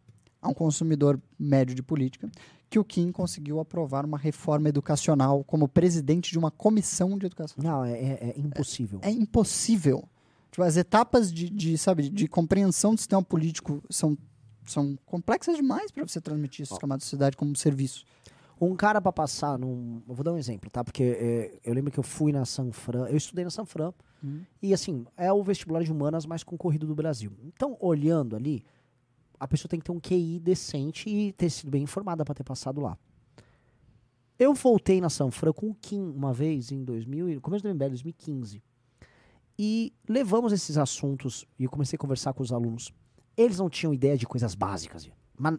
[0.41, 2.29] a um consumidor médio de política
[2.69, 7.55] que o Kim conseguiu aprovar uma reforma educacional como presidente de uma comissão de educação?
[7.63, 8.99] Não, é, é- é impossível.
[9.01, 10.03] É impossível.
[10.51, 14.17] Tipo, as etapas de, de, sabe, de compreensão do sistema político são,
[14.65, 18.05] são complexas demais para você transmitir isso camadas da sociedade como serviço.
[18.59, 20.01] Um cara pra passar num.
[20.09, 20.83] Eu vou dar um exemplo, tá?
[20.83, 23.05] Porque é, eu lembro que eu fui na Sanfran.
[23.07, 23.93] Eu estudei na Sanfran.
[24.23, 24.41] Uhum.
[24.63, 27.31] E assim, é o vestibular de humanas mais concorrido do Brasil.
[27.43, 28.65] Então, olhando ali,
[29.39, 32.43] a pessoa tem que ter um QI decente e ter sido bem informada pra ter
[32.43, 32.97] passado lá.
[34.39, 37.89] Eu voltei na Sanfran com o Kim uma vez em 2000, e- começo do MBL,
[37.89, 38.61] 2015.
[39.57, 42.93] E levamos esses assuntos e eu comecei a conversar com os alunos.
[43.35, 45.09] Eles não tinham ideia de coisas básicas.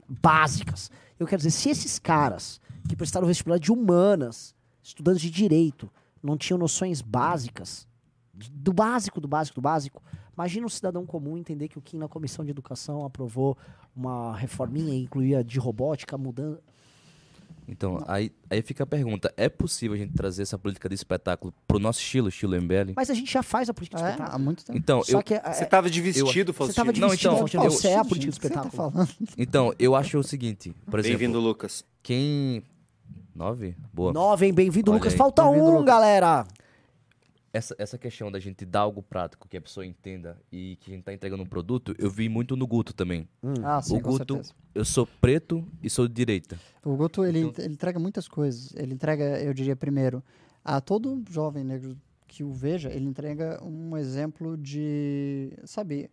[0.09, 0.91] básicas.
[1.19, 5.89] Eu quero dizer, se esses caras que prestaram vestibular de humanas, estudantes de direito,
[6.23, 7.87] não tinham noções básicas,
[8.53, 10.03] do básico, do básico, do básico,
[10.39, 13.59] imagina um cidadão comum entender que o Kim na comissão de educação aprovou
[13.95, 16.61] uma reforminha e incluía de robótica, mudando.
[17.67, 21.53] Então, aí, aí fica a pergunta: é possível a gente trazer essa política de espetáculo
[21.67, 22.93] pro nosso estilo, estilo MBL?
[22.97, 24.37] Mas a gente já faz a política de É, espetáculo.
[24.37, 24.79] há muito tempo.
[24.79, 26.75] Então, Só eu, que é- Você é- tava de vestido, você Faustino.
[26.75, 28.91] tava de Não, vestido, então, Faustino, eu- você é a política de tá espetáculo.
[28.93, 29.09] falando?
[29.37, 31.85] então, eu acho o seguinte, por exemplo, Bem-vindo, Lucas.
[32.03, 32.63] quem...
[33.35, 33.77] Nove?
[33.93, 34.13] Boa.
[34.13, 34.53] Nove, hein?
[34.55, 35.13] Bem-vindo, Lucas.
[35.13, 35.19] aí.
[35.19, 35.85] Falta Bem-vindo, um, Lucas.
[35.87, 36.47] galera.
[37.53, 40.95] Essa, essa questão da gente dar algo prático que a pessoa entenda e que a
[40.95, 43.27] gente tá entregando um produto, eu vi muito no Guto também.
[43.65, 44.41] Ah, sim, o Guto,
[44.75, 46.59] eu sou preto e sou de direita.
[46.85, 48.75] O Guto, ele, Então- ele entrega muitas coisas.
[48.77, 50.23] Ele entrega, eu diria, primeiro,
[50.63, 51.97] a todo jovem negro
[52.27, 56.11] que o veja, ele entrega um exemplo de, sabe,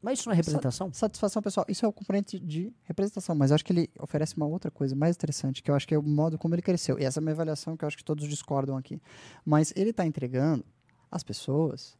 [0.00, 0.92] Mas isso não é representação?
[0.92, 1.66] satisfação pessoal.
[1.68, 4.94] Isso é o componente de representação, mas eu acho que ele oferece uma outra coisa
[4.94, 6.98] mais interessante, que eu acho que é o modo como ele cresceu.
[6.98, 9.00] E essa é uma avaliação que eu acho que todos discordam aqui.
[9.44, 10.64] Mas ele está entregando
[11.10, 11.96] às pessoas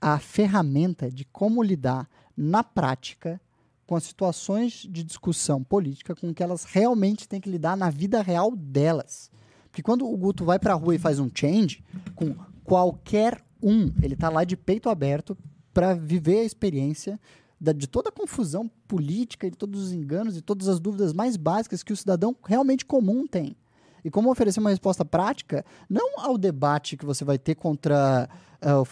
[0.00, 3.40] a ferramenta de como lidar na prática
[3.86, 8.20] com as situações de discussão política com que elas realmente têm que lidar na vida
[8.20, 9.30] real delas.
[9.70, 11.82] Porque quando o Guto vai pra rua e faz um change,
[12.14, 15.36] com qualquer um, ele tá lá de peito aberto
[15.78, 17.20] para viver a experiência
[17.60, 21.12] da- de toda a confusão política e de todos os enganos e todas as dúvidas
[21.12, 23.56] mais básicas que o cidadão realmente comum tem.
[24.04, 28.28] E como oferecer uma resposta prática, não ao debate que você vai ter contra.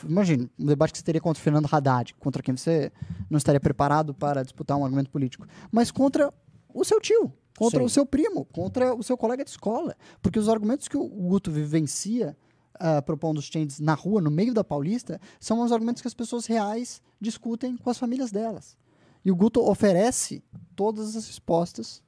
[0.08, 2.92] imagine, um debate que você teria contra o Fernando Haddad, contra quem você
[3.28, 6.32] não estaria preparado para disputar um argumento político, mas contra
[6.72, 7.86] o seu tio, contra Sim.
[7.86, 9.96] o seu primo, contra o seu colega de escola.
[10.22, 12.36] Porque os argumentos que o Guto vivencia
[12.78, 16.15] ah, propondo os changes na rua, no meio da Paulista, são os argumentos que as
[16.15, 18.77] pessoas reais discutem com as famílias delas.
[19.24, 20.43] E o Guto oferece
[20.74, 22.03] todas as respostas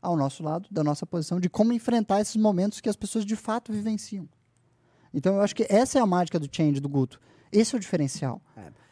[0.00, 3.34] ao nosso lado, da nossa posição, de como enfrentar esses momentos que as pessoas de
[3.34, 4.28] fato vivenciam.
[5.12, 7.20] Então eu acho que essa é a mágica do change do Guto.
[7.50, 8.42] Esse é o diferencial.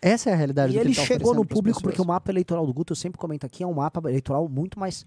[0.01, 2.31] Essa é a realidade E do que ele tá chegou no público porque o mapa
[2.31, 5.05] eleitoral do Guto, eu sempre comento aqui, é um mapa eleitoral muito mais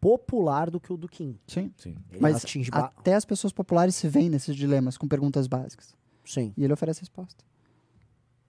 [0.00, 1.38] popular do que o do Kim.
[1.46, 1.72] Sim.
[1.76, 1.96] Sim.
[2.10, 5.94] Ele Mas atinge ba- até as pessoas populares se veem nesses dilemas com perguntas básicas.
[6.24, 6.52] Sim.
[6.56, 7.44] E ele oferece resposta.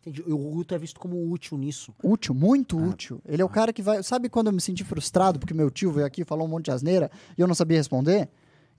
[0.01, 0.21] Entendi.
[0.31, 1.93] O Guto é visto como útil nisso.
[2.03, 2.81] Útil, muito Ah.
[2.83, 3.21] útil.
[3.25, 4.01] Ele é o cara que vai.
[4.03, 6.65] Sabe quando eu me senti frustrado porque meu tio veio aqui e falou um monte
[6.65, 8.29] de asneira e eu não sabia responder?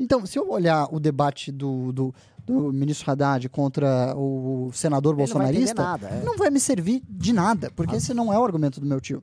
[0.00, 2.14] Então, se eu olhar o debate do, do,
[2.46, 6.06] do ministro Haddad contra o senador Ele não vai entender bolsonarista, nada.
[6.08, 6.24] é.
[6.24, 9.22] não vai me servir de nada, porque esse não é o argumento do meu tio.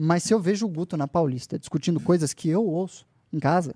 [0.00, 3.74] Mas se eu vejo o Guto na Paulista discutindo coisas que eu ouço em casa,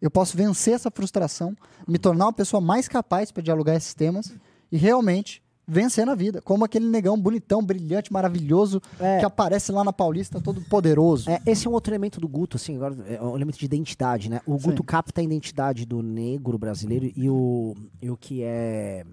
[0.00, 1.56] eu posso vencer essa frustração,
[1.86, 4.34] me tornar uma pessoa mais capaz para dialogar esses temas
[4.72, 6.42] e realmente vencer na vida.
[6.42, 9.20] Como aquele negão bonitão, brilhante, maravilhoso É.
[9.20, 11.30] que aparece lá na Paulista, todo poderoso.
[11.30, 14.28] É, esse é um outro elemento do Guto, assim, agora é um elemento de identidade,
[14.28, 14.40] né?
[14.44, 14.86] O Guto Sim.
[14.86, 19.04] capta a identidade do negro brasileiro e o, e o que é.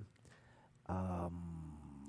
[0.88, 1.30] ah,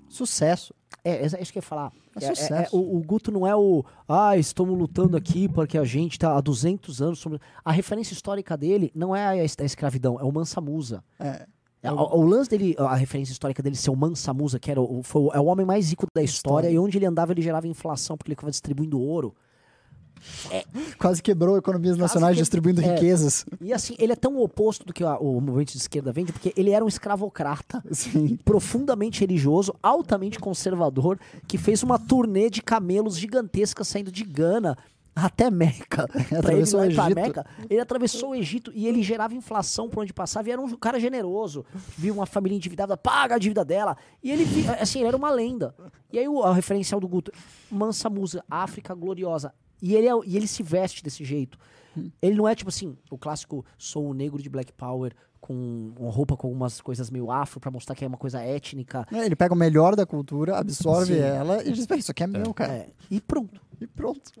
[0.09, 0.73] Sucesso.
[1.03, 1.91] É, é isso que eu ia falar.
[2.19, 2.75] É É- é- sucesso.
[2.75, 3.83] é- o, o Guto não é o.
[4.07, 7.19] Ah, estamos lutando aqui porque a gente tá há 200 anos.
[7.19, 11.03] sobre-" A referência histórica dele não é a, es- a escravidão, é o Mansa Musa.
[11.19, 11.45] É.
[11.83, 14.79] É, o, o lance dele, a referência histórica dele ser o Mansa Musa, que era
[14.79, 16.75] o, foi é o homem mais rico da história, História.
[16.75, 19.33] e onde ele andava ele gerava inflação porque ele ficava distribuindo ouro.
[20.97, 22.93] Quase quebrou economias nacionais que- distribuindo é.
[22.93, 23.45] riquezas.
[23.59, 26.53] E assim, ele é tão oposto do que a- o movimento de esquerda vende, porque
[26.55, 28.37] ele era um escravocrata, Sim.
[28.43, 34.77] profundamente religioso, altamente conservador, que fez uma turnê de camelos gigantesca saindo de Gana
[35.13, 36.07] até Meca.
[36.31, 37.15] Ele Atravessou lá o Egito.
[37.15, 37.45] Meca.
[37.69, 40.47] Ele atravessou o Egito e ele gerava inflação por onde passava.
[40.47, 41.65] E era um cara generoso.
[41.97, 43.97] Viu uma família endividada, paga a dívida dela.
[44.23, 44.45] E ele,
[44.79, 45.75] assim, ele era uma lenda.
[46.13, 47.29] E aí o a referencial do Guto,
[47.69, 49.53] Mansa Musa, África gloriosa.
[49.81, 51.57] E ele, é, e ele se veste desse jeito.
[52.21, 56.11] Ele não é tipo assim, o clássico sou um negro de Black Power com uma
[56.11, 59.05] roupa com algumas coisas meio afro pra mostrar que é uma coisa étnica.
[59.11, 61.19] É, Ele pega o melhor da cultura, absorve Sim.
[61.19, 62.73] ela e diz: "Bem, Isso aqui é meu, cara.
[62.73, 63.59] É, e pronto.
[63.81, 64.31] E pronto.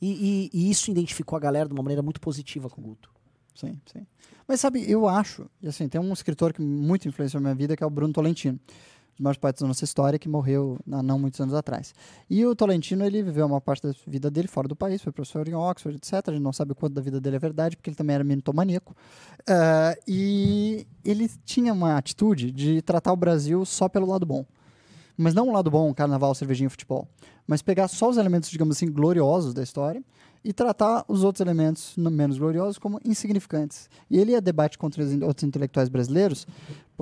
[0.00, 3.10] E, e- e isso identificou a galera de uma maneira muito positiva com o Guto.
[3.54, 4.06] Sim, sim.
[4.46, 7.76] Mas sabe, eu acho, e assim, tem um escritor que muito influenciou a minha vida,
[7.76, 8.58] que é o Bruno Tolentino.
[9.18, 11.92] Os maiores poetas da nossa história, que morreu há não muitos anos atrás.
[12.30, 15.48] E o Tolentino, ele viveu uma parte da vida dele fora do país, foi professor
[15.48, 16.28] em Oxford, etc.
[16.28, 18.22] A gente não sabe o quanto da vida dele é verdade, porque ele também era
[18.22, 18.94] mitomaníaco.
[19.48, 24.46] Ah, e ele tinha uma atitude de tratar o Brasil só pelo lado bom.
[25.16, 27.08] Mas não o lado bom, carnaval, cervejinha, futebol.
[27.44, 30.00] Mas pegar só os elementos, digamos assim, gloriosos da história
[30.44, 33.90] e tratar os outros elementos no- menos gloriosos como insignificantes.
[34.08, 36.46] E ele ia debate contra os outros intelectuais brasileiros,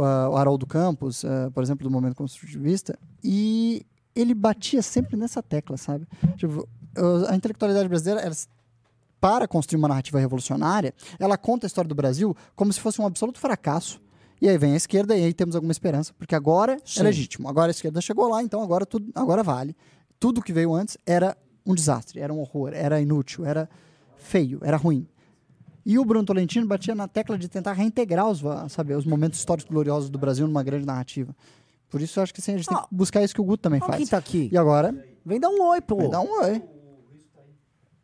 [0.03, 5.43] ah, o Haroldo Campos, ah, por exemplo, do movimento construtivista, e ele batia sempre nessa
[5.43, 6.07] tecla, sabe?
[6.37, 6.69] Tipo,
[7.29, 8.35] a intelectualidade brasileira era
[9.21, 13.07] para construir uma narrativa revolucionária, ela conta a história do Brasil como se fosse um
[13.07, 14.01] absoluto fracasso.
[14.41, 17.01] E aí vem a esquerda e aí temos alguma esperança, porque agora Sim.
[17.01, 17.49] é legítimo.
[17.49, 19.75] Agora a esquerda chegou lá, então agora tudo agora vale.
[20.21, 23.69] Tudo que veio antes era um desastre, era um horror, era inútil, era
[24.17, 25.09] feio, era ruim.
[25.89, 28.43] E o Bruno Tolentino batia na tecla de tentar reintegrar os,
[28.73, 31.33] sabe, os momentos históricos gloriosos do Brasil numa grande narrativa.
[31.89, 33.63] Por isso eu acho que assim, a gente tem que buscar isso que o Guto
[33.63, 34.11] também Olha quem faz.
[34.11, 34.49] tá aqui.
[34.53, 34.93] E agora,
[35.25, 35.97] Vem dar um oi, pô.
[35.99, 36.63] vem dar um oi.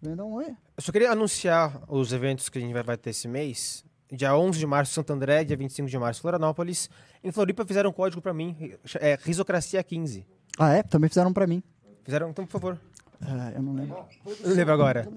[0.01, 0.47] Vem dar um oi.
[0.77, 3.85] Eu só queria anunciar os eventos que a gente vai, ter esse mês.
[4.13, 5.43] Dia 11 de março, Santo André.
[5.43, 6.89] Dia 25 de março, Florianópolis.
[7.23, 8.75] Em Floripa fizeram um código pra mim.
[9.01, 10.25] É Risocracia 15.
[10.57, 10.85] Ah, é?
[10.85, 11.63] Também fizeram pra mim.
[12.05, 12.81] Fizeram, então, por favor.
[13.21, 13.97] Ah, eu não lembro.
[14.45, 15.09] Eu lembro agora.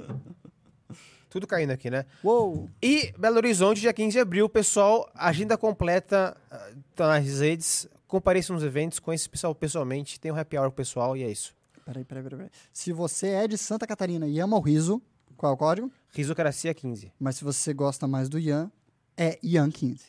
[1.36, 2.06] Tudo caindo aqui, né?
[2.24, 2.70] Uou!
[2.82, 7.90] E Belo Horizonte, dia 15 de abril, pessoal, agenda completa ah, tá nas redes.
[8.08, 11.24] Compareça nos eventos, conheça o pessoal pessoalmente, tem um happy hour com o pessoal e
[11.24, 11.54] é isso.
[11.84, 12.52] Peraí, peraí, peraí, peraí.
[12.72, 15.02] Se você é de Santa Catarina e ama o riso,
[15.36, 15.92] qual é o código?
[16.14, 17.12] Risocracia 15.
[17.20, 18.72] Mas se você gosta mais do Ian,
[19.18, 20.04] é Ian15.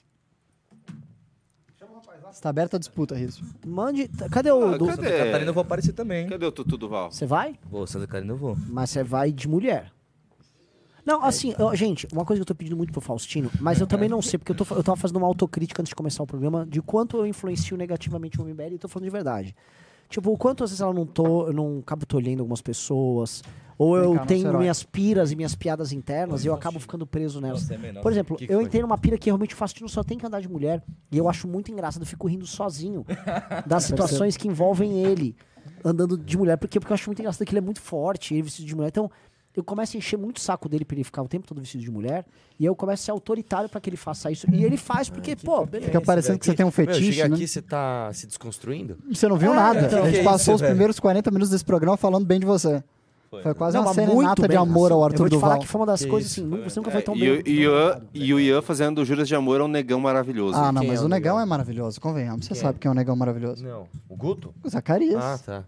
[2.31, 3.43] Está aberta a disputa, Riso.
[3.67, 4.07] Mande.
[4.31, 4.75] Cadê o.
[4.75, 5.09] Ah, do- cadê?
[5.09, 6.29] Santa Catarina eu vou aparecer também.
[6.29, 7.11] Cadê o Tutu Duval?
[7.11, 7.59] Você vai?
[7.69, 8.57] Vou, Santa Catarina eu vou.
[8.69, 9.91] Mas você vai de mulher.
[11.07, 13.87] Não, assim, ó, gente, uma coisa que eu tô pedindo muito pro Faustino, mas eu
[13.87, 16.27] também não sei, porque eu, tô, eu tava fazendo uma autocrítica antes de começar o
[16.27, 19.55] programa de quanto eu influencio negativamente o MBL e tô falando de verdade.
[20.09, 23.43] Tipo, o quanto às vezes ela não tô, eu não acabo tolhendo algumas pessoas,
[23.79, 27.71] ou eu tenho minhas piras e minhas piadas internas e eu acabo ficando preso nelas.
[27.71, 27.77] É.
[28.01, 28.67] Por exemplo, Que que eu foi?
[28.67, 30.83] entrei numa pira que realmente o Faustino só tem que andar de mulher.
[31.13, 33.05] E eu acho muito engraçado, eu fico rindo sozinho
[33.67, 35.37] das situações que envolvem ele
[35.85, 36.57] andando de mulher.
[36.57, 38.89] Porque, porque eu acho muito engraçado que ele é muito forte, ele vestido de mulher.
[38.89, 39.11] Então,
[39.57, 41.83] eu começo a encher muito o saco dele pra ele ficar o tempo todo vestido
[41.83, 42.25] de mulher.
[42.61, 44.47] E eu começo a ser autoritário pra que ele faça isso.
[44.53, 45.87] E ele faz, porque, pô, beleza.
[45.91, 47.35] Fica parecendo que você tem um Meu, fetiche, chega né?
[47.37, 48.97] aqui, você tá se desconstruindo?
[49.13, 49.81] Você não viu É, nada.
[49.87, 50.03] então.
[50.05, 50.73] a gente Que passou isso, os velho?
[50.73, 52.83] primeiros 40 minutos desse programa falando bem de você.
[53.29, 55.03] Foi, quase Não, uma serenata de amor ao assim.
[55.03, 55.61] Eu Arthur vou te falar Duval.
[55.61, 57.43] que foi uma das Que coisas assim, nunca- você nunca É, foi tão e, bem.
[57.55, 60.57] e, o- e o Ian fazendo Juras de Amor é um negão maravilhoso.
[60.57, 61.41] Ah, não, Quem mas é o o negão negão?
[61.43, 62.47] é maravilhoso, convenhamos.
[62.47, 62.81] Você Quem sabe é?
[62.81, 63.65] quem é um negão maravilhoso.
[63.65, 63.89] Não.
[64.09, 64.55] O Guto?
[64.63, 65.23] O Zacarias.
[65.23, 65.65] Ah, tá.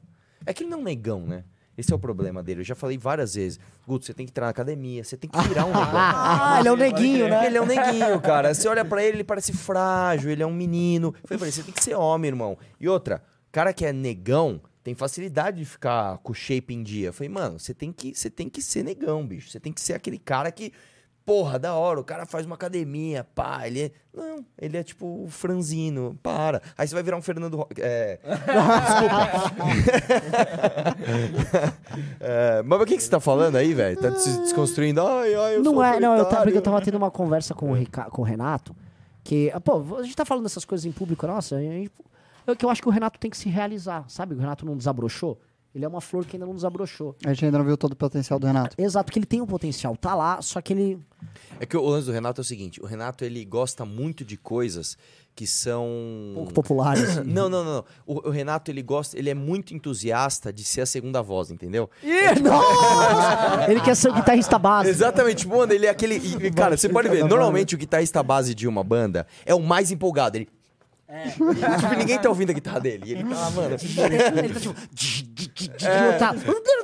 [0.47, 1.43] É que ele não é um negão, né?
[1.79, 2.61] Esse é o problema dele.
[2.61, 3.61] Eu já falei várias vezes.
[3.87, 5.93] Guto, você tem que entrar na academia, você tem que virar um negão.
[5.95, 7.47] Ah, ele é um neguinho, né?
[7.47, 8.53] Ele é um neguinho, cara.
[8.53, 11.15] Você olha pra ele, ele parece frágil, ele é um menino.
[11.23, 12.59] Eu falei pra ele, você tem que ser homem, irmão.
[12.81, 13.23] E outra,
[13.53, 17.11] cara que é negão tem facilidade de ficar com o shape em dia.
[17.11, 19.49] Eu falei, mano, você tem que, você tem que ser negão, bicho.
[19.49, 20.73] Você tem que ser aquele cara que,
[21.29, 23.91] porra, da hora, o cara faz uma academia, pá, ele é...
[24.15, 26.63] Não, ele é tipo o franzino, para.
[26.77, 27.59] Aí você vai virar um Fernando...
[27.59, 28.19] Ro- É...
[28.25, 29.29] Desculpa.
[32.21, 34.01] É, mas o que, que você tá falando aí, velho?
[34.01, 35.01] Tá se desconstruindo?
[35.07, 37.71] Ai, ai, eu não é, não, eu tava, porque eu tava tendo uma conversa com
[37.71, 38.75] o, Rica, com o Renato,
[39.23, 41.61] que, ah, pô, a gente tá falando dessas coisas em público, nossa,
[42.47, 44.35] eu, que eu acho que o Renato tem que se realizar, sabe?
[44.35, 45.39] O Renato não desabrochou.
[45.75, 47.15] Ele é uma flor que ainda não desabrochou.
[47.25, 48.75] A gente ainda não viu todo o potencial do Renato.
[48.79, 50.99] Exato, porque ele tem um potencial, tá lá, só que ele.
[51.61, 54.37] É que o lance do Renato é o seguinte: o Renato ele gosta muito de
[54.37, 54.97] coisas
[55.37, 56.33] que são.
[56.35, 57.17] pouco populares.
[57.25, 57.75] Não, não, não.
[57.75, 57.85] não.
[58.07, 61.89] O, o Renato ele gosta, ele é muito entusiasta de ser a segunda voz, entendeu?
[62.43, 63.71] Nossa!
[63.71, 64.91] ele quer ser o guitarrista base.
[64.91, 66.17] Exatamente, mano, ele é aquele.
[66.17, 69.93] e- cara, você pode ver, normalmente o guitarrista base de uma banda é o mais
[69.93, 70.37] empolgado.
[70.39, 70.49] Ele.
[71.81, 73.03] tipo, ninguém tá ouvindo a guitarra dele.
[73.07, 73.77] E ele tá lá, mano.
[74.37, 74.75] ele tá tipo.
[76.19, 76.35] tá-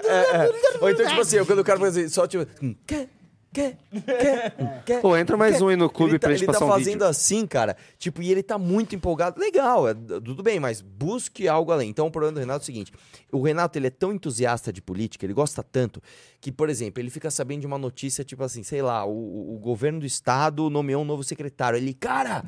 [0.07, 0.79] É.
[0.81, 2.45] Ou então, tipo assim, quando o cara faz assim, só tipo.
[2.87, 3.09] Quer,
[3.53, 5.01] quer, quer, quer.
[5.01, 6.93] Pô, entra mais um aí no clube ele tá, pra gente ele tá um fazendo
[6.95, 7.07] vídeo.
[7.07, 7.77] assim, cara.
[7.99, 9.41] Tipo, e ele tá muito empolgado.
[9.41, 11.89] Legal, é, tudo bem, mas busque algo além.
[11.89, 12.93] Então, o problema do Renato é o seguinte:
[13.33, 16.03] o Renato, ele é tão entusiasta de política, ele gosta tanto,
[16.41, 19.59] que, por exemplo, ele fica sabendo de uma notícia, tipo assim, sei lá, o- o
[19.59, 21.77] governo do estado nomeou um novo secretário.
[21.77, 22.45] Ele, cara.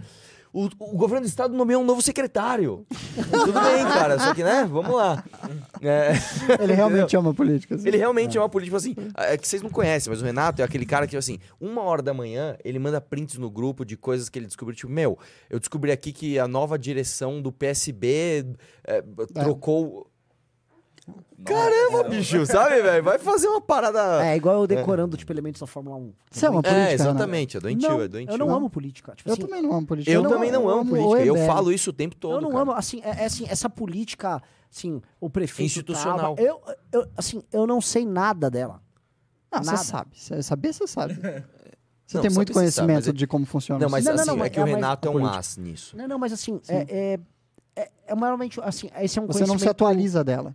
[0.57, 2.87] O, o governo do estado nomeou um novo secretário.
[3.31, 4.19] Tudo bem, cara.
[4.19, 4.65] Só que, né?
[4.65, 5.23] Vamos lá.
[5.83, 6.13] É,
[6.59, 7.75] Ele realmente ama política.
[7.75, 7.87] assim.
[7.87, 10.63] ele realmente é uma política, tipo assim, é que vocês não conhecem, mas o Renato
[10.63, 13.99] é aquele cara que, assim, uma hora da manhã, ele manda prints no grupo de
[13.99, 15.19] coisas que ele descobriu, tipo, meu,
[15.51, 18.47] eu descobri aqui que a nova direção do PSB
[18.83, 19.03] é,
[19.35, 20.11] trocou...
[21.45, 23.05] Caramba, bicho, sabe, velho?
[23.05, 24.25] Vai fazer uma parada...
[24.27, 26.13] É, igual eu decorando, tipo, elementos da Fórmula 1.
[26.31, 26.95] Você ama É, política, Renato?
[27.03, 28.35] exatamente, é doentio, não, é doentio.
[28.35, 29.15] eu não amo política.
[29.15, 30.13] Tipo, Eu assim, também não amo política.
[30.13, 32.63] Eu não também não amo política, eu falo isso o tempo todo, eu não cara.
[32.63, 34.43] amo, assim, é, é assim, essa política,
[34.73, 36.35] assim, o prefeito Institucional.
[36.35, 36.61] tava- eu,
[36.91, 38.83] eu, assim, eu não sei nada dela.
[39.53, 40.11] Não, você sabe.
[40.15, 41.15] Você saber, você sabe.
[41.15, 43.93] Você Não, tem muito sabe, sabe, conhecimento mas é- de como funciona Não, isso.
[43.93, 45.97] mas Não, não, assim, não, é mas- que o é, Renato é um as nisso.
[45.97, 47.21] Não, não, mas assim, é, é,
[47.83, 50.55] é, é maiormente, assim, esse é um Você não se atualiza dela.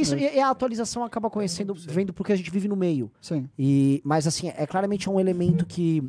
[0.00, 3.10] Isso, e, e a atualização acaba conhecendo, vendo porque a gente vive no meio.
[3.20, 3.48] Sim.
[3.58, 6.08] E, mas assim, é claramente um elemento que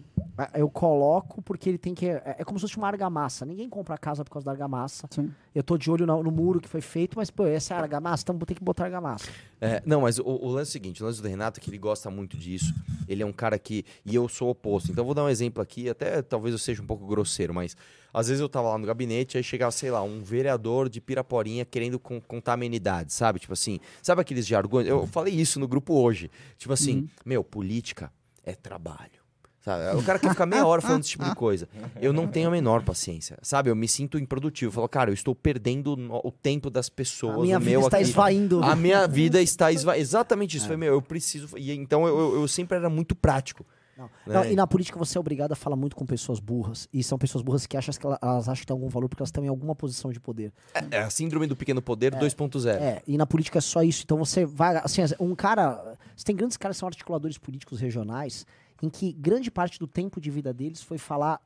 [0.54, 2.08] Eu coloco porque ele tem que.
[2.08, 3.46] É, é como se fosse uma argamassa.
[3.46, 5.08] Ninguém compra casa por causa da argamassa.
[5.10, 5.32] Sim.
[5.54, 7.82] Eu tô de olho no, no muro que foi feito, mas, pô, essa é a
[7.82, 9.26] argamassa, então tem que botar argamassa.
[9.60, 11.70] É, não, mas o, o lance é o seguinte, o lance do Renato é que
[11.70, 12.74] ele gosta muito disso.
[13.08, 13.84] Ele é um cara que.
[14.06, 14.92] E eu sou o oposto.
[14.92, 17.76] Então eu vou dar um exemplo aqui, até talvez eu seja um pouco grosseiro, mas
[18.14, 21.66] às vezes eu tava lá no gabinete, aí chegava, sei lá, um vereador de Piraporinha
[21.66, 23.40] querendo con- contar amenidades, sabe?
[23.40, 24.88] Tipo assim, sabe aqueles jargões?
[24.88, 26.30] Eu falei isso no grupo hoje.
[26.58, 28.12] Tipo assim, meu, política
[28.44, 29.20] é trabalho.
[29.62, 29.98] Sabe?
[29.98, 31.68] O cara quer ficar meia hora falando esse tipo de coisa.
[32.02, 33.70] Eu não tenho a menor paciência, sabe?
[33.70, 34.70] Eu me sinto improdutivo.
[34.70, 37.36] Eu falo, cara, eu estou perdendo o tempo das pessoas.
[37.36, 38.06] A minha o vida meu está aqui.
[38.08, 38.64] esvaindo.
[38.64, 39.98] A minha vida está esva...
[40.00, 40.66] Exatamente isso.
[40.66, 41.58] Foi, meu, eu preciso.
[41.58, 43.66] E então eu, eu, eu sempre era muito prático.
[44.00, 44.06] Não.
[44.26, 44.34] né?
[44.34, 46.88] Não, e na política você é obrigado a falar muito com pessoas burras.
[46.94, 49.22] E são pessoas burras que acham que ela- elas acham que tem algum valor porque
[49.22, 50.52] elas estão em alguma posição de poder.
[50.90, 52.80] É a síndrome do pequeno poder 2.0.
[52.82, 54.02] É, e na política é só isso.
[54.04, 54.78] Então você vai.
[54.78, 55.96] Assim, um cara.
[56.16, 58.46] Você tem grandes caras que são articuladores políticos regionais,
[58.82, 61.40] em que grande parte do tempo de vida deles foi falar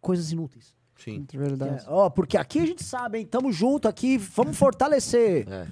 [0.00, 0.74] coisas inúteis.
[0.96, 1.24] Sim.
[1.30, 1.84] De verdade.
[1.84, 3.26] É, Ó, porque aqui a gente sabe, hein?
[3.26, 5.46] Tamo junto aqui, vamos fortalecer.
[5.48, 5.68] É.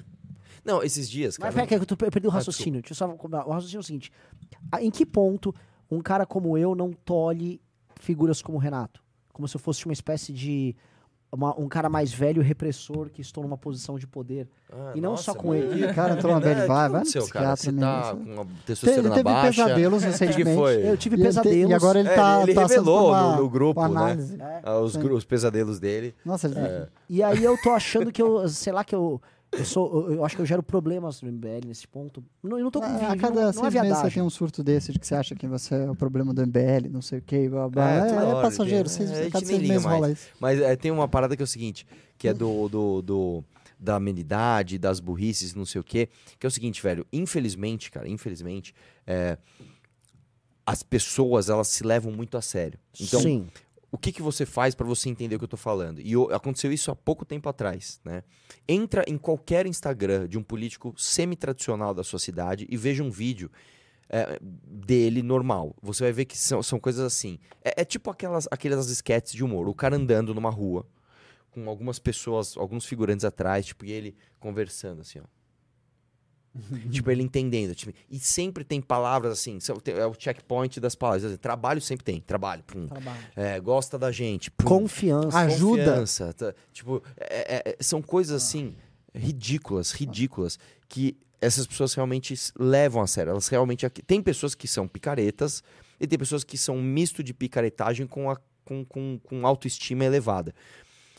[0.65, 1.67] Não, esses dias, Mas cara.
[1.67, 2.81] peraí, que eu, tô- eu perdi o Ah, raciocínio.
[2.83, 3.07] Deixa eu só.
[3.09, 4.13] O raciocínio é o seguinte:
[4.71, 5.55] Ah, em que ponto
[5.91, 7.61] um cara como eu não tolhe
[8.01, 9.03] figuras como o Renato?
[9.33, 10.75] Como se eu fosse uma espécie de.
[11.33, 14.49] uma- um cara mais velho repressor que estou numa posição de poder.
[14.73, 15.61] Ah, e não nossa, só com mano.
[15.61, 15.93] ele.
[15.93, 17.57] Cara, entrou uma É, bad o que vibe, vai aconteceu, cara?
[17.57, 18.25] Você tá mesmo.
[18.25, 19.65] com uma Te- testosterona Ele teve baixa.
[19.65, 20.49] pesadelos O que recentemente.
[20.51, 20.89] que foi?
[20.89, 21.71] Eu tive E ele te- pesadelos.
[21.71, 23.87] E agora ele É, tá, ele por revelou uma- no- no grupo, né?
[23.87, 24.39] análise.
[24.63, 26.15] Ah, os, gru- os pesadelos dele.
[26.25, 26.59] Nossa, ele...
[26.59, 26.89] É.
[27.11, 29.21] E aí eu tô achando que eu, sei lá, que eu.
[29.59, 32.23] Eu, sou, eu- eu acho que eu gero problemas no MBL nesse ponto.
[32.43, 34.23] Não, eu não tô com a vídeo, cada não, não é seis meses você tem
[34.23, 37.01] um surto desse de que você acha que você é o problema do MBL, não
[37.03, 37.91] sei o que, blá, blá.
[37.91, 39.95] É, É, é passageiro, tem- seis, é, a cada seis meses mais.
[39.97, 40.29] rola isso.
[40.41, 41.87] Mas é, tem uma parada que é o seguinte,
[42.19, 43.45] que é do, do, do-
[43.79, 46.09] da amenidade, das burrices, não sei o quê,
[46.39, 48.75] que é o seguinte, velho, infelizmente, cara, infelizmente,
[49.07, 49.37] é,
[50.65, 52.79] as pessoas, elas se levam muito a sério.
[53.01, 53.47] Então, Sim.
[53.91, 56.01] O que, que você faz pra você entender o que eu tô falando?
[56.01, 58.23] E o- aconteceu isso há pouco tempo atrás, né?
[58.69, 63.51] Entra em qualquer Instagram de um político semi-tradicional da sua cidade e veja um vídeo
[64.09, 65.75] é, dele normal.
[65.83, 67.39] Você vai ver que são, são coisas assim.
[67.65, 69.69] É, é tipo aquelas, aquelas sketches de humor.
[69.69, 70.87] O cara andando numa rua
[71.51, 75.25] com algumas pessoas, alguns figurantes atrás, tipo, e ele conversando assim, ó.
[76.91, 77.75] tipo, ele entendendo.
[77.75, 81.37] tipo, e sempre tem palavras assim, é o checkpoint das palavras.
[81.39, 82.63] Trabalho sempre tem, trabalho.
[82.65, 82.87] pum.
[82.87, 83.19] Trabalho.
[83.35, 84.51] É, gosta da gente.
[84.51, 84.65] pum.
[84.65, 85.39] Confiança.
[85.39, 85.85] Ajuda.
[85.85, 86.55] Confiança, tá?
[86.73, 88.75] Tipo, é- é- é- são coisas assim
[89.15, 90.59] ridículas, ridículas
[90.89, 93.31] que essas pessoas realmente levam a sério.
[93.31, 95.63] Elas realmente tem pessoas que são picaretas
[96.01, 100.05] e tem pessoas que são um misto de picaretagem com, a, com, com, com autoestima
[100.05, 100.55] elevada.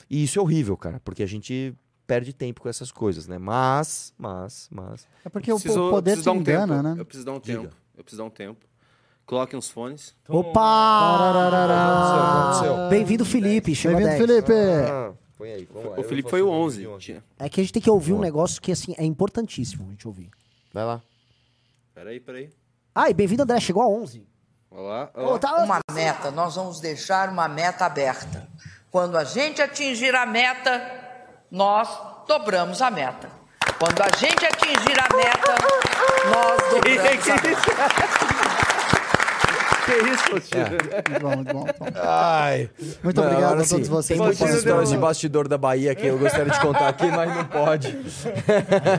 [0.09, 1.73] E isso é horrível, cara, porque a gente
[2.07, 3.37] perde tempo com essas coisas, né?
[3.37, 5.05] Mas, mas, mas.
[5.25, 6.83] É porque o Preciso- po- poder te dar um engana, tempo.
[6.95, 7.01] né?
[7.01, 7.61] Eu preciso dar um Diga.
[7.63, 7.75] tempo.
[7.97, 8.65] Eu preciso dar um tempo.
[9.25, 10.15] Coloquem os fones.
[10.29, 10.61] Opa!
[12.53, 12.89] aconteceu?
[12.89, 13.73] Bem-vindo, Felipe.
[13.73, 14.17] Bem-vindo, 10.
[14.17, 14.53] Felipe!
[14.89, 15.99] Ah, põe aí, vamos lá.
[15.99, 16.77] O Felipe foi o fazer um 11.
[16.77, 17.05] vídeo aqui.
[17.05, 19.91] Tinha- É que a gente tem que ouvir um negócio que, assim, é importantíssimo a
[19.91, 20.29] gente ouvir.
[20.73, 21.01] Vai lá.
[21.93, 22.49] Peraí, peraí.
[22.95, 23.59] Ah, e bem-vindo, André.
[23.59, 24.25] Chegou a 11.
[24.71, 25.07] Olá.
[25.39, 28.47] Tá- uma meta, nós vamos deixar uma meta aberta.
[28.91, 30.96] Quando a gente atingir a meta,
[31.51, 31.89] nós
[32.27, 33.29] dobramos a meta.
[33.79, 35.55] Quando a gente atingir a meta,
[36.31, 38.77] nós dobramos a meta.
[39.85, 40.31] Que isso?
[40.31, 41.59] Muito bom, muito bom.
[41.63, 41.85] muito bom.
[41.95, 42.69] Ai.
[43.01, 44.17] Muito obrigado a todos vocês.
[44.19, 47.45] Tem muitas histórias de bastidor da Bahia que eu gostaria de contar aqui, mas não
[47.45, 47.97] pode.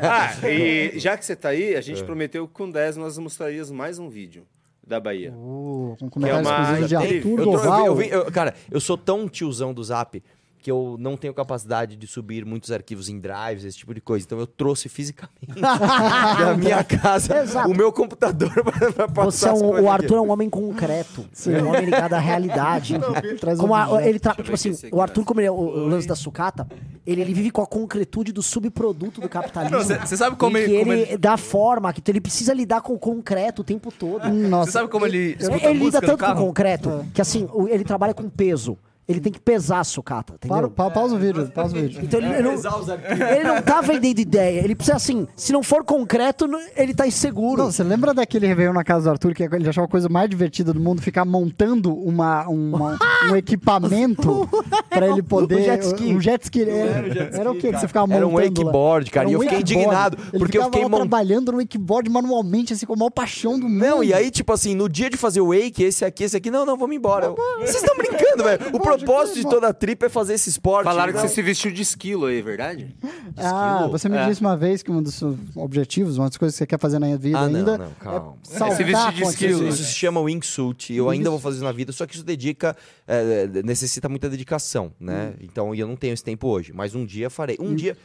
[0.02, 3.70] Ah, e já que você tá aí, a gente prometeu que com 10 nós mostraríamos
[3.70, 4.46] mais um vídeo
[4.86, 5.32] da Bahia.
[5.36, 7.86] Uh, com Que é uma- de já Arthur Eu eu Doval.
[7.86, 10.22] eu vi- eu- cara, eu sou tão tiozão do Zap
[10.60, 14.24] que eu não tenho capacidade de subir muitos arquivos em drives, esse tipo de coisa.
[14.26, 17.70] Então eu trouxe fisicamente da minha casa Exato.
[17.70, 19.86] o meu computador pra, pra passar Você é um- o aqui.
[19.88, 21.24] Arthur é um homem concreto.
[21.48, 22.96] É um homem ligado à realidade.
[23.40, 24.08] Traz Como a- objeto.
[24.08, 25.26] ele tra- eu tipo assim, aqui, o Arthur, né?
[25.26, 26.66] como ele é o, o lance da sucata,
[27.06, 29.78] ele, ele vive com a concretude do subproduto do capitalismo.
[30.04, 30.72] Você sabe como ele.
[30.72, 33.64] que como ele, ele- dá forma, que então ele precisa lidar com o concreto o
[33.64, 34.28] tempo todo.
[34.28, 35.36] Nossa, Você sabe como ele.
[35.40, 38.76] Ele, ele lida tanto com o concreto que assim, ele trabalha com peso.
[39.08, 40.70] Ele tem que pesar a sucata, para, entendeu?
[40.70, 42.00] pa- pausa o vídeo, pausa o vídeo.
[42.04, 44.60] Então ele, ele não, ele não tá vendendo ideia.
[44.62, 47.62] Ele precisa assim, se não for concreto, ele tá inseguro.
[47.62, 50.28] Não, você lembra daquele Réveillon na casa do Arthur, que ele achava a coisa mais
[50.28, 52.98] divertida do mundo, ficar montando uma, uma-
[53.30, 54.46] um equipamento
[54.90, 55.54] pra ele poder.
[55.56, 56.14] O jet ski.
[56.14, 56.62] Um jet ski.
[56.62, 57.80] Era, Era um jet era o ski, quê que cara.
[57.80, 59.84] você ficava Era um montando wakeboard, cara, Era e eu um fiquei wakeboard.
[59.86, 63.10] indignado, Ele porque eu fiquei lá mon- trabalhando no wakeboard manualmente, assim, com a maior
[63.10, 63.78] paixão do mundo.
[63.78, 66.50] Não, e aí, tipo assim, no dia de fazer o wake, esse aqui, esse aqui,
[66.50, 67.32] não, não, vamos embora.
[67.60, 68.60] Vocês estão brincando, velho.
[68.72, 70.84] O propósito de toda a trip é fazer esse esporte.
[70.84, 71.26] Falaram que não.
[71.28, 72.94] você se vestiu de esquilo aí, é verdade?
[73.36, 73.90] Ah, esquilo?
[73.92, 74.26] você me É.
[74.28, 76.98] disse uma vez que um dos seus objetivos, uma das coisas que você quer fazer
[76.98, 77.78] na vida Ah, não, ainda.
[77.78, 78.34] não, calma.
[78.50, 79.68] É saltar Se vestir de esquilo.
[79.68, 80.92] Isso se chama wingsuit.
[80.94, 82.76] Eu ainda vou fazer isso na vida, só que isso dedica,
[83.06, 85.34] é, necessita muita dedicação, né?
[85.40, 87.56] Então, e eu não tenho esse tempo hoje, mas um dia farei.
[87.60, 87.96] Um dia.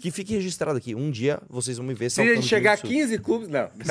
[0.00, 0.94] Que fique registrado aqui.
[0.94, 2.94] Um dia vocês vão me ver Se a gente de chegar a wingsuit.
[2.94, 3.68] 15 clubes, não.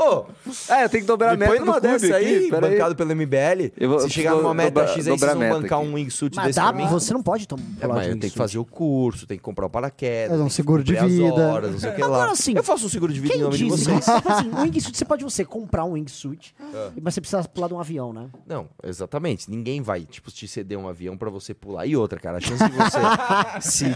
[0.00, 0.26] Ô,
[0.72, 3.14] É, eu tenho que dobrar a me meta põe numa dessa aí, aqui, bancado pelo
[3.16, 3.72] MBL.
[3.76, 5.88] Eu vou- se chegar numa meta dobrar- X aí, vocês vão bancar aqui.
[5.88, 6.88] um wingsuit Mas desse dá, pra mim.
[6.88, 7.62] você não pode tomar.
[7.80, 10.30] É, mas eu tenho que fazer o curso, tem que comprar o paraquedas.
[10.30, 11.34] Fazer um seguro de vida.
[11.34, 12.06] Horas, não sei o que lá.
[12.06, 13.84] Agora, assim, eu faço um seguro de vida em Quem nome de disse?
[13.84, 14.08] vocês.
[14.08, 16.90] Assim, um wingsuit, você pode você comprar um wingsuit, Ah.
[17.02, 18.28] mas você precisa pular de um avião, né?
[18.46, 19.50] Não, exatamente.
[19.50, 21.86] Ninguém vai, tipo, te ceder um avião pra você pular.
[21.86, 22.98] E outra, cara, a chance de você
[23.60, 23.86] se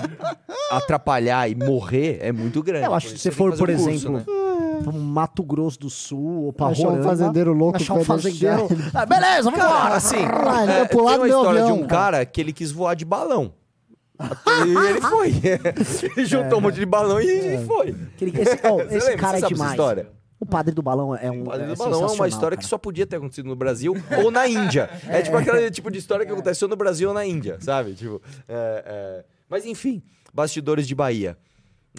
[0.71, 2.87] atrapalhar e morrer é muito grande.
[2.87, 4.25] Eu acho que se você for, que por um curso, exemplo, né?
[4.83, 8.05] pra um Mato Grosso do Sul ou pra Achar um fazendeiro louco achar que um
[8.05, 8.69] fazendeiro...
[8.95, 9.95] Ah, beleza, vamos embora!
[9.95, 11.77] assim, é, tem uma história avião.
[11.77, 13.53] de um cara que ele quis voar de balão.
[14.19, 15.35] E ele foi.
[16.17, 17.55] Ele juntou um monte de balão e É.
[17.57, 17.95] e foi.
[18.19, 19.17] Esse oh, esse lembra?
[19.19, 19.73] cara é demais.
[19.73, 20.09] história?
[20.39, 21.43] O padre do balão é um.
[21.43, 22.69] O Padre é do Balão é uma história que cara.
[22.69, 24.89] só podia ter acontecido no Brasil ou na Índia.
[25.09, 27.95] É, tipo aquele tipo de história que aconteceu no Brasil ou na Índia, sabe?
[27.95, 29.25] Tipo, é, é.
[29.49, 30.03] Mas enfim,
[30.33, 31.37] bastidores de Bahia.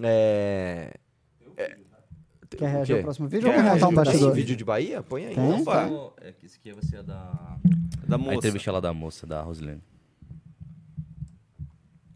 [0.02, 0.94] É...
[2.50, 4.32] Quer O reagir ao próximo vídeo ou Quer quer montar um bastidor?
[4.32, 5.04] Tem vídeo de Bahia?
[5.04, 5.36] Põe aí.
[5.36, 5.62] Tem?
[5.62, 5.86] Opa.
[5.86, 7.58] Então, é que esse aqui vai ser a da...
[8.08, 8.36] Da A moça.
[8.36, 9.82] entrevista lá da moça, da Rosilene.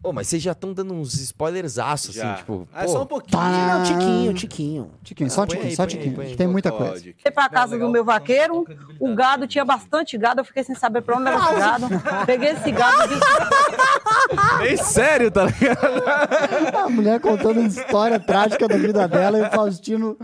[0.03, 2.33] Ô, mas vocês já estão dando uns spoilers aços, assim, Já.
[2.35, 2.67] tipo.
[2.73, 3.39] Ah, pô, só um pouquinho.
[3.39, 3.49] Tá.
[3.77, 4.91] Não, tiquinho, tiquinho.
[5.03, 6.35] Tiquinho, só Ah, põe tiquinho, aí, só aí, tiquinho.
[6.35, 7.03] Tem muita coisa.
[7.21, 8.65] Fui pra casa do meu vaqueiro,
[8.99, 11.87] o gado tinha bastante gado, eu fiquei sem saber pra onde era esse gado.
[12.25, 16.77] Peguei esse gado e É sério, tá ligado?
[16.77, 20.17] A mulher contando uma história trágica da vida dela e o Faustino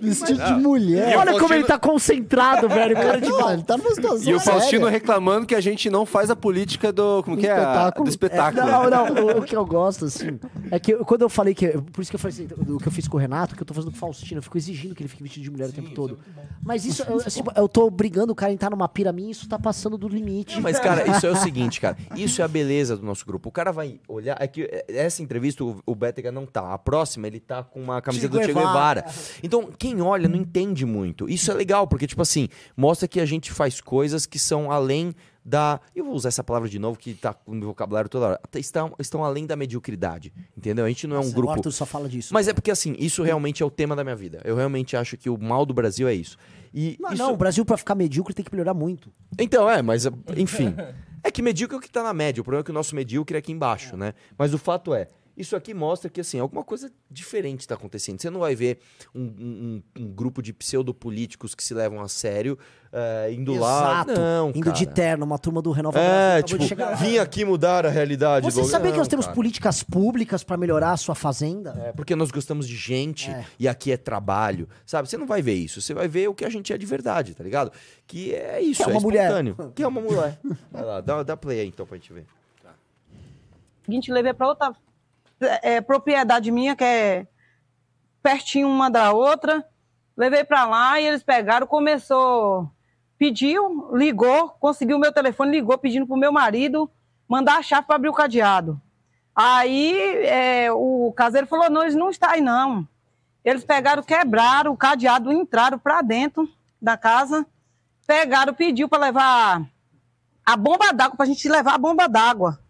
[0.00, 1.16] vestido de mulher.
[1.16, 2.94] Olha como ele tá concentrado, velho.
[2.96, 6.04] Cara de Não, ele tá numa situação E o Faustino reclamando que a gente não
[6.04, 7.22] faz a política do.
[7.22, 7.52] Como Do que é?
[7.52, 8.04] A- espetáculo.
[8.04, 8.66] Do espetáculo.
[8.66, 10.38] Não, não, o, o que eu gosto, assim,
[10.70, 11.68] é que eu- quando eu falei que.
[11.68, 13.66] Por isso que eu falei assim, o que eu fiz com o Renato, que eu
[13.66, 15.72] tô fazendo com o Faustino, eu fico exigindo que ele fique vestido de mulher o
[15.72, 16.18] tempo todo.
[16.62, 19.30] Mas isso, eu, assim, eu tô obrigando o cara a entrar numa pira minha e
[19.32, 20.60] isso tá passando do limite.
[20.60, 21.96] Mas, cara, isso é o seguinte, cara.
[22.16, 23.48] Isso é a beleza do nosso grupo.
[23.48, 24.36] O cara vai olhar.
[24.40, 26.72] É que é, essa entrevista o, o Bétega não tá.
[26.72, 28.52] A próxima, ele tá com uma camiseta Che do Che.
[28.54, 29.04] Guevara.
[29.42, 31.28] Então, quem olha não entende muito.
[31.28, 35.14] Isso é legal, porque, tipo assim, mostra que a gente faz coisas que são além
[35.44, 35.80] da.
[35.94, 38.40] Eu vou usar essa palavra de novo, que tá no meu vocabulário toda hora.
[38.54, 40.32] Estão, estão além da mediocridade.
[40.56, 40.84] Entendeu?
[40.84, 41.52] A gente não é um grupo.
[41.52, 42.32] Arthur só fala disso.
[42.32, 44.40] Mas é porque, assim, isso realmente é o tema da minha vida.
[44.44, 46.36] Eu realmente acho que o mal do Brasil é isso.
[46.74, 47.22] E Não, isso...
[47.22, 49.10] não, o Brasil pra ficar medíocre tem que melhorar muito.
[49.38, 50.06] Então, é, mas
[50.36, 50.74] enfim.
[51.24, 52.40] É que medíocre é o que tá na média.
[52.40, 54.14] O problema é que o nosso medíocre é aqui embaixo, né?
[54.36, 58.20] Mas o fato é, isso aqui mostra que, assim, alguma coisa diferente tá acontecendo.
[58.20, 58.78] Você não vai ver
[59.14, 62.58] um, um- um grupo de pseudopolíticos que se levam a sério
[62.92, 64.02] eh, indo lá.
[64.04, 64.20] Exato.
[64.20, 64.76] Não, Indo cara.
[64.76, 66.94] de terno, uma turma do Renova É, tipo, de chegar.
[66.96, 68.44] vim aqui mudar a realidade.
[68.50, 69.34] Você do- sabia que Não, nós temos cara.
[69.34, 71.70] políticas públicas pra melhorar a sua fazenda?
[71.86, 73.46] É, porque nós gostamos de gente É.
[73.58, 75.08] e aqui é trabalho, sabe?
[75.08, 77.34] Você não vai ver isso, você vai ver o que a gente é de verdade,
[77.34, 77.72] tá ligado?
[78.06, 79.22] Que é isso, Que é é, uma mulher.
[79.24, 79.56] espontâneo.
[79.74, 80.38] Que é uma mulher.
[80.70, 82.26] Vai lá, dá, dá play aí então pra gente ver.
[83.84, 84.72] seguinte, levei para outra
[85.62, 87.26] é, propriedade minha, que é
[88.22, 89.64] pertinho uma da outra.
[90.16, 92.70] Levei para lá e eles pegaram, começou,
[93.18, 96.90] pediu, ligou, conseguiu o meu telefone, ligou pedindo pro meu marido
[97.28, 98.80] mandar a chave para abrir o cadeado.
[99.34, 99.96] Aí
[100.26, 102.86] é, o caseiro falou: não, eles não estão aí não.
[103.42, 106.48] Eles pegaram, quebraram o cadeado, entraram para dentro
[106.80, 107.46] da casa,
[108.06, 109.62] pegaram, pediu para levar
[110.44, 112.61] a bomba d'água, para a gente levar a bomba d'água.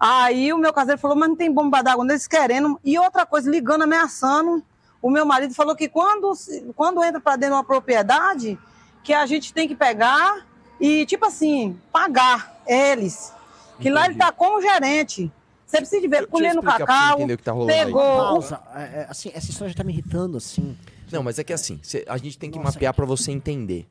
[0.00, 2.80] Aí o meu caseiro falou, mas não tem bomba d'água, eles querendo.
[2.82, 4.64] E outra coisa, ligando, ameaçando.
[5.02, 6.32] O meu marido falou que quando,
[6.74, 8.58] quando entra para dentro de uma propriedade,
[9.04, 10.46] que a gente tem que pegar
[10.80, 13.32] e, tipo assim, pagar eles.
[13.78, 15.30] Que lá ele tá como gerente.
[15.66, 18.02] Você precisa de ver, colhendo cacau, entender o que tá pegou...
[18.02, 18.60] Pausa.
[18.74, 20.76] É, é, assim, essa história já tá me irritando, assim.
[21.12, 23.86] Não, mas é que assim, cê- a gente tem que Nossa, mapear pra você entender.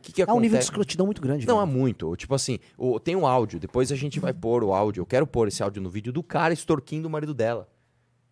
[0.00, 0.64] Que, que É um nível de acontece?
[0.66, 1.46] escrotidão muito grande.
[1.46, 1.76] Não, há velho.
[1.78, 2.16] muito.
[2.16, 5.00] Tipo assim, o- tem um áudio, depois a gente vai pôr o áudio.
[5.02, 7.68] Eu quero pôr esse áudio no vídeo do cara extorquindo o marido dela.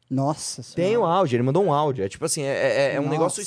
[0.09, 1.01] Nossa Tem senhora.
[1.01, 2.05] um áudio, ele mandou um áudio.
[2.05, 3.43] É tipo assim, é, é- é um negócio.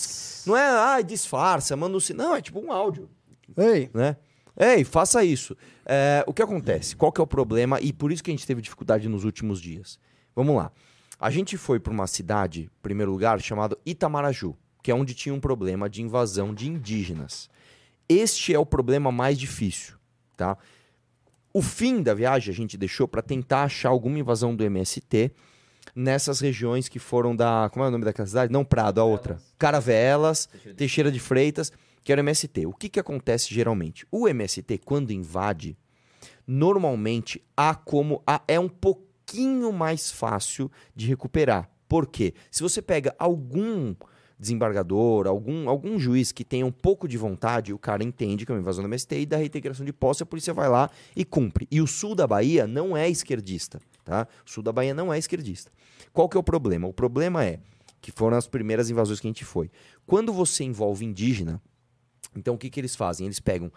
[0.46, 2.02] Não é, ai, disfarça, manda um.
[2.16, 3.10] Não, é tipo um áudio.
[3.58, 4.18] Ei, né?
[4.58, 5.56] Ei, faça isso.
[5.86, 6.96] É, o que acontece?
[6.98, 7.80] Qual que é o problema?
[7.80, 9.98] E por isso que a gente teve dificuldade nos últimos dias.
[10.36, 10.70] Vamos lá.
[11.18, 15.34] A gente foi para uma cidade, em primeiro lugar, chamada Itamaraju, que é onde tinha
[15.34, 17.50] um problema de invasão de indígenas.
[18.10, 19.94] Este é o problema mais difícil,
[20.36, 20.58] tá?
[21.54, 25.32] O fim da viagem a gente deixou para tentar achar alguma invasão do MST
[25.96, 27.70] nessas regiões que foram da.
[27.72, 28.52] Como é o nome daquela cidade?
[28.52, 29.40] Não Prado, a outra.
[29.58, 31.72] Caravelas, Teixeira de Freitas,
[32.04, 32.66] que era o MST.
[32.66, 34.06] O que, que acontece geralmente?
[34.12, 35.76] O MST, quando invade,
[36.48, 38.22] normalmente há como.
[38.26, 41.70] há- é um pouquinho mais fácil de recuperar.
[41.88, 42.34] Por quê?
[42.52, 43.96] Se você pega algum
[44.40, 48.56] desembargador, algum, algum juiz que tenha um pouco de vontade, o cara entende que é
[48.56, 51.68] uma invasão do MST e da reintegração de posse, a polícia vai lá e cumpre.
[51.70, 54.28] E o sul da Bahia não é esquerdista, tá?
[54.46, 55.72] O sul da Bahia não é esquerdista.
[56.14, 56.88] Qual que é o problema?
[56.88, 57.60] O problema é
[58.02, 59.70] que foram as primeiras invasões que a gente foi.
[60.06, 61.62] Quando você envolve indígena,
[62.34, 63.26] então o que, que eles fazem?
[63.26, 63.70] Eles pegam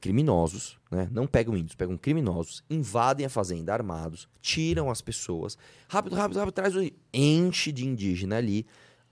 [0.00, 1.08] criminosos, né?
[1.10, 5.56] não pegam índios, pegam criminosos, invadem a fazenda armados, tiram as pessoas,
[5.88, 6.90] rápido, rápido, rápido, traz o...
[7.12, 8.66] enche de indígena ali,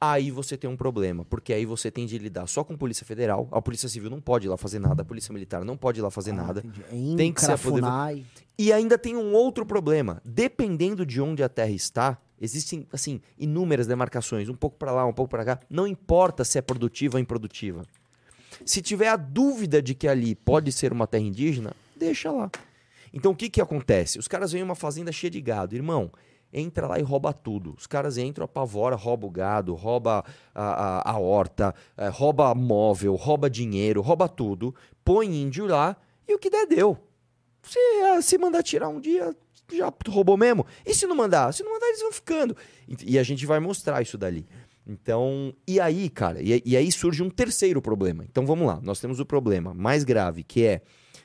[0.05, 3.47] aí você tem um problema, porque aí você tem de lidar só com polícia federal,
[3.53, 6.03] a polícia civil não pode ir lá fazer nada, a polícia militar não pode ir
[6.03, 7.85] lá fazer nada, Em tem que ser a poder...
[8.59, 10.21] E ainda tem um outro problema.
[10.25, 15.13] Dependendo de onde a terra está, existem assim inúmeras demarcações, um pouco para lá, um
[15.13, 15.61] pouco para cá.
[15.71, 17.87] Não importa se é produtiva ou improdutiva.
[18.67, 22.51] Se tiver a dúvida de que ali pode ser uma terra indígena, deixa lá.
[23.13, 24.19] Então o que que acontece?
[24.19, 26.11] Os caras vêm uma fazenda cheia de gado, irmão.
[26.53, 27.75] Entra lá e rouba tudo.
[27.79, 30.25] Os caras entram, apavora, rouba o gado, rouba
[30.55, 35.97] a, a, a horta, eh, rouba móvel, rouba dinheiro, rouba tudo, põe índio lá
[36.29, 36.99] e o que der deu.
[37.63, 39.35] Se, ah, se mandar tirar um dia,
[39.73, 40.67] já roubou mesmo.
[40.85, 41.53] E se não mandar?
[41.55, 42.57] Se não mandar, eles vão ficando.
[43.05, 44.47] E, a gente vai mostrar isso dali.
[44.87, 48.25] Então, e aí, cara, e, e aí surge um terceiro problema.
[48.25, 50.83] Então vamos lá, nós temos o problema mais grave, que é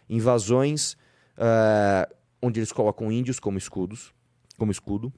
[0.07, 0.95] invasões
[1.37, 2.07] ah,
[2.41, 4.13] onde eles colocam índios como escudos,
[4.57, 5.13] como escudo.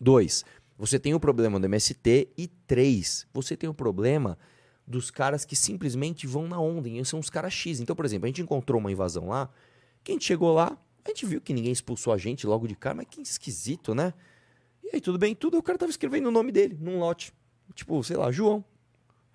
[0.00, 0.44] Dois,
[0.76, 2.32] você tem o problema do MST.
[2.36, 4.38] E três, você tem o problema
[4.86, 6.88] dos caras que simplesmente vão na onda.
[6.88, 7.80] E são os caras X.
[7.80, 9.48] Então, por exemplo, a gente encontrou uma invasão lá.
[10.02, 13.06] Quem chegou lá, a gente viu que ninguém expulsou a gente logo de cara, mas
[13.08, 14.12] que esquisito, né?
[14.82, 15.58] E aí, tudo bem, tudo.
[15.58, 17.32] O cara tava escrevendo o nome dele num lote.
[17.74, 18.64] Tipo, sei lá, João.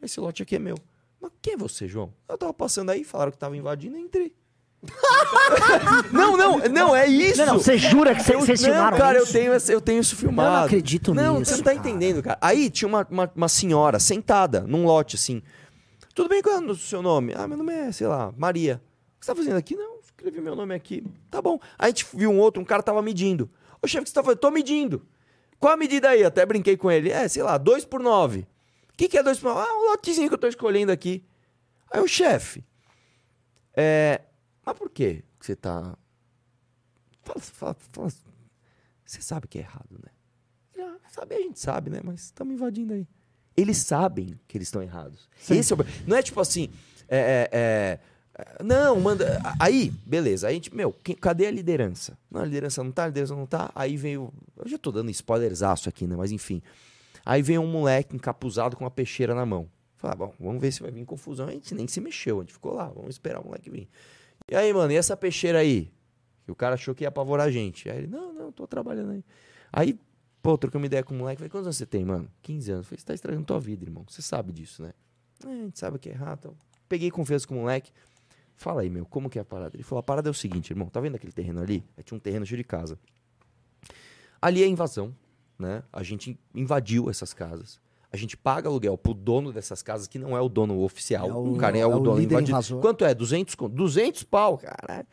[0.01, 0.77] Esse lote aqui é meu.
[1.19, 2.13] Mas quem é você, João?
[2.27, 4.33] Eu tava passando aí, falaram que tava invadindo, eu entrei.
[6.11, 7.39] não, não, não, é isso.
[7.39, 9.27] Não, não, você jura que vocês não, filmaram cara, isso?
[9.27, 10.49] eu tenho, eu tenho isso filmado.
[10.49, 11.87] Eu não acredito Não, nisso, você não tá cara.
[11.87, 12.37] entendendo, cara.
[12.41, 15.41] Aí tinha uma, uma, uma senhora sentada num lote assim.
[16.15, 17.33] Tudo bem, qual é o seu nome?
[17.35, 18.81] Ah, meu nome é, sei lá, Maria.
[19.15, 19.75] O que você tá fazendo aqui?
[19.75, 21.03] Não, escrevi meu nome aqui.
[21.29, 21.59] Tá bom.
[21.77, 23.49] Aí a gente viu um outro, um cara tava medindo.
[23.81, 24.39] Ô, chefe, o que você tá fazendo?
[24.39, 25.05] Tô medindo.
[25.59, 26.23] Qual a medida aí?
[26.23, 27.09] Até brinquei com ele.
[27.11, 28.39] É, sei lá, 2 por 9.
[28.39, 28.45] O
[28.97, 29.67] que, que é 2 por 9?
[29.67, 31.23] Ah, um lotezinho que eu tô escolhendo aqui.
[31.91, 32.63] Aí o chefe.
[33.75, 34.21] É.
[34.69, 35.97] Mas por quê que você tá.
[37.23, 38.11] Fala, fala, fala.
[39.03, 40.11] Você sabe que é errado, né?
[40.79, 42.01] Ah, saber a gente sabe, né?
[42.03, 43.07] Mas estamos invadindo aí.
[43.57, 45.27] Eles sabem que eles estão errados.
[45.49, 45.79] Esse é o...
[46.07, 46.69] Não é tipo assim.
[47.07, 47.99] é, é,
[48.41, 49.41] é, não, manda.
[49.59, 50.47] Aí, beleza.
[50.47, 52.17] Aí a gente, meu, quem- cadê a liderança?
[52.29, 53.71] Não, a liderança não tá, a liderança não tá.
[53.73, 54.31] Aí veio.
[54.55, 56.15] Eu já tô dando spoilerzaço aqui, né?
[56.15, 56.61] Mas enfim.
[57.25, 59.67] Aí veio um moleque encapuzado com uma peixeira na mão.
[59.97, 61.47] Falei, ah, bom, vamos ver se vai vir confusão.
[61.47, 63.89] A gente nem se mexeu, a gente ficou lá, vamos esperar o moleque vir.
[64.49, 65.91] E aí, mano, e essa peixeira aí?
[66.43, 67.89] Que o cara achou que ia apavorar a gente.
[67.89, 69.23] Aí ele, não, não, tô trabalhando aí.
[69.71, 69.99] Aí,
[70.41, 71.37] pô, trocamos ideia com o moleque.
[71.37, 72.29] Falei, quantos anos você tem, mano?
[72.41, 72.87] 15 anos.
[72.87, 74.03] Falei, você tá estragando tua vida, irmão.
[74.07, 74.93] Você sabe disso, né?
[75.45, 76.57] É, a gente sabe que é errado.
[76.87, 77.91] Peguei confiança com o moleque.
[78.55, 79.75] Fala aí, meu, como que é a parada?
[79.75, 80.89] Ele falou, a parada é o seguinte, irmão.
[80.89, 81.85] Tá vendo aquele terreno ali?
[81.95, 82.99] Aí tinha um terreno cheio de casa.
[84.41, 85.15] Ali é invasão,
[85.57, 85.83] né?
[85.93, 87.79] A gente invadiu essas casas.
[88.11, 91.29] A gente paga aluguel pro dono dessas casas, que não é o dono oficial.
[91.29, 92.51] É o, o- cara é, é o o dono invadido.
[92.51, 92.81] invasor.
[92.81, 93.13] Quanto é?
[93.13, 93.75] 200 conto?
[93.75, 95.05] 200 pau, caralho.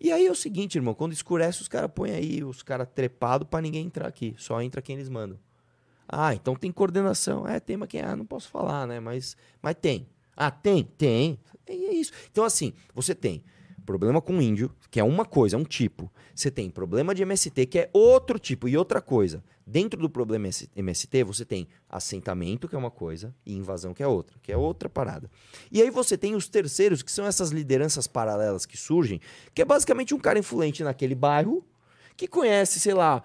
[0.00, 3.46] E aí é o seguinte, irmão, quando escurece, os caras põem aí os caras trepados
[3.48, 4.34] pra ninguém entrar aqui.
[4.36, 5.38] Só entra quem eles mandam.
[6.08, 7.46] Ah, então tem coordenação.
[7.46, 8.00] É, tem, mas quem?
[8.02, 8.98] Ah, não posso falar, né?
[8.98, 10.08] Mas, mas tem.
[10.36, 10.82] Ah, tem?
[10.82, 11.38] Tem.
[11.68, 12.10] E é isso.
[12.32, 13.44] Então, assim, você tem
[13.82, 16.10] problema com índio, que é uma coisa, é um tipo.
[16.34, 19.42] Você tem problema de MST, que é outro tipo e outra coisa.
[19.66, 24.06] Dentro do problema MST, você tem assentamento, que é uma coisa, e invasão, que é
[24.06, 25.30] outra, que é outra parada.
[25.70, 29.20] E aí você tem os terceiros, que são essas lideranças paralelas que surgem,
[29.54, 31.64] que é basicamente um cara influente naquele bairro,
[32.16, 33.22] que conhece, sei lá,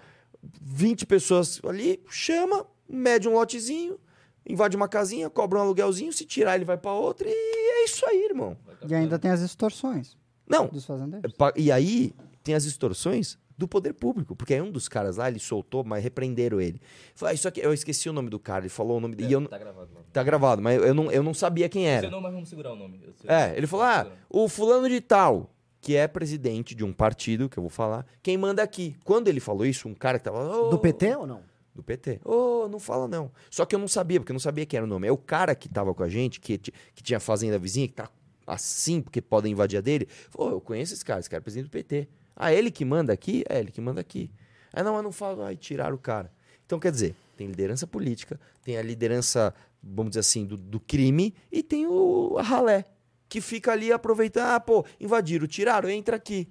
[0.62, 4.00] 20 pessoas ali, chama, mede um lotezinho,
[4.48, 8.06] invade uma casinha, cobra um aluguelzinho, se tirar ele vai pra outra, e é isso
[8.06, 8.56] aí, irmão.
[8.88, 10.16] E ainda tem as extorsões
[10.48, 11.32] Não, dos fazendeiros.
[11.56, 12.14] E aí
[12.44, 16.04] tem as extorsões do poder público, porque aí um dos caras lá, ele soltou, mas
[16.04, 16.80] repreenderam ele.
[17.16, 19.34] Falou, ah, isso aqui, eu esqueci o nome do cara, ele falou o nome dele.
[19.34, 20.06] não- Tá gravado, mano.
[20.14, 22.10] tá gravado, mas eu não, eu não sabia quem era.
[22.10, 23.02] não, mas vamos segurar o nome.
[23.26, 25.50] É, ele falou, ah, o fulano de tal,
[25.82, 28.96] que é presidente de um partido, que eu vou falar, quem manda aqui.
[29.04, 30.38] Quando ele falou isso, um cara que tava...
[30.40, 31.42] "Ô, Do PT ou não?
[31.74, 32.20] do PT.
[32.26, 33.32] Ô, não fala não.
[33.52, 35.08] Só que eu não sabia, porque eu não sabia quem era o nome.
[35.08, 38.10] É o cara que tava com a gente, que, que tinha fazenda vizinha, que tá
[38.48, 40.08] assim, porque podem invadir a dele.
[40.30, 42.08] Falou, "Ô, eu conheço esse cara, esse cara é presidente do PT.
[42.36, 43.44] Ah, ele que manda aqui?
[43.50, 44.32] É ele que manda aqui.
[44.72, 45.48] Ah, não, mas não fala.
[45.48, 46.32] Ai, tiraram o cara.
[46.66, 51.34] Então, quer dizer, tem liderança política, tem a liderança, vamos dizer assim, do, do crime
[51.52, 52.86] e tem o a ralé,
[53.30, 54.48] que fica ali aproveitando.
[54.48, 56.50] Ah, pô, invadiram, tiraram, entra aqui.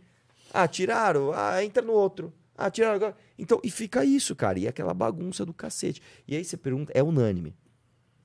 [0.53, 2.33] Ah, tiraram, ah, entra no outro.
[2.57, 3.17] Ah, tiraram agora.
[3.39, 4.59] Então, e fica isso, cara.
[4.59, 6.01] E é aquela bagunça do cacete.
[6.27, 7.55] E aí você pergunta, é unânime.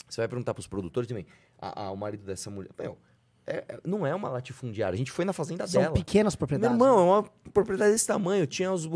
[0.08, 1.26] Você vai perguntar pros produtores também.
[1.60, 2.72] Ah, ah, o marido dessa mulher.
[2.80, 2.98] Meu,
[3.52, 4.94] é- é- não é uma latifundiária.
[4.96, 5.94] A gente foi na fazenda São dela.
[5.94, 6.74] pequenas Meu propriedades.
[6.76, 7.24] irmão, é uma
[7.54, 8.46] propriedade desse tamanho.
[8.48, 8.88] Tinha os,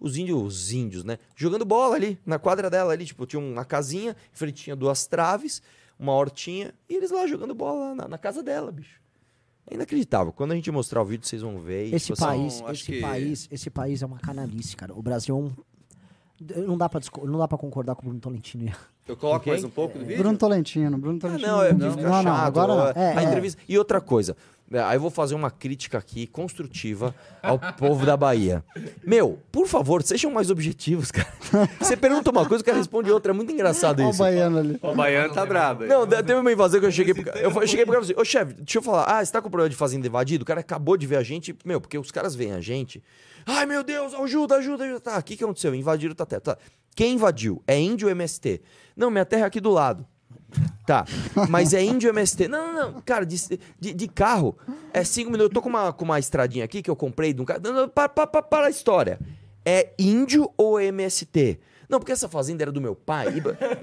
[0.00, 1.18] os índios, os índios, né?
[1.36, 3.04] Jogando bola ali, na quadra dela ali.
[3.06, 5.62] Tipo, tinha uma casinha, em frente tinha duas traves,
[5.98, 9.00] uma hortinha, e eles lá jogando bola lá na, na casa dela, bicho.
[9.70, 10.32] É inacreditável.
[10.32, 11.88] Quando a gente mostrar o vídeo, vocês vão ver.
[11.88, 14.92] e, Esse tipo assim, país, esse que- país, esse país é uma canalice, cara.
[14.94, 15.52] O Brasil é um
[16.66, 18.72] não dá pra disco- não dá para concordar com o Bruno Tolentino.
[19.10, 19.52] Eu coloco Ok?
[19.52, 20.18] mais um pouco do vídeo?
[20.22, 21.48] Bruno Tolentino, Bruno Ah, Tolentino.
[21.48, 22.86] não, é não, não, não, agora não.
[23.02, 23.24] É, a é.
[23.24, 23.60] entrevista.
[23.68, 24.36] E outra coisa.
[24.72, 27.12] é, Aí eu vou fazer uma crítica aqui, construtiva,
[27.42, 28.64] ao povo da Bahia.
[29.04, 31.28] Meu, por favor, sejam mais objetivos, cara.
[31.80, 33.32] Você pergunta uma coisa, o cara responde outra.
[33.32, 34.18] É muito engraçado Olha o isso.
[34.20, 34.78] baiano ali.
[34.80, 35.84] O baiano tá brabo.
[35.86, 37.38] Não, teve uma invasão que eu cheguei pro cara.
[37.40, 39.04] Eu eu cheguei pro cara e falei assim, ô chefe, deixa eu falar.
[39.04, 40.42] Ah, você tá com problema de fazenda invadida?
[40.42, 41.54] O cara acabou de ver a gente.
[41.64, 43.02] Meu, porque os caras veem a gente.
[43.46, 45.00] Ai, meu Deus, ajuda, ajuda, ajuda.
[45.00, 45.74] Tá, o que, que aconteceu?
[45.74, 46.40] Invadiram tua terra.
[46.42, 46.58] Tá.
[47.00, 47.62] Quem invadiu?
[47.66, 48.60] É índio MST?
[48.94, 50.06] Não, minha terra é aqui do lado.
[50.86, 51.06] Tá,
[51.48, 52.46] mas é índio MST?
[52.46, 53.00] Não, não, não.
[53.00, 53.38] Cara, de,
[53.80, 54.54] de, de carro
[54.92, 55.48] é cinco minutos.
[55.48, 57.62] Eu tô com uma, com uma estradinha aqui que eu comprei de um carro.
[57.62, 59.18] Não, para, para, para, a história.
[59.64, 61.58] É índio ou MST?
[61.88, 63.28] Não, porque essa fazenda era do meu pai.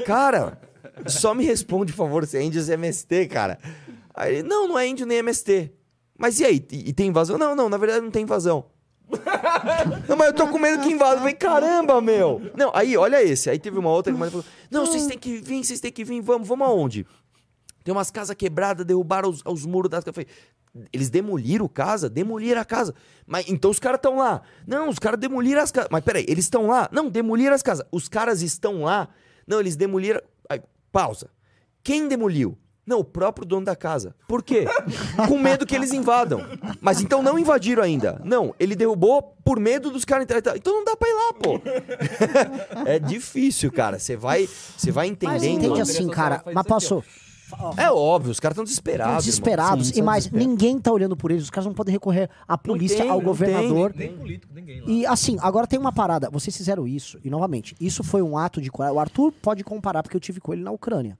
[0.05, 0.61] Cara,
[1.07, 3.57] só me responde, por favor, se é índio ou MST, cara.
[4.13, 5.73] Aí não, não é índio nem MST.
[6.15, 6.63] Mas e aí?
[6.71, 7.35] E, e tem invasão?
[7.35, 8.65] Não, não, na verdade não tem invasão.
[10.07, 11.19] Não, mas eu tô com medo que invada.
[11.19, 12.41] Falei, caramba, meu.
[12.55, 13.49] Não, aí, olha esse.
[13.49, 16.21] Aí teve uma outra que falou: Não, vocês têm que vir, vocês têm que vir,
[16.21, 17.05] vamos, vamos aonde?
[17.83, 20.25] Tem umas casas quebradas, derrubaram os, os muros das casas.
[20.91, 22.09] Eles demoliram casa?
[22.09, 22.93] Demoliram a casa.
[23.25, 24.41] Mas então os caras estão lá.
[24.67, 25.89] Não, os caras demoliram as casas.
[25.91, 26.89] Mas peraí, eles estão lá?
[26.91, 27.85] Não, demoliram as casas.
[27.91, 29.07] Os caras estão lá?
[29.47, 30.21] Não, eles demoliram.
[30.49, 30.61] Aí,
[30.91, 31.29] pausa.
[31.81, 32.57] Quem demoliu?
[32.87, 34.15] Não, o próprio dono da casa.
[34.29, 34.65] Por quê?
[35.27, 36.39] Com medo que eles invadam.
[36.79, 38.21] Mas então não invadiram ainda.
[38.23, 40.57] Não, ele derrubou por medo dos caras entrarem.
[40.57, 41.61] Então não dá pra ir lá, pô.
[42.89, 43.99] é difícil, cara.
[43.99, 44.47] Você vai,
[44.77, 45.65] você vai Mas entendendo.
[45.65, 46.41] entende assim, cara.
[46.53, 47.03] Mas posso.
[47.77, 49.25] É óbvio, os caras estão desesperados.
[49.25, 49.89] desesperados.
[49.89, 49.99] irmão.
[49.99, 51.43] e mais, ninguém tá olhando por eles.
[51.43, 53.93] Os caras não podem recorrer à polícia, tem, ao governador.
[53.95, 54.87] Nem político, ninguém lá.
[54.87, 56.29] E assim, agora tem uma parada.
[56.29, 58.97] Vocês fizeram isso, e novamente, isso foi um ato de coragem.
[58.97, 61.17] O Arthur pode comparar, porque eu tive com ele na Ucrânia.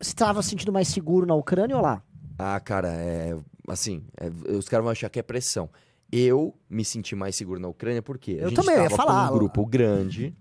[0.00, 2.02] Estava se sentindo mais seguro na Ucrânia ou lá?
[2.38, 3.36] Ah, cara, é.
[3.68, 5.68] Assim, é, os caras vão achar que é pressão.
[6.10, 9.28] Eu me senti mais seguro na Ucrânia porque a Eu gente também, eu ia falar.
[9.28, 10.34] com um grupo grande,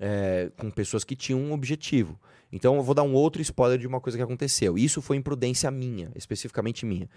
[0.00, 2.18] é, com pessoas que tinham um objetivo.
[2.50, 4.76] Então eu vou dar um outro spoiler de uma coisa que aconteceu.
[4.76, 7.08] Isso foi imprudência minha, especificamente minha.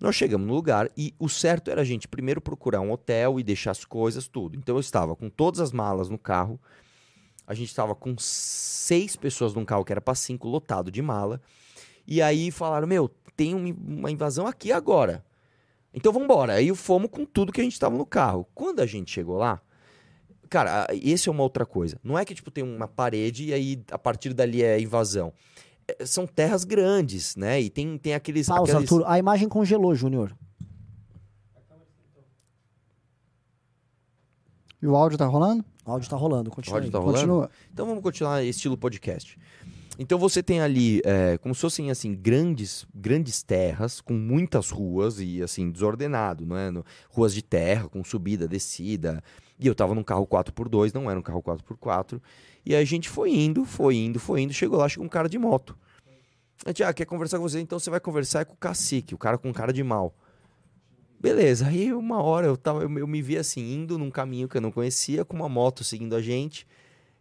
[0.00, 3.44] Nós chegamos no lugar e o certo era a gente primeiro procurar um hotel e
[3.44, 4.56] deixar as coisas, tudo.
[4.56, 6.60] Então eu estava com todas as malas no carro.
[7.46, 11.40] A gente estava com seis pessoas num carro que era para cinco, lotado de mala.
[12.06, 15.24] E aí falaram: Meu, tem um- uma invasão aqui agora.
[15.92, 16.54] Então vamos embora.
[16.54, 18.46] Aí fomos com tudo que a gente estava no carro.
[18.54, 19.60] Quando a gente chegou lá,
[20.50, 21.98] cara, esse é uma outra coisa.
[22.02, 25.32] Não é que tipo tem uma parede e aí a partir dali é invasão.
[25.86, 27.60] É, São terras grandes, né?
[27.60, 28.46] E tem, tem aqueles.
[28.48, 28.90] Pausa, aqueles...
[28.90, 29.06] Arthur.
[29.06, 30.34] A imagem congelou, Júnior.
[34.82, 35.64] E o áudio tá rolando?
[35.86, 36.76] O áudio tá rolando, O continua.
[36.78, 36.92] áudio aí.
[36.92, 37.18] tá rolando?
[37.18, 37.50] Continua.
[37.72, 39.38] Então vamos continuar estilo podcast.
[39.98, 45.20] Então você tem ali, é, como se fossem assim, grandes, grandes terras com muitas ruas
[45.20, 46.70] e assim, desordenado, não é?
[46.70, 49.22] No- ruas de terra, com subida, descida.
[49.58, 52.20] E eu tava num carro 4x2, não era um carro 4x4.
[52.66, 54.52] E aí a gente foi indo, foi indo, foi indo.
[54.52, 55.76] Chegou lá, chegou um cara de moto.
[56.64, 57.60] A gente, ah, quer conversar com você?
[57.60, 60.12] Então você vai conversar com o cacique, o cara com cara de mal.
[61.24, 64.58] Beleza, aí uma hora eu, tava, eu, eu me vi assim, indo num caminho que
[64.58, 66.66] eu não conhecia, com uma moto seguindo a gente.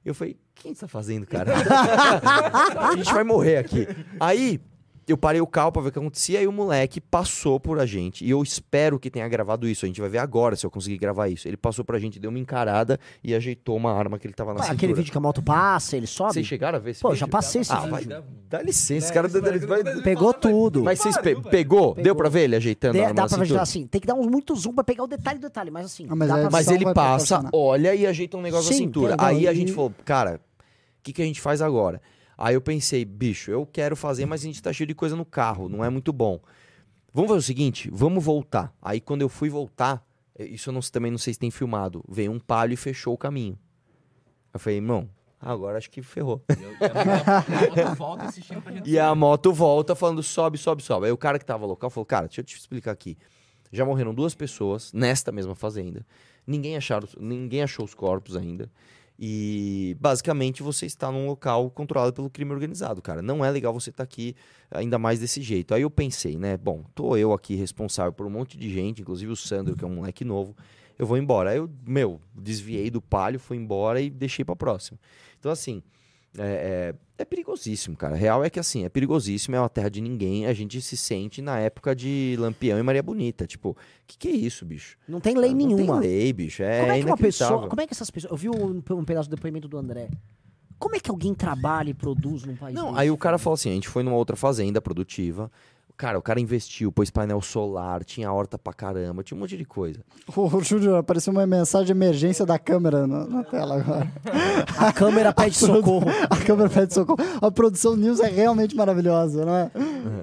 [0.04, 1.54] Eu falei, o que você tá fazendo, cara?
[2.92, 3.88] a gente vai morrer aqui.
[4.20, 4.60] Aí
[5.08, 7.86] eu parei o carro pra ver o que acontecia e o moleque passou por a
[7.86, 8.24] gente.
[8.26, 9.86] E eu espero que tenha gravado isso.
[9.86, 11.48] A gente vai ver agora se eu conseguir gravar isso.
[11.48, 14.60] Ele passou pra gente, deu uma encarada e ajeitou uma arma que ele tava na
[14.60, 14.76] Ué, cintura.
[14.78, 16.34] aquele vídeo que a moto passa, ele sobe?
[16.34, 17.20] Vocês chegaram a ver esse Pô, vídeo?
[17.20, 17.92] já passei esse ah, vídeo.
[17.92, 19.28] vai- dá licença, esse cara...
[19.28, 20.84] vai- Pegou tudo.
[20.84, 21.94] Mas vocês pe- pegou?
[21.96, 23.60] Deu pra ver ele ajeitando a Dê- arma dá na pra cintura?
[23.60, 25.86] ver assim, tem que dar uns muito zoom pra pegar o detalhe do detalhe, mas
[25.88, 26.08] assim.
[26.10, 28.78] Ah, mas dá é- pra Mas ele vai passa, olha e ajeita um negócio na
[28.78, 29.18] Sim, cintura.
[29.18, 30.40] tem- Aí a gente falou, cara,
[31.00, 32.02] o que, que a gente faz agora?
[32.38, 35.26] Aí eu pensei, bicho, eu quero fazer, mas a gente tá cheio de coisa no
[35.26, 36.40] carro, não é muito bom.
[37.14, 38.74] Vamos fazer o seguinte, vamos voltar.
[38.82, 40.06] Aí quando eu fui voltar,
[40.38, 43.14] eh, isso eu não, também não sei se tem filmado, veio um palio e fechou
[43.14, 43.58] o caminho.
[44.54, 46.44] Eu falei, irmão, agora acho que ferrou.
[47.96, 51.06] volta insistindo pra gente E a moto volta falando sobe, sobe, sobe.
[51.06, 53.18] Aí o cara que tava no local falou, cara, deixa eu te explicar aqui.
[53.72, 56.06] Já morreram duas pessoas nesta mesma fazenda.
[56.46, 58.70] Ninguém, acharam, ninguém achou os corpos ainda.
[59.18, 63.22] E basicamente você está num local controlado pelo crime organizado, cara.
[63.22, 64.36] Não é legal você estar aqui
[64.72, 65.74] ainda mais desse jeito.
[65.74, 66.58] Aí eu pensei, né?
[66.58, 69.88] Bom, tô eu aqui responsável por um monte de gente, inclusive o Sandro, que é
[69.88, 70.56] um moleque novo.
[70.98, 71.52] Eu vou embora.
[71.52, 75.00] Aí eu, meu, desviei do palio, fui embora e deixei pra próxima.
[75.40, 75.84] Então, assim,
[76.38, 78.16] é, é, é perigosíssimo, cara.
[78.16, 80.46] Real é que assim, é perigosíssimo, é uma terra de ninguém.
[80.46, 83.46] A gente se sente na época de Lampião e Maria Bonita.
[83.46, 83.78] Tipo,
[84.08, 84.98] que que é isso, bicho?
[85.08, 86.02] Não tem lei Não nenhuma.
[86.02, 86.64] tem lei, bicho.
[86.64, 87.68] É, como é que uma pessoa.
[87.68, 88.32] Como é que essas pessoas.
[88.32, 90.10] Eu vi um, um pedaço do depoimento do André.
[90.80, 93.00] Como é que alguém trabalha e produz num país Não, desse?
[93.00, 95.50] aí o cara falou assim: a gente foi numa outra fazenda produtiva.
[95.96, 99.64] Cara, o cara investiu, pôs painel solar, tinha horta pra caramba, tinha um monte de
[99.64, 100.00] coisa.
[100.36, 104.12] O Júnior, apareceu uma mensagem de emergência da câmera na, na tela agora.
[104.78, 106.08] A câmera pede produ- socorro.
[106.30, 107.20] A câmera pede socorro.
[107.42, 109.72] A produção News é realmente maravilhosa, não é?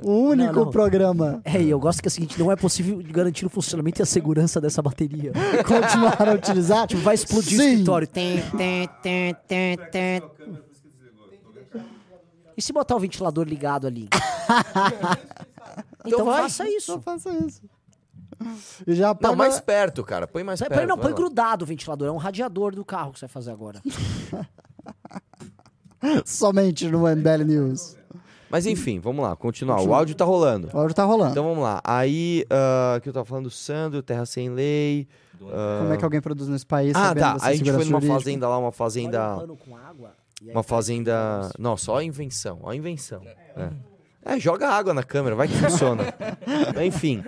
[0.03, 0.71] O único Não, não.
[0.71, 1.41] programa.
[1.45, 4.03] É, e eu gosto que é o seguinte: não é possível garantir o funcionamento e
[4.03, 5.33] a segurança dessa bateria.
[5.67, 6.87] Continuar a utilizar.
[6.89, 7.69] Tipo, vai explodir o Sim.
[7.71, 8.07] escritório.
[8.09, 10.23] Tem, tem, tem, tem, tem.
[12.57, 14.09] E se botar o ventilador ligado ali?
[16.07, 16.43] Então vai.
[16.43, 16.87] faça isso.
[16.93, 17.63] Só faça isso.
[18.87, 19.37] E já Não, apaga...
[19.37, 20.27] mais perto, cara.
[20.27, 20.89] Põe mais Põe- perto.
[20.89, 21.17] não, põe lá.
[21.17, 22.09] grudado o ventilador.
[22.09, 23.83] É um radiador do carro que você vai fazer agora.
[26.25, 27.97] Somente no MBL News.
[28.49, 29.81] Mas enfim, vamos lá, continuar.
[29.83, 30.71] O áudio tá rolando.
[30.73, 31.31] O áudio tá rolando.
[31.33, 31.81] Então vamos lá.
[31.85, 35.07] Aí, ah, que eu tava falando do Sandro, Terra Sem Lei.
[35.43, 36.93] ah, Como é que alguém produz nesse país?
[36.97, 37.37] Ah, tá.
[37.43, 38.15] Aí a gente foi numa jurídica?
[38.15, 39.37] fazenda lá, uma um fazenda.
[39.65, 40.13] com água.
[40.43, 41.51] e aí Uma faz- fazenda.
[41.59, 42.59] Não, só a invenção.
[42.63, 43.23] Ó a invenção.
[43.25, 43.37] É.
[43.63, 43.71] É,
[44.39, 46.05] joga água na câmera, vai que funciona.
[46.85, 47.23] Enfim.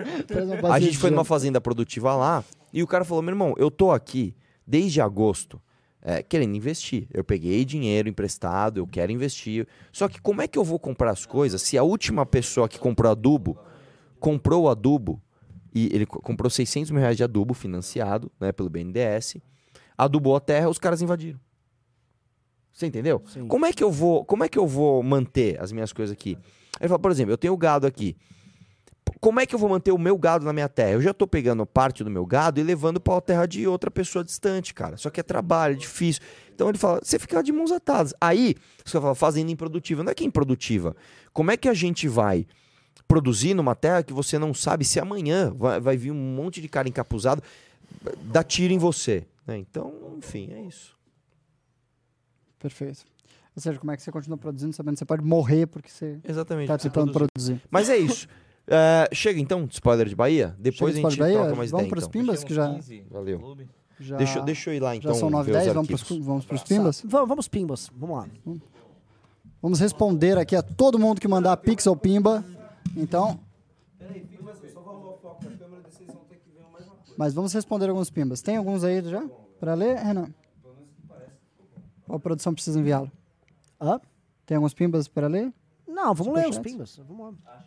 [0.71, 3.91] A gente foi numa fazenda produtiva lá e o cara falou: meu irmão, eu tô
[3.91, 5.61] aqui desde agosto
[6.01, 7.07] é, querendo investir.
[7.13, 9.67] Eu peguei dinheiro emprestado, eu quero investir.
[9.91, 12.77] Só que como é que eu vou comprar as coisas se a última pessoa que
[12.79, 13.57] comprou adubo
[14.19, 15.21] comprou o adubo
[15.75, 19.37] e ele co- comprou 600 mil reais de adubo financiado né, pelo BNDES,
[19.97, 21.39] adubou a terra, os caras invadiram.
[22.71, 23.21] Você entendeu?
[23.27, 23.47] Sim.
[23.47, 26.37] Como é que eu vou, como é que eu vou manter as minhas coisas aqui?
[26.83, 28.15] Ele fala, por exemplo, eu tenho gado aqui.
[29.19, 30.91] Como é que eu vou manter o meu gado na minha terra?
[30.91, 33.89] Eu já tô pegando parte do meu gado e levando para a terra de outra
[33.89, 34.97] pessoa distante, cara.
[34.97, 36.21] Só que é trabalho, é difícil.
[36.53, 38.13] Então ele fala, você fica de mãos atadas.
[38.19, 40.03] Aí, você fala, fazenda improdutiva.
[40.03, 40.95] Não é que é improdutiva.
[41.31, 42.45] Como é que a gente vai
[43.07, 46.67] produzir numa terra que você não sabe se amanhã vai, vai vir um monte de
[46.67, 47.41] cara encapuzado
[48.23, 49.25] dar tiro em você?
[49.45, 49.57] né?
[49.57, 50.97] Então, enfim, é isso.
[52.59, 53.05] Perfeito.
[53.55, 56.19] Ou seja, como é que você continua produzindo sabendo que você pode morrer porque você
[56.23, 56.67] Exatamente.
[56.67, 57.61] tá tentando produzir?
[57.69, 58.27] Mas é isso.
[58.67, 60.55] É, chega então, de spoiler de Bahia.
[60.57, 61.55] Depois Chega a gente de troca Bahia?
[61.55, 61.89] mais Vamos ideia.
[61.89, 62.21] pros Então.
[62.21, 62.79] Pimbas, que já,
[63.11, 63.57] Valeu.
[63.99, 65.13] já, Deixa, eu- deixa eu ir lá então.
[65.13, 66.25] já são 9 ver os 10 vamos pros, arquivos.
[66.25, 67.01] vamos pros Pimbas?
[67.05, 67.91] Vamos, vamos pimbas.
[67.95, 68.27] Vamos lá.
[69.61, 72.43] Vamos responder aqui a todo mundo que mandar Pix ou Pimba.
[72.97, 73.39] Então,
[77.17, 78.41] mas vamos responder alguns Pimbas.
[78.41, 79.23] Tem alguns aí já?
[79.59, 80.29] Pra ler, Renan?
[82.07, 83.09] Ou a produção precisa enviá-lo?
[83.83, 83.99] Hã?
[84.45, 85.51] Tem alguns Pimbas para ler?
[85.85, 86.99] Não, vamos ler os pimbas.
[87.07, 87.65] Vamos lá.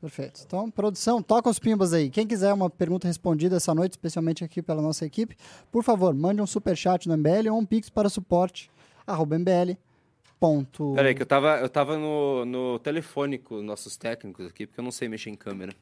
[0.00, 0.42] Perfeito.
[0.44, 2.10] Então, produção, toca os pimbas aí.
[2.10, 5.36] Quem quiser uma pergunta respondida essa noite, especialmente aqui pela nossa equipe,
[5.70, 8.70] por favor, mande um superchat no MBL ou um pix para suporte,
[9.06, 9.76] arroba MBL.
[10.40, 10.94] Ponto.
[10.94, 14.80] Peraí, que eu tava, eu tava no, no telefone com os nossos técnicos aqui, porque
[14.80, 15.72] eu não sei mexer em câmera.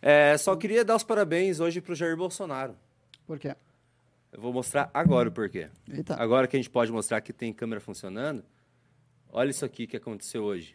[0.00, 2.76] É, só queria dar os parabéns hoje pro Jair Bolsonaro.
[3.26, 3.56] Por quê?
[4.30, 5.68] Eu vou mostrar agora o porquê.
[5.88, 6.14] Eita.
[6.14, 8.44] Agora que a gente pode mostrar que tem câmera funcionando,
[9.34, 10.74] olha isso aqui que aconteceu hoje.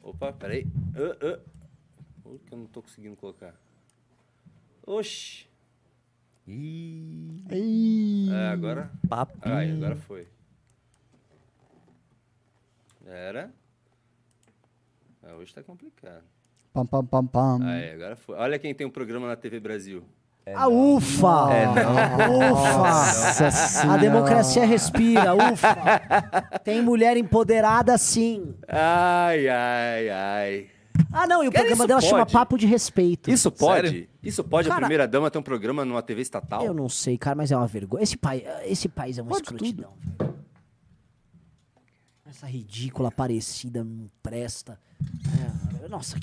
[0.00, 0.66] Opa, peraí.
[0.94, 1.40] Ah.
[2.22, 3.54] Pô, que eu não tô conseguindo colocar.
[4.86, 5.48] Oxi.
[6.46, 8.28] Ei.
[8.30, 8.92] É, agora.
[9.08, 9.38] Papi.
[9.42, 10.28] Ai, agora foi.
[13.06, 13.52] Era.
[15.22, 16.24] Ah, hoje tá complicado.
[16.72, 17.64] Pam, pam, pam, pam.
[17.64, 18.36] Aí, agora foi.
[18.36, 20.04] Olha quem tem um programa na TV Brasil.
[20.54, 21.48] Ah, ufa!
[21.52, 22.52] É, não.
[22.52, 22.78] Ufa!
[22.78, 25.74] Nossa A democracia respira, ufa!
[26.62, 28.54] Tem mulher empoderada sim.
[28.68, 30.66] Ai, ai, ai.
[31.12, 32.32] Ah, não, e o Cara, programa dela chama pode?
[32.32, 33.30] Papo de Respeito.
[33.30, 33.88] Isso pode?
[33.88, 34.08] Sério?
[34.22, 36.62] Isso pode Cara- a primeira dama ter um programa numa TV estatal?
[36.64, 38.02] Eu não sei, cara, mas é uma vergonha.
[38.02, 39.92] Esse, pai, esse país é uma Pode escrotidão.
[40.18, 40.34] velho.
[42.28, 44.78] Essa ridícula parecida não presta.
[45.02, 46.16] É, nossa,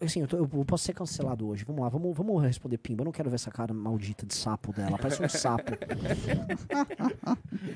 [0.00, 1.64] assim, eu, tô- eu posso ser cancelado hoje.
[1.64, 3.02] Vamos lá, vamos, vamos responder Pimba.
[3.02, 4.96] Eu não quero ver essa cara maldita de sapo dela.
[4.98, 5.72] Parece um sapo.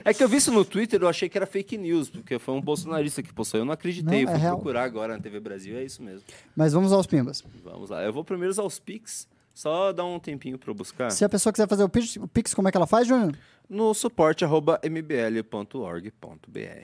[0.05, 2.55] É que eu vi isso no Twitter, eu achei que era fake news, porque foi
[2.55, 3.61] um bolsonarista que postou.
[3.61, 4.57] Eu não acreditei, Não, eu é fui real.
[4.57, 6.23] procurar agora na TV Brasil, é isso mesmo.
[6.57, 7.43] Mas vamos aos pimbas.
[7.65, 8.03] Vamos lá.
[8.03, 11.11] Eu vou primeiro aos Pix, só dar um tempinho eu buscar.
[11.11, 13.37] Se a pessoa quiser fazer o pix, o pix como é que ela faz, Júnior?
[13.71, 16.11] No suporte arroba mbl.org.br.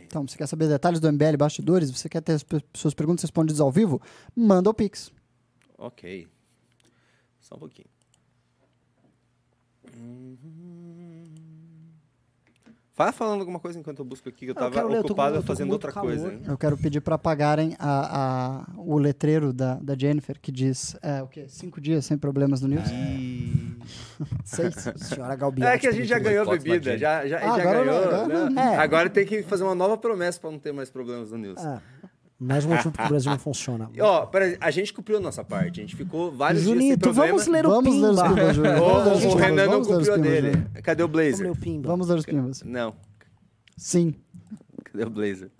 [0.04, 1.90] Então, você quer saber detalhes do MBL Bastidores?
[1.90, 4.00] Você quer ter as suas perguntas respondidas ao vivo?
[4.36, 5.12] Manda o pix.
[5.76, 6.28] Ok.
[7.40, 7.88] Só um pouquinho.
[12.98, 15.02] Vai falando alguma coisa enquanto eu busco aqui, que eu Eu tava quero ler, eu
[15.02, 16.22] tô com- ocupado eu com fazendo outra coisa.
[16.28, 16.32] calor.
[16.32, 16.42] hein?
[16.48, 21.22] Eu quero pedir para apagarem a, a- o letreiro da, da Jennifer, que diz, é,
[21.22, 21.44] o quê?
[21.46, 22.88] Cinco dias sem problemas no News?
[24.44, 24.74] Seis.
[24.96, 25.76] Senhora Galbiati.
[25.76, 28.00] É que a gente já ganhou bebida, na já, já, Ah, já agora ganhou.
[28.00, 28.62] não, agora né?
[28.62, 28.76] É.
[28.78, 31.62] Agora tem que fazer uma nova promessa pra não ter mais problemas no News.
[31.64, 31.80] É,
[32.38, 33.90] mais um motivo porque o Brasil não funciona.
[34.00, 35.80] Ó, peraí, a gente cumpriu a nossa parte.
[35.80, 37.26] A gente ficou vários dias sem Junito, problema.
[37.28, 38.28] vamos ler o Vamos ler os Pimba.
[38.34, 40.52] pimbas, Vamos ler os o pimbas, Renan não cumpriu a pimbas, dele.
[40.52, 40.70] Júnior.
[40.82, 41.50] Cadê o Vamos ler Blazer?
[41.50, 41.88] o Pimba.
[41.88, 42.62] Vamos ler os pimbas.
[42.62, 42.94] Não.
[43.76, 44.14] Sim.
[44.84, 45.50] Cadê o Blazer?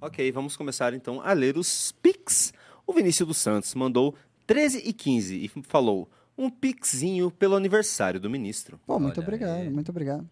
[0.02, 2.52] Ok, vamos começar então a ler os Pix.
[2.86, 4.14] O Vinícius dos Santos mandou
[4.46, 8.80] 13 e 15 e falou um pixinho pelo aniversário do ministro.
[8.86, 9.70] Pô, muito Olha obrigado, aí.
[9.70, 10.28] muito obrigado.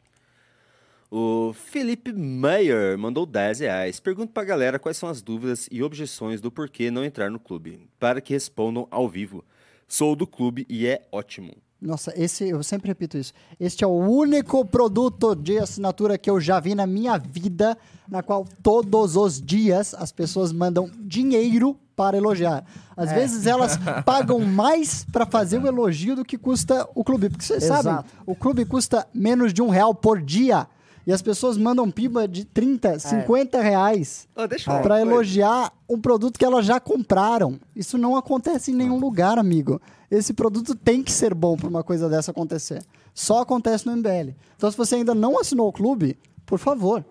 [1.13, 3.99] O Felipe Meyer mandou 10 reais.
[3.99, 7.85] Pergunta pra galera quais são as dúvidas e objeções do porquê não entrar no clube,
[7.99, 9.43] para que respondam ao vivo.
[9.87, 11.51] Sou do clube e é ótimo.
[11.81, 13.33] Nossa, esse, eu sempre repito isso.
[13.59, 18.23] Este é o único produto de assinatura que eu já vi na minha vida, na
[18.23, 22.65] qual todos os dias as pessoas mandam dinheiro para elogiar.
[22.97, 27.29] Às vezes elas pagam mais para fazer o elogio do que custa o clube.
[27.29, 27.83] Porque vocês Exato.
[27.83, 30.67] sabem, o clube custa menos de um real por dia.
[31.05, 36.45] E as pessoas mandam piba de 30, 50 reais uma para elogiar um produto que
[36.45, 37.59] elas já compraram.
[37.75, 39.79] Isso não acontece em nenhum lugar, amigo.
[40.09, 42.83] Esse produto tem que ser bom para uma coisa dessa acontecer.
[43.13, 44.33] Só acontece no MBL.
[44.57, 46.17] Então, se você ainda não assinou o clube,
[46.47, 47.05] por favor,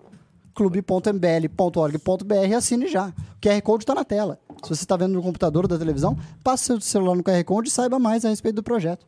[0.53, 3.07] clube.mbl.org.br assine já.
[3.07, 4.37] O QR Code está na tela.
[4.63, 7.69] Se você está vendo no computador ou da televisão, passe seu celular no QR Code
[7.69, 9.05] e saiba mais a respeito do projeto.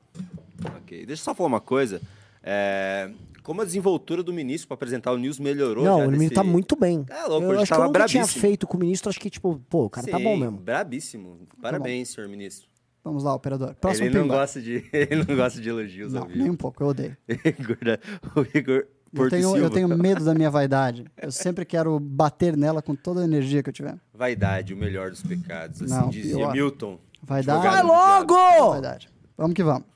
[0.77, 2.01] Ok, deixa eu só falar uma coisa.
[2.41, 3.09] É,
[3.43, 6.33] Como a desenvoltura do ministro para apresentar o News melhorou não, já o menino desse-
[6.35, 7.05] tá muito bem.
[7.09, 9.29] É louco, eu hoje acho que eu tava tinha feito com o ministro, acho que,
[9.29, 10.57] tipo, pô, o cara tá Sim, bom mesmo.
[10.57, 11.39] Brabíssimo.
[11.61, 12.67] Parabéns, senhor ministro.
[13.03, 13.75] Vamos lá, operador.
[13.75, 14.35] Próximo ele não pimba.
[14.37, 17.17] gosta de ele não gosta de elogios Não, nem um pouco, eu odeio.
[18.35, 21.05] O Igor Eu tenho, eu tenho medo da minha vaidade.
[21.21, 23.95] Eu sempre quero bater nela com toda a energia que eu tiver.
[24.13, 26.51] Vaidade, o melhor dos pecados, assim Não, dizia pior.
[26.51, 26.99] Milton.
[27.21, 27.67] Vaidade.
[27.67, 28.71] Vai logo!
[28.71, 29.09] Vaidade.
[29.37, 29.87] Vamos que vamos.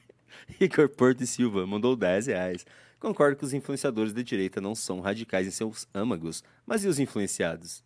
[0.58, 2.66] Igor Porto Silva mandou 10 reais.
[2.98, 6.98] Concordo que os influenciadores da direita não são radicais em seus âmagos, mas e os
[6.98, 7.82] influenciados?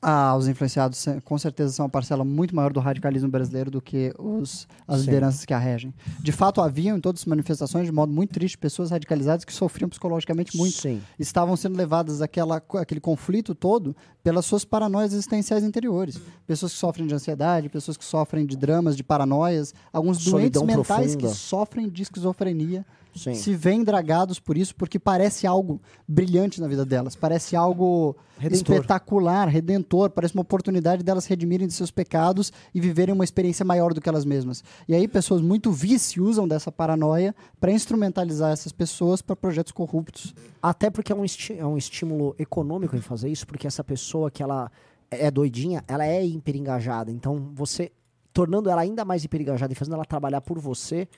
[0.00, 3.80] Ah, os influenciados se- com certeza são uma parcela muito maior do radicalismo brasileiro do
[3.82, 5.06] que os, as Sim.
[5.06, 5.92] lideranças que a regem.
[6.20, 9.88] De fato, haviam em todas as manifestações, de modo muito triste, pessoas radicalizadas que sofriam
[9.88, 10.76] psicologicamente muito.
[10.76, 11.02] Sim.
[11.18, 16.20] Estavam sendo levadas àquela, aquele conflito todo pelas suas paranoias existenciais interiores.
[16.46, 20.64] Pessoas que sofrem de ansiedade, pessoas que sofrem de dramas, de paranoias, alguns doentes Solidão
[20.64, 21.28] mentais profunda.
[21.32, 22.86] que sofrem de esquizofrenia.
[23.14, 23.34] Sim.
[23.34, 28.76] se veem dragados por isso, porque parece algo brilhante na vida delas, parece algo Redentor.
[28.76, 33.92] espetacular, redentor, parece uma oportunidade delas redimirem de seus pecados e viverem uma experiência maior
[33.92, 34.62] do que elas mesmas.
[34.86, 40.34] E aí pessoas muito vice usam dessa paranoia para instrumentalizar essas pessoas para projetos corruptos.
[40.62, 41.24] Até porque é um,
[41.56, 44.70] é um estímulo econômico em fazer isso, porque essa pessoa que ela
[45.10, 47.10] é doidinha, ela é hiperengajada.
[47.10, 47.90] Então, você
[48.32, 51.08] tornando ela ainda mais hiperengajada e fazendo ela trabalhar por você,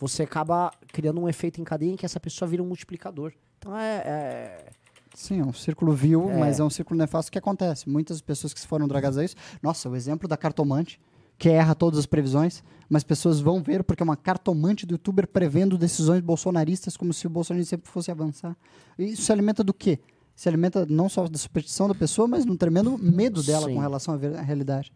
[0.00, 3.32] você acaba criando um efeito em cadeia em que essa pessoa vira um multiplicador.
[3.58, 3.96] Então, é...
[4.04, 4.66] é-
[5.14, 6.38] Sim, é um círculo vil, É.
[6.38, 7.88] mas é um círculo nefasto que acontece.
[7.88, 9.34] Muitas pessoas que foram dragadas a isso.
[9.60, 11.00] Nossa, o exemplo da cartomante,
[11.36, 15.26] que erra todas as previsões, mas pessoas vão ver porque é uma cartomante do youtuber
[15.26, 18.56] prevendo decisões bolsonaristas como se o Bolsonaro sempre fosse avançar.
[18.98, 19.98] E Isso se alimenta do quê?
[20.36, 23.74] Se alimenta não só da superstição da pessoa, mas num tremendo medo dela Sim.
[23.74, 24.92] com relação à realidade.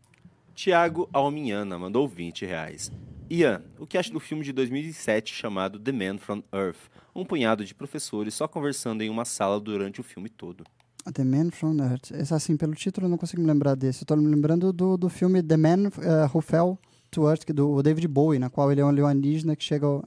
[0.54, 2.90] Tiago Alminhana mandou 20 reais.
[3.30, 6.76] Ian, o que acha do filme de 2007 chamado The Man from Earth?
[7.14, 10.64] Um punhado de professores só conversando em uma sala durante o filme todo.
[11.12, 12.10] The Man from Earth.
[12.12, 14.02] Esse, assim, pelo título eu não consigo me lembrar desse.
[14.02, 16.78] Eu tô me lembrando do, do filme The Man eh, Who Fell
[17.10, 20.04] to Earth, do David Bowie, na qual ele é um alienígena que chega ao,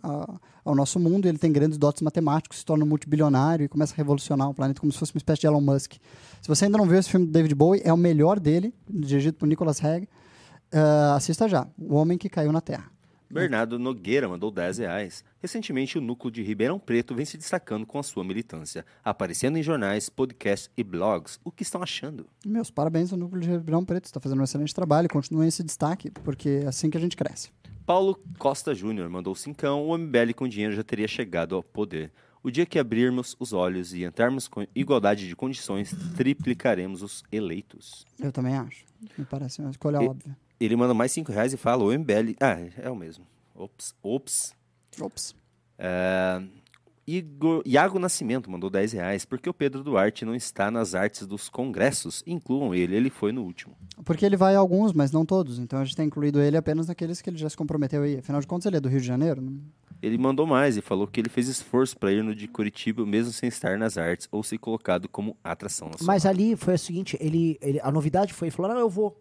[0.65, 3.97] ao- nosso mundo, ele tem grandes dotes matemáticos, se torna um multibilionário e começa a
[3.97, 5.93] revolucionar o planeta como se fosse uma espécie de Elon Musk.
[6.41, 9.37] Se você ainda não viu esse filme do David Bowie, é o melhor dele, dirigido
[9.37, 10.07] por Nicholas Hegg.
[10.73, 12.91] Ah, assista já, O Homem que Caiu na Terra.
[13.29, 15.23] Bernardo Nogueira mandou 10 reais.
[15.39, 19.63] Recentemente, o núcleo de Ribeirão Preto vem se destacando com a sua militância, aparecendo em
[19.63, 21.39] jornais, podcasts e blogs.
[21.43, 22.25] O que estão achando?
[22.45, 26.09] Meus parabéns ao Núcleo de Ribeirão Preto, está fazendo um excelente trabalho, continuem esse destaque,
[26.23, 27.49] porque é assim que a gente cresce.
[27.85, 29.87] Paulo Costa Júnior mandou cincão.
[29.87, 32.11] O MBL com dinheiro já teria chegado ao poder.
[32.43, 38.05] O dia que abrirmos os olhos e entrarmos com igualdade de condições, triplicaremos os eleitos.
[38.19, 38.85] Eu também acho.
[39.17, 40.37] Me parece uma escolha E- óbvia.
[40.59, 42.35] Ele manda mais 5 reais e fala: o MBL.
[42.39, 43.25] Ah, é o mesmo.
[43.55, 43.95] Ops.
[44.03, 44.55] Ops.
[44.99, 45.35] Ops.
[45.77, 46.41] É,
[47.05, 49.23] Igor, Iago Nascimento mandou 10 reais.
[49.25, 52.21] Porque o Pedro Duarte não está nas artes dos congressos?
[52.27, 53.75] Incluam ele, ele foi no último.
[54.03, 55.57] Porque ele vai a alguns, mas não todos.
[55.59, 58.17] Então a gente tem incluído ele apenas naqueles que ele já se comprometeu aí.
[58.17, 59.41] Afinal de contas, ele é do Rio de Janeiro.
[59.41, 59.51] né?
[60.01, 63.31] Ele mandou mais e falou que ele fez esforço para ir no de Curitiba, mesmo
[63.31, 66.13] sem estar nas artes ou ser colocado como atração nacional.
[66.13, 69.19] Mas ali foi o seguinte, ele, ele- a novidade foi, ele falou, não, eu vou.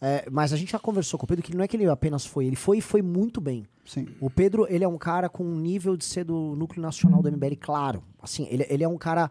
[0.00, 2.24] É, mas a gente já conversou com o Pedro que não é que ele apenas
[2.24, 3.66] foi, ele foi e foi muito bem.
[3.84, 4.08] Sim.
[4.20, 7.30] O Pedro, ele é um cara com um nível de ser do núcleo nacional do
[7.30, 8.02] MBL, claro.
[8.22, 9.30] Assim, ele, ele é um cara,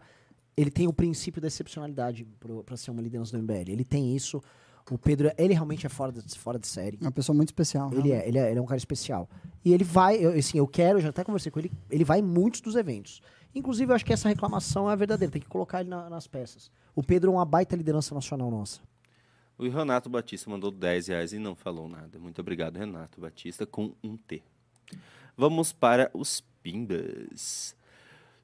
[0.56, 2.24] ele tem o princípio da excepcionalidade
[2.64, 3.68] pra ser uma liderança do MBL.
[3.72, 4.40] Ele tem isso.
[4.90, 6.98] O Pedro, ele realmente é fora de, fora de série.
[7.00, 7.90] É uma pessoa muito especial.
[7.92, 9.28] Ele é, ele é, ele é um cara especial.
[9.64, 12.18] E ele vai, eu, assim, eu quero, eu já até conversei com ele, ele vai
[12.20, 13.20] em muitos dos eventos.
[13.54, 16.70] Inclusive, eu acho que essa reclamação é verdadeira, tem que colocar ele na- nas peças.
[16.94, 18.80] O Pedro é uma baita liderança nacional nossa.
[19.60, 22.18] O Renato Batista mandou 10 reais e não falou nada.
[22.18, 24.42] Muito obrigado, Renato Batista, com um T.
[25.36, 27.76] Vamos para os Pimbas.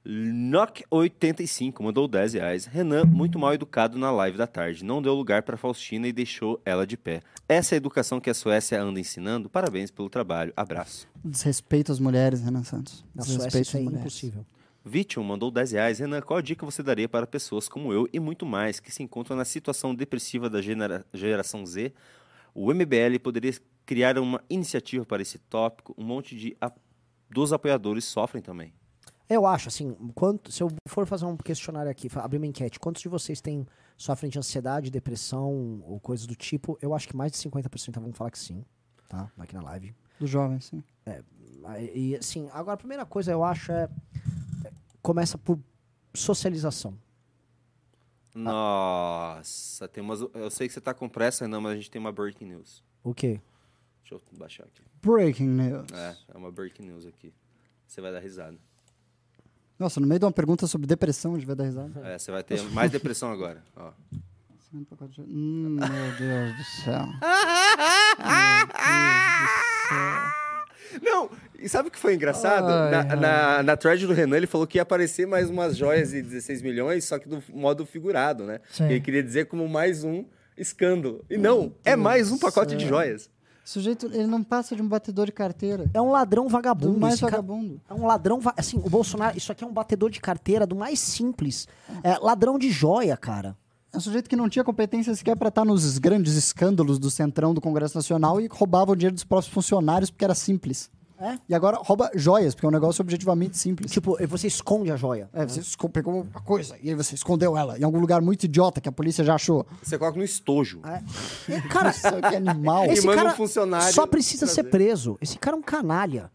[0.07, 2.67] Nock85 mandou 10 reais.
[2.67, 4.85] Renan, muito mal educado na live da tarde.
[4.85, 7.23] Não deu lugar para Faustina e deixou ela de pé.
[7.49, 9.49] Essa é a educação que a Suécia anda ensinando?
[9.49, 10.53] Parabéns pelo trabalho.
[10.55, 11.09] Abraço.
[11.25, 13.03] Desrespeito às mulheres, Renan Santos.
[13.15, 14.03] Na Suécia Desrespeito isso é às mulheres.
[14.05, 14.47] impossível.
[14.89, 15.99] Vition mandou 10 reais.
[15.99, 19.03] Renan, qual a dica você daria para pessoas como eu e muito mais que se
[19.03, 21.93] encontram na situação depressiva da genera- geração Z?
[22.55, 23.53] O MBL poderia
[23.85, 25.93] criar uma iniciativa para esse tópico.
[25.99, 26.73] Um monte de a-
[27.29, 28.73] dos apoiadores sofrem também.
[29.29, 33.03] Eu acho, assim, quanto, se eu for fazer um questionário aqui, abrir uma enquete, quantos
[33.03, 36.79] de vocês têm, sofrem de ansiedade, depressão ou coisas do tipo?
[36.81, 38.65] Eu acho que mais de 50% vão falar que sim,
[39.09, 39.29] tá?
[39.37, 39.93] Aqui na live.
[40.21, 40.81] Dos jovens, sim.
[41.93, 43.89] E, assim, agora a primeira coisa eu acho é.
[45.07, 45.61] Começa por
[46.13, 46.99] socialização.
[48.35, 50.21] Nossa, tem umas.
[50.35, 52.83] Eu sei que você tá com pressa, Renan, mas a gente tem uma breaking news.
[53.05, 53.41] O quê?
[54.01, 54.83] Deixa eu baixar aqui.
[55.01, 55.93] Breaking news.
[55.93, 57.33] É, é uma breaking news aqui.
[57.87, 58.59] Você vai dar risada.
[59.79, 62.01] Nossa, no meio de uma pergunta sobre depressão, a gente vai dar risada.
[62.05, 63.63] É, você vai ter mais depressão agora.
[63.77, 63.93] Ó.
[65.21, 67.07] Hum, meu Deus do céu.
[71.03, 72.69] Não, e sabe o que foi engraçado?
[72.69, 73.17] Ai, na, ai.
[73.17, 76.63] na, na thread do Renan, ele falou que ia aparecer mais umas joias de 16
[76.63, 78.61] milhões, só que do modo figurado, né?
[78.71, 78.85] Sim.
[78.85, 80.25] Ele queria dizer como mais um
[80.57, 81.25] escândalo.
[81.31, 82.89] E não, é mais um pacote de céu.
[82.91, 83.31] joias.
[83.65, 85.91] O sujeito, ele não passa de um batedor de carteira.
[85.93, 86.93] É um ladrão vagabundo.
[86.95, 87.81] Do mais vagabundo.
[87.91, 88.39] É um ladrão.
[88.39, 91.67] va- Assim, o Bolsonaro, isso aqui é um batedor de carteira do mais simples.
[92.05, 93.57] É ladrão de joia, cara.
[93.97, 97.55] É um sujeito que não tinha competência sequer para estar nos grandes escândalos do centrão
[97.55, 100.91] do Congresso Nacional e roubava o dinheiro dos próprios funcionários porque era simples.
[101.19, 101.39] É?
[101.49, 103.91] E agora rouba joias, porque é um negócio objetivamente simples.
[103.91, 105.31] Tipo, você esconde a joia.
[105.33, 108.45] É, você esco- pegou uma coisa e aí você escondeu ela em algum lugar muito
[108.45, 109.67] idiota que a polícia já achou.
[109.83, 110.83] Você coloca no estojo.
[110.85, 112.85] É, Cara, Isso que animal.
[112.85, 115.17] Esse um cara funcionário só precisa ser preso.
[115.23, 116.31] Esse cara é um canalha.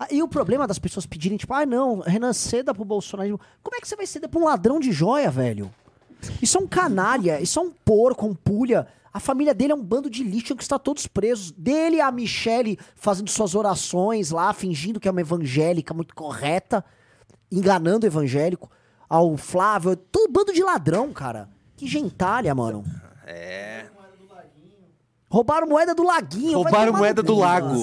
[0.00, 3.38] Ah, E o problema das pessoas pedirem, tipo, ah, não, Renan, ceda pro Bolsonaro.
[3.62, 5.70] Como é que você vai ceder pra um ladrão de joia, velho?
[6.42, 8.86] Isso é um canalha, isso é um porco, um pulha.
[9.12, 11.52] A família dele é um bando de lixo que está todos presos.
[11.52, 16.84] Dele a Michele fazendo suas orações lá, fingindo que é uma evangélica muito correta,
[17.50, 18.70] enganando o evangélico.
[19.08, 21.48] Ao Flávio, todo bando de ladrão, cara.
[21.76, 22.84] Que gentalha, mano.
[23.26, 23.86] É.
[25.28, 26.58] Roubaram moeda do laguinho.
[26.58, 27.74] Roubaram moeda do lago.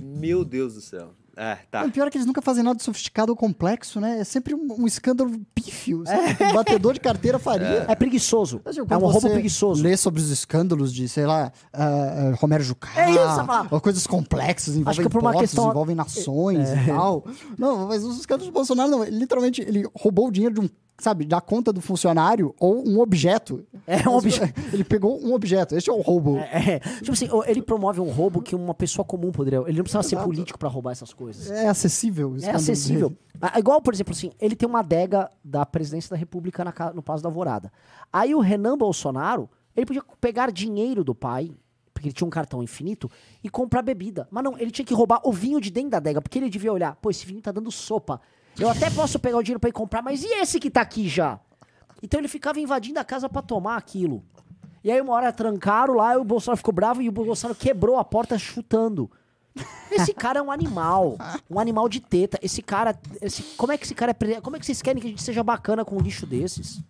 [0.00, 1.14] Meu Deus do céu.
[1.36, 1.84] É, tá.
[1.84, 4.20] O pior é que eles nunca fazem nada de sofisticado ou complexo, né?
[4.20, 6.04] É sempre um, um escândalo pífio.
[6.06, 6.44] sabe?
[6.44, 7.86] Um batedor de carteira faria.
[7.88, 8.60] É preguiçoso.
[8.64, 9.82] Mas, tipo, É um roubo preguiçoso.
[9.82, 12.90] Lê sobre os escândalos de, sei lá, ah, ah, Romero Jucá.
[12.96, 16.82] É isso, coisas complexas, envolvem que por uma questão- envolvem nações É.
[16.82, 17.24] e tal.
[17.58, 19.02] Não, mas os escândalos do Bolsonaro, não.
[19.04, 23.00] Ele, literalmente, ele roubou o dinheiro de um, sabe, da conta do funcionário ou um
[23.00, 23.64] objeto.
[23.86, 24.60] É um objeto.
[24.72, 25.74] Ele pegou um objeto.
[25.74, 26.38] Este é o roubo.
[26.38, 29.58] É, tipo assim, ele promove um roubo que uma pessoa comum poderia.
[29.66, 30.28] Ele não precisa ser Exato.
[30.28, 31.50] político pra roubar essas coisas.
[31.50, 32.36] É acessível.
[32.40, 33.10] É acessível.
[33.10, 33.20] dele.
[33.40, 37.02] Ah, Igual, por exemplo, assim, ele tem uma adega da presidência da República na no
[37.02, 37.72] Palácio da Alvorada.
[38.12, 41.50] Aí o Renan Bolsonaro, ele podia pegar dinheiro do pai,
[41.92, 43.10] porque ele tinha um cartão infinito,
[43.42, 44.28] e comprar bebida.
[44.30, 46.72] Mas não, ele tinha que roubar o vinho de dentro da adega, porque ele devia
[46.72, 48.20] olhar, pô, esse vinho tá dando sopa.
[48.58, 51.08] Eu até posso pegar o dinheiro pra ir comprar, mas e esse que tá aqui
[51.08, 51.40] já?
[52.02, 54.24] Então ele ficava invadindo a casa pra tomar aquilo.
[54.84, 57.96] E aí uma hora trancaram lá, e o Bolsonaro ficou bravo e o Bolsonaro quebrou
[57.96, 59.10] a porta chutando.
[59.90, 61.18] Esse cara é um animal,
[61.48, 62.38] um animal de teta.
[62.42, 65.06] Esse cara, esse, como é que esse cara é, como é que vocês querem que
[65.06, 66.80] a gente seja bacana com um lixo desses?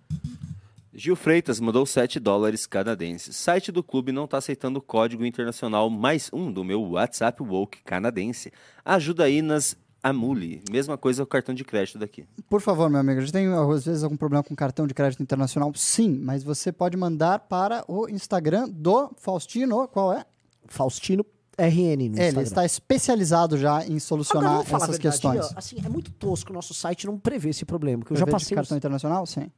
[0.94, 3.34] Gil Freitas mandou 7 dólares canadenses.
[3.36, 8.52] Site do clube não está aceitando código internacional mais um do meu WhatsApp Woke canadense.
[8.84, 10.62] Ajuda aí nas Amuli.
[10.70, 12.24] Mesma coisa com o cartão de crédito daqui.
[12.50, 15.22] Por favor, meu amigo, a gente tem às vezes algum problema com cartão de crédito
[15.22, 15.72] internacional?
[15.74, 19.86] Sim, mas você pode mandar para o Instagram do Faustino.
[19.88, 20.24] Qual é?
[20.66, 21.24] Faustino
[21.58, 22.42] RN no É, ele Instagram.
[22.42, 25.44] está especializado já em solucionar essas verdade, questões.
[25.44, 28.20] ó, assim, é muito tosco o nosso site não prevê esse problema, que eu Prevê
[28.20, 29.26] já de passei cartão os- internacional?
[29.26, 29.50] Sim.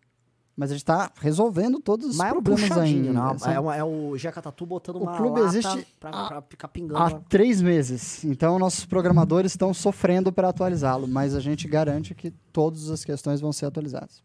[0.57, 3.13] Mas a gente está resolvendo todos os Mas é um problemas ainda.
[3.13, 6.11] não, São- é, uma- é o Jeca Tatu botando O uma clube lata existe pra,
[6.11, 6.97] há- pra ficar pingando.
[6.97, 8.25] Há três meses.
[8.25, 13.41] Então, nossos programadores estão sofrendo para atualizá-lo, mas a gente garante que todas as questões
[13.41, 14.23] vão ser atualizadas.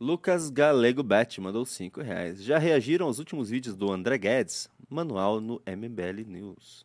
[0.00, 2.42] Lucas Galego Bet mandou 5 reais.
[2.42, 4.68] Já reagiram aos últimos vídeos do André Guedes?
[4.88, 6.84] Manual no MBL News.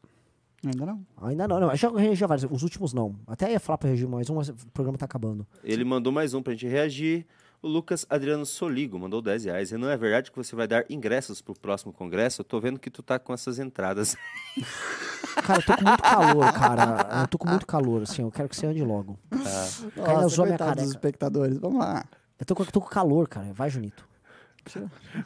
[0.66, 1.06] Ainda não.
[1.22, 1.76] Ainda não, não.
[1.76, 2.50] Já reagi a vários.
[2.52, 3.16] Os últimos não.
[3.28, 5.46] Até ia falar pra reagir mais um, mas o programa tá acabando.
[5.64, 7.26] Ele mandou mais um pra gente reagir.
[7.62, 9.72] O Lucas Adriano Soligo mandou 10 reais.
[9.72, 12.42] E não é verdade que você vai dar ingressos pro próximo congresso?
[12.42, 14.16] Eu tô vendo que tu tá com essas entradas.
[15.44, 17.22] Cara, eu tô com muito calor, cara.
[17.22, 18.22] Eu tô com muito calor, assim.
[18.24, 19.18] Eu quero que você ande logo.
[19.30, 19.38] Tá.
[19.38, 21.58] Ainda Nossa, zoou minha coitado dos espectadores.
[21.58, 22.04] Vamos lá.
[22.40, 23.54] Eu tô, com- eu tô com calor, cara.
[23.54, 24.06] Vai, Junito.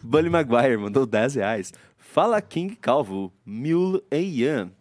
[0.04, 1.74] Bully Maguire mandou 10 reais.
[1.98, 4.72] Fala King Calvo, Mule Eian.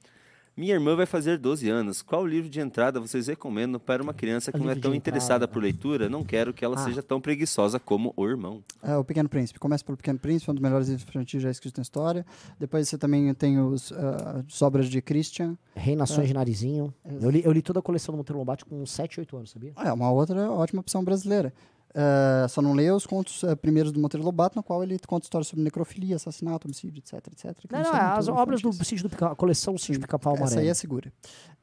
[0.60, 2.02] Minha irmã vai fazer 12 anos.
[2.02, 5.62] Qual livro de entrada vocês recomendam para uma criança que não é tão interessada por
[5.62, 6.06] leitura?
[6.06, 6.84] Não quero que ela Ah.
[6.84, 8.62] seja tão preguiçosa como o irmão.
[8.82, 9.58] É, o Pequeno Príncipe.
[9.58, 12.26] Começa pelo Pequeno Príncipe, um dos melhores livros infantis já escritos na história.
[12.58, 15.56] Depois você também tem os, ah, as obras de Christian.
[15.74, 16.28] Rei Nações É.
[16.28, 16.92] de Narizinho.
[17.22, 19.72] Eu li, eu li toda a coleção do Monteiro Lobato com 7, 8 anos, sabia?
[19.78, 21.54] É uma outra ótima opção brasileira.
[21.94, 25.24] Ah, só não leia os contos ah, primeiros do Monteiro Lobato, no qual ele conta
[25.24, 27.56] histórias sobre necrofilia, assassinato, homicídio, etc, etc.
[27.58, 28.72] que Não, não, são é as obras do.
[28.72, 30.52] Sítio do Pica, a coleção Sítio do Pica-Pau Amarelo.
[30.52, 31.12] Essa aí é segura.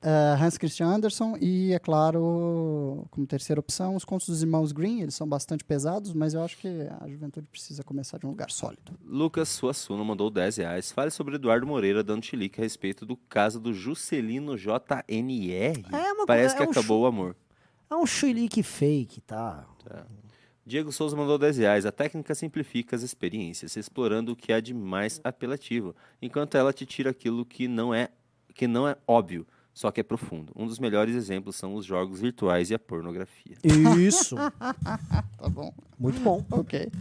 [0.01, 5.01] Ah, Hans Christian Andersen e, é claro, como terceira opção, os contos dos irmãos Green.
[5.01, 6.67] Eles são bastante pesados, mas eu acho que
[6.99, 8.97] a juventude precisa começar de um lugar sólido.
[9.05, 10.91] Lucas Suassuna mandou 10 reais.
[10.91, 15.85] Fale sobre Eduardo Moreira dando chilique a respeito do caso do Juscelino JNR.
[15.91, 17.35] É uma Parece que é um acabou o amor.
[17.89, 19.65] É um chilique fake, tá?
[20.65, 21.85] Diego Souza mandou 10 reais.
[21.85, 26.85] A técnica simplifica as experiências, explorando o que há de mais apelativo, enquanto ela te
[26.85, 28.09] tira aquilo que não é,
[28.53, 30.51] que não é óbvio, só que é profundo.
[30.55, 33.55] Um dos melhores exemplos são os jogos virtuais e a pornografia.
[33.97, 34.35] Isso.
[35.38, 35.73] tá bom.
[35.97, 36.43] Muito bom.
[36.51, 36.91] Ok.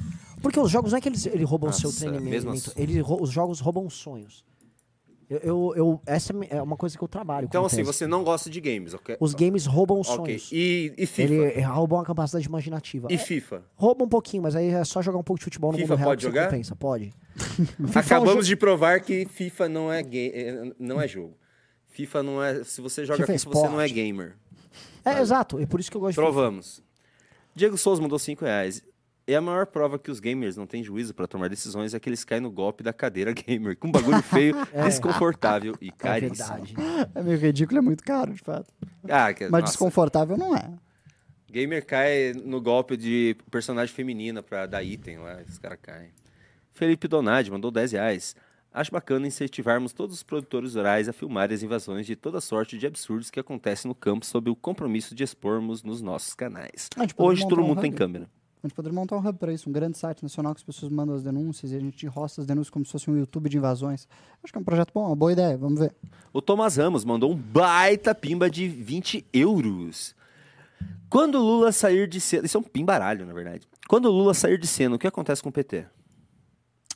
[0.40, 2.30] Porque os jogos não é que eles, eles roubam o seu treinamento.
[2.30, 2.70] mesmo assim.
[2.76, 4.44] Eles, os jogos roubam sonhos.
[5.28, 7.46] Eu, eu, eu- essa é é uma coisa que eu trabalho.
[7.46, 9.16] Então, com assim, você não gosta de games, ok?
[9.18, 10.38] Os games roubam os Ok.
[10.38, 10.50] sonhos.
[10.52, 11.32] E, e FIFA?
[11.34, 13.08] Ele roubam a capacidade imaginativa.
[13.10, 13.64] E É, FIFA?
[13.74, 15.98] rouba um pouquinho, mas aí é só jogar um pouco de futebol no FIFA mundo
[15.98, 16.44] real pode jogar?
[16.48, 16.76] compensa.
[16.76, 17.12] Pode.
[17.94, 21.36] Acabamos de provar que FIFA não é, ga- eh, não é jogo.
[21.88, 22.62] FIFA não é.
[22.62, 24.36] Se você joga FIFA é FIFA, você não é gamer.
[25.04, 25.58] É, exato.
[25.58, 26.82] É por isso que eu gosto de Provamos.
[27.54, 28.82] Diego Souza mandou 5 reais.
[29.28, 32.08] E a maior prova que os gamers não têm juízo para tomar decisões é que
[32.08, 34.84] eles caem no golpe da cadeira gamer, com um bagulho feio, É.
[34.84, 36.36] desconfortável e É caríssimo.
[36.64, 36.74] verdade.
[37.12, 38.72] É meio ridículo, é muito caro, de fato.
[39.08, 40.70] Ah, que, Mas nossa, desconfortável não é.
[41.50, 46.10] gamer cai no golpe de personagem feminina pra dar item lá, os caras caem.
[46.72, 48.36] Felipe Donadi mandou 10 reais.
[48.72, 52.86] Acho bacana incentivarmos todos os produtores rurais a filmar as invasões de toda sorte de
[52.86, 56.88] absurdos que acontecem no campo sob o compromisso de expormos nos nossos canais.
[56.94, 58.28] A gente poderia Hoje todo um mundo tem câmera.
[58.66, 60.90] A gente poderia montar um hub para isso, um grande site nacional que as pessoas
[60.90, 63.56] mandam as denúncias e a gente roça as denúncias como se fosse um YouTube de
[63.56, 64.08] invasões.
[64.42, 65.94] Acho que é um projeto bom, uma boa ideia, vamos ver.
[66.32, 70.16] O Thomas Ramos mandou um baita pimba de 20 euros.
[71.08, 72.44] Quando Lula sair de cena.
[72.44, 73.68] Isso é um pimbaralho, na verdade.
[73.88, 75.86] Quando Lula sair de cena, o que acontece com o PT?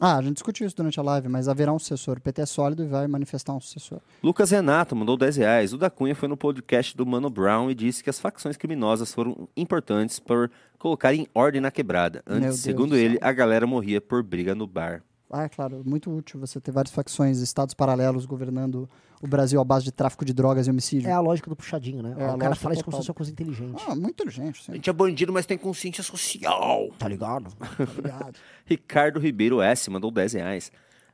[0.03, 2.17] Ah, a gente discutiu isso durante a live, mas haverá um sucessor.
[2.17, 4.01] O PT é sólido e vai manifestar um sucessor.
[4.23, 5.75] Lucas Renato mandou 10 reais.
[5.75, 9.13] O da Cunha foi no podcast do Mano Brown e disse que as facções criminosas
[9.13, 12.23] foram importantes por colocar em ordem na quebrada.
[12.27, 15.03] Antes, segundo do ele, a galera morria por briga no bar.
[15.31, 18.89] Ah, é claro, muito útil você ter várias facções, estados paralelos governando
[19.23, 21.09] o Brasil à base de tráfico de drogas e homicídio.
[21.09, 22.15] É a lógica do puxadinho, né?
[22.19, 23.83] É o cara fala isso como se fosse uma coisa inteligente.
[23.87, 24.73] Ah, muito inteligente, sim.
[24.73, 26.89] A gente é bandido, mas tem consciência social.
[26.99, 27.53] Tá ligado?
[27.79, 28.37] Obrigado.
[28.65, 29.91] Ricardo Ribeiro S.
[29.91, 30.73] mandou 10 reais.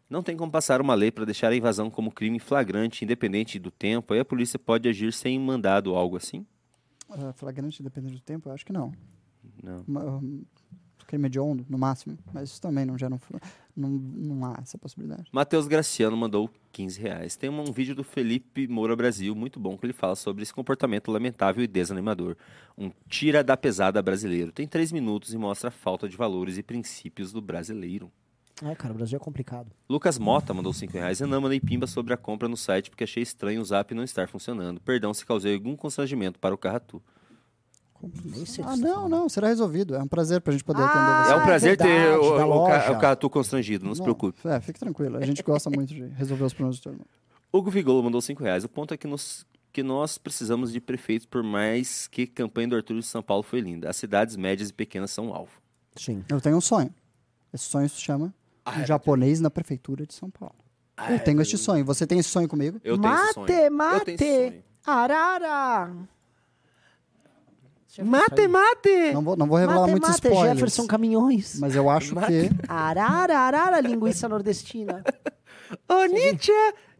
[0.09, 3.73] Não tem como passar uma lei para deixar a invasão como crime flagrante, independente do
[3.73, 6.47] tempo, aí a polícia pode agir sem mandado ou algo assim?
[7.11, 8.93] Ah, flagrante, dependendo do tempo, eu acho que não.
[9.63, 9.85] Não.
[9.87, 10.43] Uma- hum,
[11.07, 12.19] crime hediondo, no máximo.
[12.33, 13.19] Mas isso também não gera um...
[13.77, 15.25] Não, não há essa possibilidade.
[15.31, 17.37] Matheus Graciano mandou 15 reais.
[17.37, 21.11] Tem um vídeo do Felipe Moura Brasil, muito bom, que ele fala sobre esse comportamento
[21.11, 22.37] lamentável e desanimador.
[22.77, 24.51] Um tira da pesada brasileiro.
[24.51, 28.11] Tem 3 minutos e mostra a falta de valores e princípios do brasileiro.
[28.63, 29.71] É, cara, o Brasil é complicado.
[29.87, 31.21] Lucas Mota mandou 5 reais.
[31.21, 34.27] Renan, mandei pimba sobre a compra no site porque achei estranho o zap não estar
[34.27, 34.81] funcionando.
[34.81, 37.03] Perdão se causei algum constrangimento para o Carratu.
[38.65, 39.95] Ah, não, não, será resolvido.
[39.95, 41.33] É um prazer pra gente poder Ah, atender você.
[41.33, 44.47] é um prazer ter verdade, o, o, Ca- o Carratu constrangido, não, se Não, preocupe.
[44.49, 45.17] É, fique tranquilo.
[45.19, 47.07] A gente gosta muito de resolver os problemas do todo mundo.
[47.53, 48.65] Hugo Vigolo mandou 5 reais.
[48.65, 52.69] O ponto é que, nos- que nós precisamos de prefeitos, por mais que a campanha
[52.69, 53.89] do Arthur de São Paulo foi linda.
[53.89, 55.53] As cidades médias e pequenas são alvo.
[55.97, 56.25] Sim.
[56.29, 56.93] Eu tenho um sonho.
[57.53, 60.55] Esse sonho se chama Ah, um é japonês na prefeitura de São Paulo.
[61.09, 61.85] eu tenho este sonho.
[61.87, 62.79] Você tem esse sonho comigo?
[62.85, 63.47] Eu tenho esse sonho.
[63.73, 65.91] Mate, mate, arara.
[68.05, 69.13] Mate, mate.
[69.13, 70.55] Não vou, não vou revelar mate, muitos mate, spoilers.
[70.55, 71.59] Jefferson Caminhões.
[71.59, 72.51] Mas eu acho que...
[72.69, 75.03] Arara, arara, linguiça nordestina.
[75.89, 76.53] Ô, Nietzsche!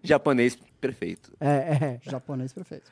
[0.03, 1.33] Japonês perfeito.
[1.41, 2.01] É, é.
[2.03, 2.91] Japonês perfeito.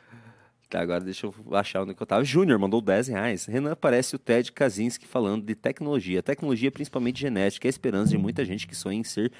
[0.68, 2.24] Tá, agora deixa eu achar onde que eu tava.
[2.24, 3.46] Júnior mandou 10 reais.
[3.46, 6.22] Renan parece o Ted Kaczynski falando de tecnologia.
[6.22, 9.30] Tecnologia, principalmente genética, é a esperança de muita gente que sonha em ser,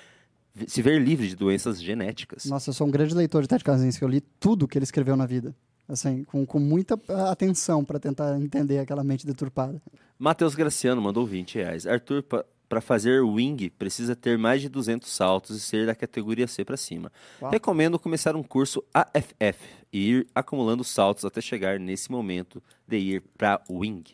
[0.66, 2.44] se ver livre de doenças genéticas.
[2.44, 4.02] Nossa, eu sou um grande leitor de Ted Kaczynski.
[4.02, 5.54] Eu li tudo que ele escreveu na vida.
[5.88, 6.98] Assim, com, com muita
[7.30, 9.80] atenção para tentar entender aquela mente deturpada.
[10.18, 11.86] Matheus Graciano mandou 20 reais.
[11.86, 16.64] Arthur, para fazer wing, precisa ter mais de 200 saltos e ser da categoria C
[16.64, 17.12] para cima.
[17.40, 17.50] Uau.
[17.50, 19.58] Recomendo começar um curso AFF
[19.92, 24.04] e ir acumulando saltos até chegar nesse momento de ir para wing.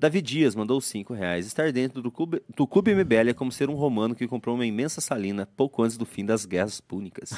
[0.00, 1.46] Davi Dias mandou 5 reais.
[1.46, 4.64] Estar dentro do clube, do clube MBL é como ser um romano que comprou uma
[4.64, 7.32] imensa salina pouco antes do fim das guerras púnicas.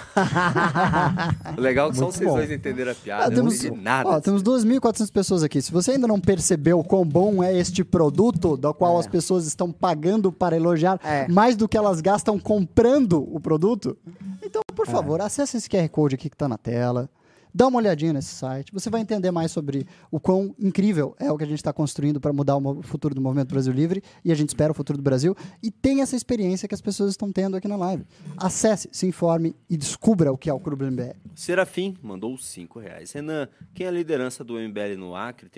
[1.56, 2.36] O Legal que só Muito vocês bom.
[2.36, 3.24] dois entenderam a piada.
[3.24, 4.08] Ah, não temos, entendi nada.
[4.08, 5.60] ó, temos 2.400 pessoas aqui.
[5.60, 9.72] Se você ainda não percebeu quão bom é este produto, do qual as pessoas estão
[9.72, 11.26] pagando para elogiar, É.
[11.26, 13.98] mais do que elas gastam comprando o produto,
[14.40, 17.10] então, por favor, acesse esse QR Code aqui que está na tela.
[17.54, 18.72] Dá uma olhadinha nesse site.
[18.72, 22.20] Você vai entender mais sobre o quão incrível é o que a gente está construindo
[22.20, 24.02] para mudar o futuro do Movimento Brasil Livre.
[24.24, 25.36] E a gente espera o futuro do Brasil.
[25.62, 28.04] E tem essa experiência que as pessoas estão tendo aqui na live.
[28.36, 31.16] Acesse, se informe e descubra o que é o Clube MBL.
[31.34, 33.12] Serafim mandou 5 reais.
[33.12, 35.50] Renan, quem é a liderança do MBL no Acre?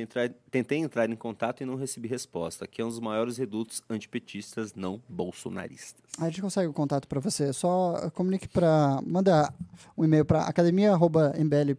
[0.51, 2.67] Tentei entrar em contato e não recebi resposta.
[2.67, 6.03] Que é um dos maiores redutos antipetistas não bolsonaristas.
[6.19, 7.53] A gente consegue o contato para você.
[7.53, 9.01] Só comunique para.
[9.05, 9.53] Manda
[9.97, 10.43] um e-mail para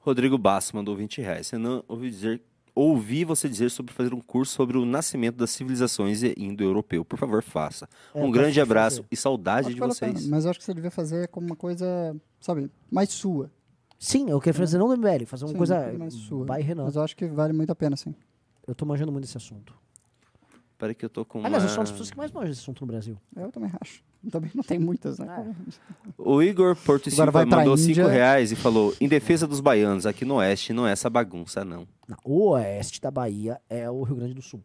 [0.00, 1.50] Rodrigo Basso mandou 20 reais.
[1.50, 2.42] Renan, ouvi, dizer,
[2.74, 7.04] ouvi você dizer sobre fazer um curso sobre o nascimento das civilizações indo-europeu.
[7.04, 7.88] Por favor, faça.
[8.14, 9.08] É, um grande abraço fazer.
[9.10, 10.12] e saudade Acho de vocês.
[10.14, 13.50] pena, mas eu acho que você devia fazer como uma coisa, sabe, mais sua.
[13.98, 16.56] Sim, eu quero fazer não do MBL, fazer uma Sim, coisa mais sua.
[16.56, 16.84] Renan.
[16.84, 18.12] Mas eu acho que vale muito a pena, sim.
[18.66, 19.72] Eu tô manjando muito desse assunto.
[20.82, 21.46] Peraí que eu tô com uma...
[21.46, 23.16] Aliás, eu sou uma das pessoas que mais manjam desse assunto no Brasil.
[23.36, 24.02] Eu também acho.
[24.32, 25.54] Também não tem muitas, né?
[26.18, 28.02] O Igor Porto Silva mandou Índia.
[28.02, 31.64] 5 reais e falou: em defesa dos baianos, aqui no Oeste não é essa bagunça,
[31.64, 31.86] não.
[32.08, 34.60] Não, o oeste da Bahia é o Rio Grande do Sul.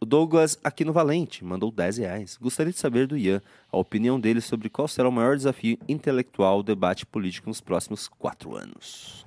[0.00, 2.38] O Douglas, aqui no Valente, mandou 10 reais.
[2.40, 6.62] Gostaria de saber do Ian a opinião dele sobre qual será o maior desafio intelectual
[6.62, 9.26] do debate político nos próximos quatro anos.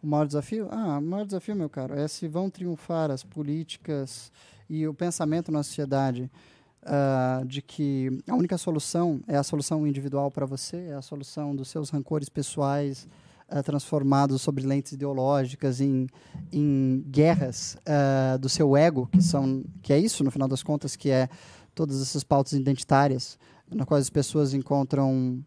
[0.00, 0.68] O maior desafio?
[0.70, 4.30] Ah, o maior desafio, meu caro, é se vão triunfar as políticas
[4.72, 6.30] e o pensamento na sociedade
[6.82, 11.54] ah, de que a única solução é a solução individual para você, é a solução
[11.54, 13.06] dos seus rancores pessoais
[13.50, 16.06] ah, transformados sobre lentes ideológicas em,
[16.50, 20.96] em guerras ah, do seu ego, que são que é isso no final das contas
[20.96, 21.28] que é
[21.74, 23.38] todas essas pautas identitárias
[23.70, 25.44] na quais as pessoas encontram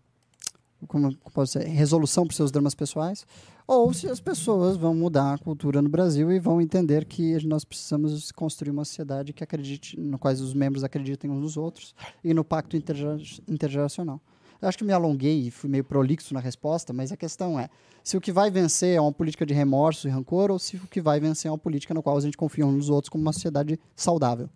[0.87, 3.25] como ser, resolução para os seus dramas pessoais,
[3.67, 7.63] ou se as pessoas vão mudar a cultura no Brasil e vão entender que nós
[7.65, 12.33] precisamos construir uma sociedade que acredite, no quais os membros acreditem uns nos outros e
[12.33, 14.21] no pacto intergera- intergeracional.
[14.61, 17.69] Eu acho que me alonguei e fui meio prolixo na resposta, mas a questão é
[18.03, 20.87] se o que vai vencer é uma política de remorso e rancor ou se o
[20.87, 23.21] que vai vencer é uma política na qual a gente confia uns nos outros como
[23.23, 24.49] uma sociedade saudável.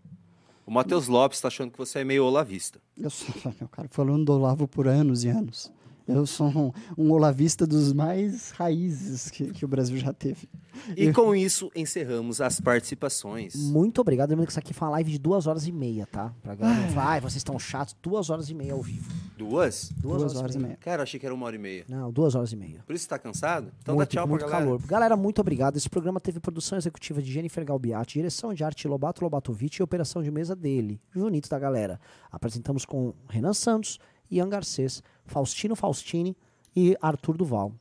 [0.66, 2.80] O Matheus Lopes tá achando que você é meio olavista.
[2.96, 3.28] Eu sou,
[3.60, 5.72] meu cara, falando do Olavo por anos e anos.
[6.10, 10.50] Eu sou um, um olavista dos mais raízes que, que o Brasil já teve.
[10.96, 13.56] E com isso, encerramos as participações.
[13.56, 14.30] Muito obrigado.
[14.30, 16.34] Lembrando que isso aqui foi uma live de duas horas e meia, tá?
[16.42, 17.96] Pra galera não falar, vocês estão chatos.
[18.02, 19.08] Duas horas e meia ao vivo.
[19.38, 19.92] Duas?
[19.98, 20.78] Duas horas e meia.
[20.82, 21.86] Cara, eu achei que era uma hora e meia.
[21.88, 22.84] Não, duas horas e meia.
[22.86, 23.72] Por isso você tá cansado?
[23.82, 24.66] Então muito, dá tchau muito pra galera.
[24.66, 24.88] calor.
[24.88, 25.78] Galera, muito obrigado.
[25.78, 30.24] Esse programa teve produção executiva de Jennifer Galbiati, direção de arte Lobato Lobatovic e operação
[30.24, 32.00] de mesa dele, Junito da galera.
[32.32, 34.00] Apresentamos com Renan Santos,
[34.32, 36.36] Ian Garcês, Faustino Faustini
[36.76, 37.72] e Arthur Duval.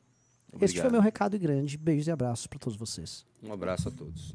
[0.53, 0.91] Este foi Obrigado.
[0.91, 1.77] meu recado e grande.
[1.77, 3.25] Beijos e abraços para todos vocês.
[3.43, 4.33] Um abraço a todos.